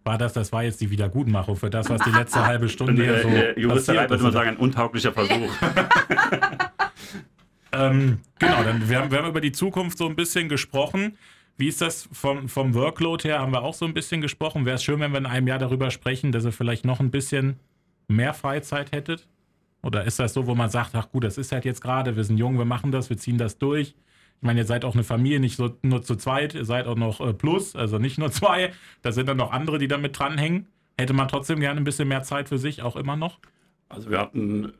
War 0.02 0.18
das, 0.18 0.32
das 0.32 0.50
war 0.52 0.64
jetzt 0.64 0.80
die 0.80 0.90
Wiedergutmachung 0.90 1.56
für 1.56 1.70
das, 1.70 1.88
was 1.90 2.02
die 2.02 2.10
letzte 2.10 2.44
halbe 2.44 2.68
Stunde 2.68 3.02
hier 3.04 3.22
so. 3.22 3.28
Äh, 3.28 3.60
Juristerei 3.60 4.08
würde 4.10 4.22
man 4.22 4.32
sagen, 4.32 4.48
ein 4.50 4.56
untauglicher 4.56 5.12
Versuch. 5.12 5.50
Ähm, 7.72 8.18
genau, 8.38 8.62
dann 8.64 8.88
wir 8.88 8.98
haben, 8.98 9.10
wir 9.10 9.18
haben 9.18 9.28
über 9.28 9.40
die 9.40 9.52
Zukunft 9.52 9.98
so 9.98 10.08
ein 10.08 10.16
bisschen 10.16 10.48
gesprochen. 10.48 11.16
Wie 11.56 11.68
ist 11.68 11.80
das 11.80 12.08
vom, 12.12 12.48
vom 12.48 12.74
Workload 12.74 13.28
her? 13.28 13.40
Haben 13.40 13.52
wir 13.52 13.62
auch 13.62 13.74
so 13.74 13.84
ein 13.84 13.94
bisschen 13.94 14.20
gesprochen. 14.20 14.64
Wäre 14.64 14.76
es 14.76 14.84
schön, 14.84 15.00
wenn 15.00 15.12
wir 15.12 15.18
in 15.18 15.26
einem 15.26 15.46
Jahr 15.46 15.58
darüber 15.58 15.90
sprechen, 15.90 16.32
dass 16.32 16.44
ihr 16.44 16.52
vielleicht 16.52 16.84
noch 16.84 17.00
ein 17.00 17.10
bisschen 17.10 17.60
mehr 18.08 18.34
Freizeit 18.34 18.92
hättet? 18.92 19.28
Oder 19.82 20.04
ist 20.04 20.18
das 20.18 20.34
so, 20.34 20.46
wo 20.46 20.54
man 20.54 20.70
sagt, 20.70 20.94
ach 20.94 21.10
gut, 21.10 21.24
das 21.24 21.38
ist 21.38 21.52
halt 21.52 21.64
jetzt 21.64 21.80
gerade, 21.80 22.16
wir 22.16 22.24
sind 22.24 22.38
jung, 22.38 22.58
wir 22.58 22.64
machen 22.64 22.92
das, 22.92 23.08
wir 23.08 23.16
ziehen 23.16 23.38
das 23.38 23.58
durch. 23.58 23.88
Ich 23.88 24.46
meine, 24.46 24.60
ihr 24.60 24.66
seid 24.66 24.84
auch 24.84 24.94
eine 24.94 25.04
Familie, 25.04 25.38
nicht 25.38 25.56
so, 25.56 25.76
nur 25.82 26.02
zu 26.02 26.16
zweit, 26.16 26.54
ihr 26.54 26.64
seid 26.64 26.86
auch 26.86 26.96
noch 26.96 27.20
äh, 27.20 27.34
plus, 27.34 27.76
also 27.76 27.98
nicht 27.98 28.18
nur 28.18 28.30
zwei. 28.32 28.72
Da 29.02 29.12
sind 29.12 29.28
dann 29.28 29.36
noch 29.36 29.52
andere, 29.52 29.78
die 29.78 29.88
damit 29.88 30.18
dranhängen. 30.18 30.66
Hätte 30.98 31.12
man 31.12 31.28
trotzdem 31.28 31.60
gerne 31.60 31.80
ein 31.80 31.84
bisschen 31.84 32.08
mehr 32.08 32.22
Zeit 32.22 32.48
für 32.48 32.58
sich, 32.58 32.82
auch 32.82 32.96
immer 32.96 33.16
noch? 33.16 33.38
Also 33.88 34.10
wir 34.10 34.18
hatten 34.18 34.66
äh, 34.66 34.70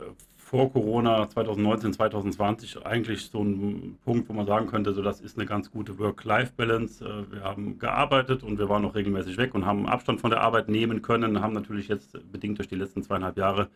vor 0.50 0.72
Corona 0.72 1.28
2019, 1.28 1.92
2020 1.92 2.84
eigentlich 2.84 3.30
so 3.30 3.40
ein 3.40 3.98
Punkt, 4.04 4.28
wo 4.28 4.32
man 4.32 4.46
sagen 4.46 4.66
könnte, 4.66 4.92
so 4.92 5.00
das 5.00 5.20
ist 5.20 5.38
eine 5.38 5.46
ganz 5.46 5.70
gute 5.70 5.96
Work-Life-Balance. 6.00 7.04
Äh, 7.04 7.32
wir 7.32 7.44
haben 7.44 7.78
gearbeitet 7.78 8.42
und 8.42 8.58
wir 8.58 8.68
waren 8.68 8.84
auch 8.84 8.96
regelmäßig 8.96 9.36
weg 9.36 9.54
und 9.54 9.64
haben 9.64 9.86
Abstand 9.86 10.20
von 10.20 10.30
der 10.30 10.40
Arbeit 10.40 10.68
nehmen 10.68 11.02
können, 11.02 11.40
haben 11.40 11.52
natürlich 11.52 11.86
jetzt 11.86 12.18
bedingt 12.32 12.58
durch 12.58 12.66
die 12.66 12.74
letzten 12.74 13.04
zweieinhalb 13.04 13.38
Jahre 13.38 13.68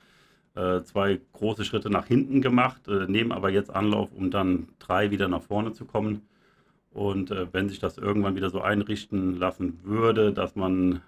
äh, 0.56 0.82
zwei 0.82 1.20
große 1.34 1.64
Schritte 1.64 1.90
nach 1.90 2.06
hinten 2.06 2.40
gemacht, 2.40 2.88
äh, 2.88 3.06
nehmen 3.06 3.30
aber 3.30 3.50
jetzt 3.50 3.72
Anlauf, 3.72 4.10
um 4.12 4.32
dann 4.32 4.66
drei 4.80 5.12
wieder 5.12 5.28
nach 5.28 5.42
vorne 5.42 5.74
zu 5.74 5.84
kommen. 5.84 6.22
Und 6.90 7.34
wenn 7.52 7.68
sich 7.68 7.80
das 7.80 7.98
irgendwann 7.98 8.36
wieder 8.36 8.50
so 8.50 8.60
einrichten 8.60 9.36
lassen 9.36 9.80
würde, 9.82 10.32
dass 10.32 10.54
man 10.54 11.02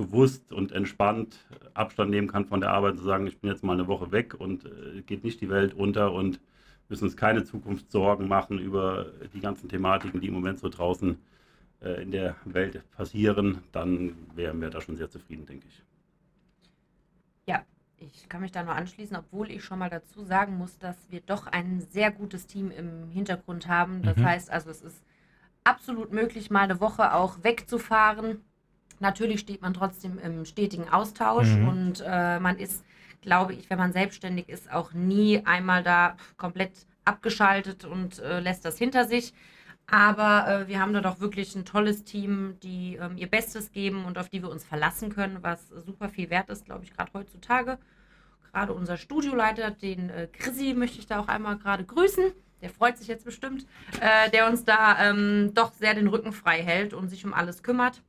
bewusst 0.00 0.52
und 0.52 0.72
entspannt 0.72 1.38
Abstand 1.74 2.10
nehmen 2.10 2.28
kann 2.28 2.46
von 2.46 2.60
der 2.60 2.70
Arbeit, 2.72 2.96
zu 2.98 3.04
sagen, 3.04 3.26
ich 3.26 3.38
bin 3.40 3.50
jetzt 3.50 3.64
mal 3.64 3.74
eine 3.74 3.86
Woche 3.88 4.12
weg 4.12 4.34
und 4.38 4.64
äh, 4.64 5.02
geht 5.02 5.24
nicht 5.24 5.40
die 5.40 5.50
Welt 5.50 5.74
unter 5.74 6.12
und 6.12 6.40
müssen 6.88 7.04
uns 7.04 7.16
keine 7.16 7.44
Zukunftssorgen 7.44 8.28
machen 8.28 8.58
über 8.58 9.06
die 9.34 9.40
ganzen 9.40 9.68
Thematiken, 9.68 10.20
die 10.20 10.28
im 10.28 10.34
Moment 10.34 10.58
so 10.60 10.68
draußen 10.68 11.18
äh, 11.82 12.02
in 12.02 12.10
der 12.12 12.36
Welt 12.46 12.82
passieren, 12.92 13.58
dann 13.72 14.16
wären 14.34 14.60
wir 14.60 14.70
da 14.70 14.80
schon 14.82 14.96
sehr 14.96 15.10
zufrieden, 15.10 15.46
denke 15.46 15.66
ich. 15.68 15.82
Ja, 17.46 17.64
ich 17.96 18.28
kann 18.28 18.40
mich 18.40 18.52
da 18.52 18.62
nur 18.62 18.74
anschließen, 18.74 19.16
obwohl 19.16 19.50
ich 19.50 19.64
schon 19.64 19.78
mal 19.78 19.90
dazu 19.90 20.24
sagen 20.24 20.56
muss, 20.56 20.78
dass 20.78 20.96
wir 21.10 21.20
doch 21.20 21.46
ein 21.46 21.80
sehr 21.80 22.10
gutes 22.10 22.46
Team 22.46 22.70
im 22.70 23.10
Hintergrund 23.10 23.66
haben. 23.68 24.02
Das 24.04 24.16
Mhm. 24.16 24.22
heißt 24.22 24.50
also, 24.50 24.70
es 24.70 24.82
ist 24.82 25.02
absolut 25.64 26.12
möglich, 26.12 26.50
mal 26.50 26.62
eine 26.62 26.80
Woche 26.80 27.14
auch 27.14 27.44
wegzufahren. 27.44 28.44
Natürlich 29.00 29.40
steht 29.40 29.62
man 29.62 29.74
trotzdem 29.74 30.18
im 30.18 30.44
stetigen 30.44 30.88
Austausch 30.88 31.48
Mhm. 31.48 31.68
und 31.68 32.04
äh, 32.06 32.38
man 32.38 32.58
ist, 32.58 32.84
glaube 33.22 33.54
ich, 33.54 33.68
wenn 33.70 33.78
man 33.78 33.92
selbstständig 33.92 34.48
ist, 34.48 34.70
auch 34.70 34.92
nie 34.92 35.44
einmal 35.44 35.82
da 35.82 36.16
komplett 36.36 36.72
abgeschaltet 37.04 37.84
und 37.84 38.18
äh, 38.20 38.40
lässt 38.40 38.64
das 38.64 38.78
hinter 38.78 39.06
sich. 39.06 39.32
Aber 39.90 40.46
äh, 40.46 40.68
wir 40.68 40.78
haben 40.80 40.92
da 40.92 41.00
doch 41.00 41.18
wirklich 41.18 41.56
ein 41.56 41.64
tolles 41.64 42.04
Team, 42.04 42.56
die 42.62 42.96
ähm, 42.96 43.16
ihr 43.16 43.26
Bestes 43.26 43.72
geben 43.72 44.04
und 44.04 44.18
auf 44.18 44.28
die 44.28 44.42
wir 44.42 44.50
uns 44.50 44.64
verlassen 44.64 45.12
können, 45.12 45.38
was 45.42 45.68
super 45.68 46.08
viel 46.08 46.30
wert 46.30 46.48
ist, 46.50 46.64
glaube 46.64 46.84
ich, 46.84 46.92
gerade 46.92 47.10
heutzutage. 47.12 47.78
Gerade 48.52 48.72
unser 48.72 48.96
Studioleiter, 48.96 49.70
den 49.70 50.10
äh, 50.10 50.28
Chrissy, 50.32 50.74
möchte 50.74 50.98
ich 50.98 51.06
da 51.06 51.18
auch 51.20 51.28
einmal 51.28 51.56
gerade 51.56 51.84
grüßen. 51.84 52.32
Der 52.62 52.68
freut 52.70 52.98
sich 52.98 53.08
jetzt 53.08 53.24
bestimmt, 53.24 53.66
äh, 54.00 54.30
der 54.30 54.46
uns 54.48 54.64
da 54.64 54.96
ähm, 55.08 55.52
doch 55.54 55.72
sehr 55.72 55.94
den 55.94 56.08
Rücken 56.08 56.32
frei 56.32 56.62
hält 56.62 56.92
und 56.92 57.08
sich 57.08 57.24
um 57.24 57.32
alles 57.32 57.62
kümmert. 57.62 58.02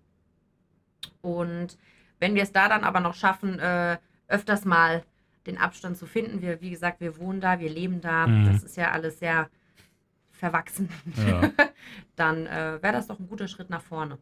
Und 1.22 1.78
wenn 2.20 2.36
wir 2.36 2.44
es 2.44 2.52
da 2.52 2.68
dann 2.70 2.84
aber 2.84 3.00
noch 3.00 3.16
schaffen, 3.16 3.60
äh, 3.60 3.98
öfters 4.28 4.66
mal 4.66 5.04
den 5.48 5.58
Abstand 5.58 5.98
zu 5.98 6.06
finden, 6.06 6.42
wir, 6.42 6.62
wie 6.62 6.70
gesagt, 6.70 7.02
wir 7.02 7.18
wohnen 7.18 7.42
da, 7.42 7.60
wir 7.60 7.70
leben 7.70 8.02
da, 8.02 8.28
Mhm. 8.28 8.46
das 8.46 8.64
ist 8.64 8.78
ja 8.78 8.92
alles 8.92 9.20
sehr 9.20 9.50
verwachsen, 10.32 10.90
Ja. 11.28 11.52
dann 12.16 12.46
äh, 12.48 12.82
wäre 12.82 12.94
das 12.94 13.08
doch 13.08 13.20
ein 13.20 13.28
guter 13.28 13.48
Schritt 13.48 13.70
nach 13.70 13.82
vorne. 13.82 14.18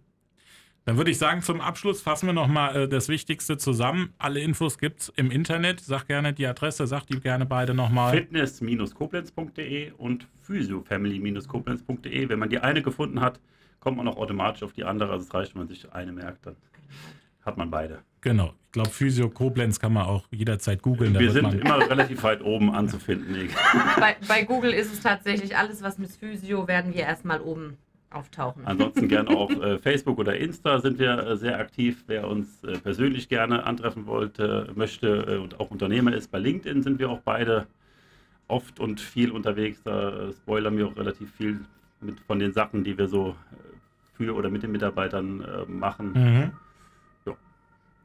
Dann 0.89 0.97
würde 0.97 1.11
ich 1.11 1.19
sagen, 1.19 1.43
zum 1.43 1.61
Abschluss 1.61 2.01
fassen 2.01 2.25
wir 2.25 2.33
nochmal 2.33 2.75
äh, 2.75 2.87
das 2.87 3.09
Wichtigste 3.09 3.57
zusammen. 3.57 4.11
Alle 4.17 4.39
Infos 4.39 4.79
gibt 4.79 5.01
es 5.01 5.09
im 5.09 5.29
Internet. 5.29 5.81
Sag 5.81 6.07
gerne 6.07 6.33
die 6.33 6.47
Adresse, 6.47 6.87
sag 6.87 7.05
die 7.05 7.19
gerne 7.19 7.45
beide 7.45 7.75
nochmal. 7.75 8.11
Fitness-koblenz.de 8.11 9.91
und 9.99 10.25
physiofamily-koblenz.de. 10.41 12.29
Wenn 12.29 12.39
man 12.39 12.49
die 12.49 12.57
eine 12.57 12.81
gefunden 12.81 13.21
hat, 13.21 13.39
kommt 13.79 13.97
man 13.97 14.07
auch 14.07 14.17
automatisch 14.17 14.63
auf 14.63 14.73
die 14.73 14.83
andere. 14.83 15.11
Also 15.11 15.27
es 15.27 15.33
reicht, 15.35 15.53
wenn 15.53 15.59
man 15.59 15.67
sich 15.67 15.93
eine 15.93 16.11
merkt, 16.11 16.47
dann 16.47 16.55
hat 17.45 17.55
man 17.55 17.69
beide. 17.69 17.99
Genau. 18.21 18.55
Ich 18.65 18.71
glaube, 18.71 18.89
Physio 18.89 19.29
Koblenz 19.29 19.79
kann 19.79 19.93
man 19.93 20.07
auch 20.07 20.25
jederzeit 20.31 20.81
googeln. 20.81 21.13
Wir 21.19 21.29
sind 21.29 21.43
man 21.43 21.59
immer 21.59 21.87
relativ 21.87 22.23
weit 22.23 22.41
oben 22.41 22.73
anzufinden. 22.73 23.47
bei, 23.99 24.15
bei 24.27 24.41
Google 24.43 24.73
ist 24.73 24.91
es 24.91 25.01
tatsächlich 25.01 25.55
alles, 25.55 25.83
was 25.83 25.99
mit 25.99 26.09
Physio, 26.09 26.67
werden 26.67 26.95
wir 26.95 27.01
erstmal 27.01 27.41
oben 27.41 27.77
auftauchen. 28.11 28.65
Ansonsten 28.65 29.07
gerne 29.07 29.29
auf 29.37 29.51
äh, 29.51 29.77
Facebook 29.77 30.17
oder 30.19 30.37
Insta 30.37 30.79
sind 30.79 30.99
wir 30.99 31.17
äh, 31.17 31.37
sehr 31.37 31.59
aktiv. 31.59 32.03
Wer 32.07 32.27
uns 32.27 32.63
äh, 32.63 32.77
persönlich 32.77 33.29
gerne 33.29 33.65
antreffen 33.65 34.05
wollte, 34.05 34.71
möchte 34.75 35.07
äh, 35.07 35.37
und 35.37 35.59
auch 35.59 35.71
Unternehmer 35.71 36.13
ist, 36.13 36.31
bei 36.31 36.39
LinkedIn 36.39 36.83
sind 36.83 36.99
wir 36.99 37.09
auch 37.09 37.21
beide 37.21 37.67
oft 38.47 38.79
und 38.79 38.99
viel 38.99 39.31
unterwegs. 39.31 39.81
Da 39.83 40.09
äh, 40.09 40.33
spoilern 40.33 40.77
wir 40.77 40.87
auch 40.87 40.97
relativ 40.97 41.31
viel 41.35 41.59
mit 42.01 42.19
von 42.21 42.39
den 42.39 42.53
Sachen, 42.53 42.83
die 42.83 42.97
wir 42.97 43.07
so 43.07 43.29
äh, 43.29 44.15
für 44.17 44.35
oder 44.35 44.49
mit 44.49 44.63
den 44.63 44.71
Mitarbeitern 44.71 45.41
äh, 45.41 45.71
machen. 45.71 46.13
Mhm. 46.13 46.51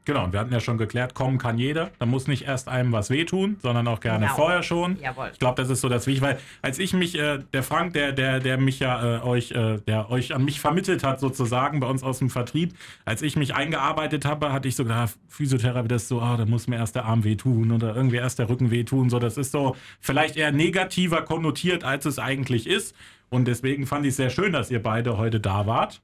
Genau, 0.05 0.23
und 0.23 0.33
wir 0.33 0.39
hatten 0.39 0.53
ja 0.53 0.59
schon 0.59 0.77
geklärt, 0.77 1.15
kommen 1.15 1.39
kann 1.39 1.57
jeder. 1.57 1.89
Da 1.99 2.05
muss 2.05 2.27
nicht 2.27 2.43
erst 2.43 2.67
einem 2.69 2.91
was 2.91 3.09
wehtun, 3.09 3.57
sondern 3.61 3.87
auch 3.87 3.99
gerne 3.99 4.25
Genau. 4.27 4.35
vorher 4.35 4.61
schon. 4.63 4.99
Jawohl. 5.01 5.29
Ich 5.33 5.39
glaube, 5.39 5.59
das 5.61 5.69
ist 5.71 5.81
so 5.81 5.89
das 5.89 6.05
Wichtige, 6.05 6.27
weil 6.27 6.39
als 6.61 6.77
ich 6.77 6.93
mich, 6.93 7.17
äh, 7.17 7.39
der 7.53 7.63
Frank, 7.63 7.93
der, 7.93 8.11
der, 8.11 8.39
der 8.39 8.57
mich 8.59 8.79
ja 8.79 9.17
äh, 9.17 9.21
euch, 9.23 9.51
äh, 9.51 9.77
der 9.87 10.11
euch 10.11 10.33
an 10.35 10.45
mich 10.45 10.59
vermittelt 10.61 11.03
hat, 11.03 11.19
sozusagen 11.19 11.79
bei 11.79 11.87
uns 11.87 12.03
aus 12.03 12.19
dem 12.19 12.29
Vertrieb, 12.29 12.73
als 13.03 13.23
ich 13.23 13.35
mich 13.35 13.55
eingearbeitet 13.55 14.25
habe, 14.25 14.53
hatte 14.53 14.67
ich 14.67 14.75
so 14.75 14.83
gedacht, 14.83 15.15
Physiotherapie, 15.27 15.87
das 15.87 16.03
ist 16.03 16.09
so, 16.09 16.21
ah, 16.21 16.37
da 16.37 16.45
muss 16.45 16.67
mir 16.67 16.75
erst 16.75 16.95
der 16.95 17.05
Arm 17.05 17.23
wehtun 17.23 17.71
oder 17.71 17.95
irgendwie 17.95 18.17
erst 18.17 18.37
der 18.37 18.47
Rücken 18.47 18.69
wehtun. 18.71 19.09
So, 19.09 19.17
das 19.17 19.37
ist 19.37 19.51
so 19.51 19.75
vielleicht 19.99 20.37
eher 20.37 20.51
negativer 20.51 21.23
konnotiert, 21.23 21.83
als 21.83 22.05
es 22.05 22.19
eigentlich 22.19 22.67
ist. 22.67 22.95
Und 23.29 23.47
deswegen 23.47 23.87
fand 23.87 24.05
ich 24.05 24.11
es 24.11 24.17
sehr 24.17 24.29
schön, 24.29 24.53
dass 24.53 24.69
ihr 24.69 24.81
beide 24.83 25.17
heute 25.17 25.39
da 25.39 25.65
wart. 25.65 26.01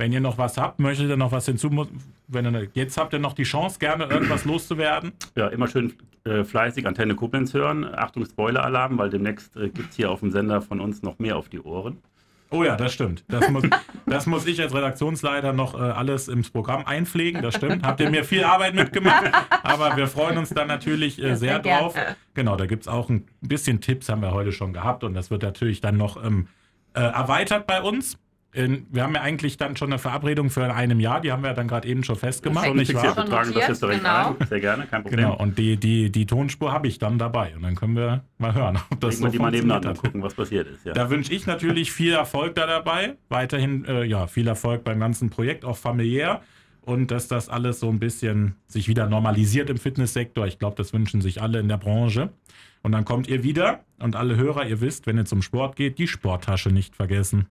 Wenn 0.00 0.12
ihr 0.14 0.20
noch 0.20 0.38
was 0.38 0.56
habt, 0.56 0.78
möchtet 0.78 1.10
ihr 1.10 1.18
noch 1.18 1.30
was 1.30 1.44
hinzu? 1.44 1.70
Wenn 2.26 2.46
ihr, 2.46 2.68
jetzt 2.72 2.96
habt 2.96 3.12
ihr 3.12 3.18
noch 3.18 3.34
die 3.34 3.42
Chance, 3.42 3.78
gerne 3.78 4.04
irgendwas 4.04 4.46
loszuwerden. 4.46 5.12
Ja, 5.36 5.48
immer 5.48 5.68
schön 5.68 5.92
äh, 6.24 6.42
fleißig 6.42 6.86
Antenne 6.86 7.14
Koblenz 7.14 7.52
hören. 7.52 7.84
Achtung, 7.84 8.24
Spoiler-Alarm, 8.24 8.96
weil 8.96 9.10
demnächst 9.10 9.54
äh, 9.58 9.68
gibt 9.68 9.90
es 9.90 9.96
hier 9.96 10.10
auf 10.10 10.20
dem 10.20 10.30
Sender 10.30 10.62
von 10.62 10.80
uns 10.80 11.02
noch 11.02 11.18
mehr 11.18 11.36
auf 11.36 11.50
die 11.50 11.60
Ohren. 11.60 11.98
Oh 12.48 12.64
ja, 12.64 12.76
das 12.76 12.94
stimmt. 12.94 13.24
Das 13.28 13.50
muss, 13.50 13.62
das 14.06 14.24
muss 14.24 14.46
ich 14.46 14.58
als 14.62 14.72
Redaktionsleiter 14.72 15.52
noch 15.52 15.74
äh, 15.74 15.82
alles 15.82 16.28
ins 16.28 16.48
Programm 16.48 16.86
einpflegen. 16.86 17.42
Das 17.42 17.56
stimmt. 17.56 17.84
Habt 17.84 18.00
ihr 18.00 18.08
mir 18.08 18.24
viel 18.24 18.44
Arbeit 18.44 18.74
mitgemacht. 18.74 19.30
Aber 19.62 19.98
wir 19.98 20.06
freuen 20.06 20.38
uns 20.38 20.48
dann 20.48 20.68
natürlich 20.68 21.18
äh, 21.18 21.28
Ja, 21.28 21.28
sehr 21.28 21.36
sehr 21.36 21.58
gerne. 21.58 21.82
drauf. 21.82 21.94
Genau, 22.32 22.56
da 22.56 22.64
gibt 22.64 22.84
es 22.84 22.88
auch 22.88 23.10
ein 23.10 23.26
bisschen 23.42 23.82
Tipps, 23.82 24.08
haben 24.08 24.22
wir 24.22 24.32
heute 24.32 24.52
schon 24.52 24.72
gehabt. 24.72 25.04
Und 25.04 25.12
das 25.12 25.30
wird 25.30 25.42
natürlich 25.42 25.82
dann 25.82 25.98
noch 25.98 26.24
ähm, 26.24 26.48
äh, 26.94 27.00
erweitert 27.00 27.66
bei 27.66 27.82
uns. 27.82 28.16
In, 28.52 28.86
wir 28.90 29.04
haben 29.04 29.14
ja 29.14 29.20
eigentlich 29.20 29.56
dann 29.58 29.76
schon 29.76 29.90
eine 29.90 29.98
Verabredung 30.00 30.50
für 30.50 30.64
in 30.64 30.72
einem 30.72 30.98
Jahr. 30.98 31.20
Die 31.20 31.30
haben 31.30 31.44
wir 31.44 31.52
dann 31.54 31.68
gerade 31.68 31.86
eben 31.86 32.02
schon 32.02 32.16
festgemacht, 32.16 32.66
Schon 32.66 32.76
nicht 32.78 32.92
wahr? 32.94 33.16
wir 33.16 33.24
tragen 33.24 33.52
das 33.54 33.68
jetzt 33.68 33.82
direkt 33.82 34.00
Genau. 34.00 34.36
ein. 34.40 34.46
Sehr 34.48 34.60
gerne, 34.60 34.86
kein 34.86 35.02
Problem. 35.02 35.20
Genau, 35.20 35.36
und 35.36 35.56
die, 35.56 35.76
die, 35.76 36.10
die 36.10 36.26
Tonspur 36.26 36.72
habe 36.72 36.88
ich 36.88 36.98
dann 36.98 37.16
dabei. 37.16 37.54
Und 37.54 37.62
dann 37.62 37.76
können 37.76 37.94
wir 37.94 38.24
mal 38.38 38.52
hören, 38.52 38.78
ob 38.90 39.00
das 39.00 39.20
Legen 39.20 39.22
wir 39.24 39.30
so 39.30 39.32
die 39.32 39.38
mal 39.38 39.44
funktioniert 39.50 39.52
nebeneinander 39.52 39.88
hat. 39.90 39.98
gucken, 39.98 40.22
was 40.22 40.34
passiert 40.34 40.66
ist. 40.66 40.84
Ja. 40.84 40.92
Da 40.94 41.10
wünsche 41.10 41.32
ich 41.32 41.46
natürlich 41.46 41.92
viel 41.92 42.12
Erfolg 42.12 42.56
da 42.56 42.66
dabei. 42.66 43.16
Weiterhin, 43.28 43.84
äh, 43.84 44.04
ja, 44.04 44.26
viel 44.26 44.48
Erfolg 44.48 44.82
beim 44.82 44.98
ganzen 44.98 45.30
Projekt, 45.30 45.64
auch 45.64 45.76
familiär. 45.76 46.40
Und 46.82 47.12
dass 47.12 47.28
das 47.28 47.48
alles 47.48 47.78
so 47.78 47.88
ein 47.88 48.00
bisschen 48.00 48.56
sich 48.66 48.88
wieder 48.88 49.06
normalisiert 49.08 49.70
im 49.70 49.76
Fitnesssektor. 49.76 50.46
Ich 50.48 50.58
glaube, 50.58 50.74
das 50.76 50.92
wünschen 50.92 51.20
sich 51.20 51.40
alle 51.40 51.60
in 51.60 51.68
der 51.68 51.76
Branche. 51.76 52.30
Und 52.82 52.92
dann 52.92 53.04
kommt 53.04 53.28
ihr 53.28 53.44
wieder 53.44 53.80
und 53.98 54.16
alle 54.16 54.36
Hörer, 54.36 54.66
ihr 54.66 54.80
wisst, 54.80 55.06
wenn 55.06 55.18
ihr 55.18 55.26
zum 55.26 55.42
Sport 55.42 55.76
geht, 55.76 55.98
die 55.98 56.08
Sporttasche 56.08 56.70
nicht 56.70 56.96
vergessen. 56.96 57.46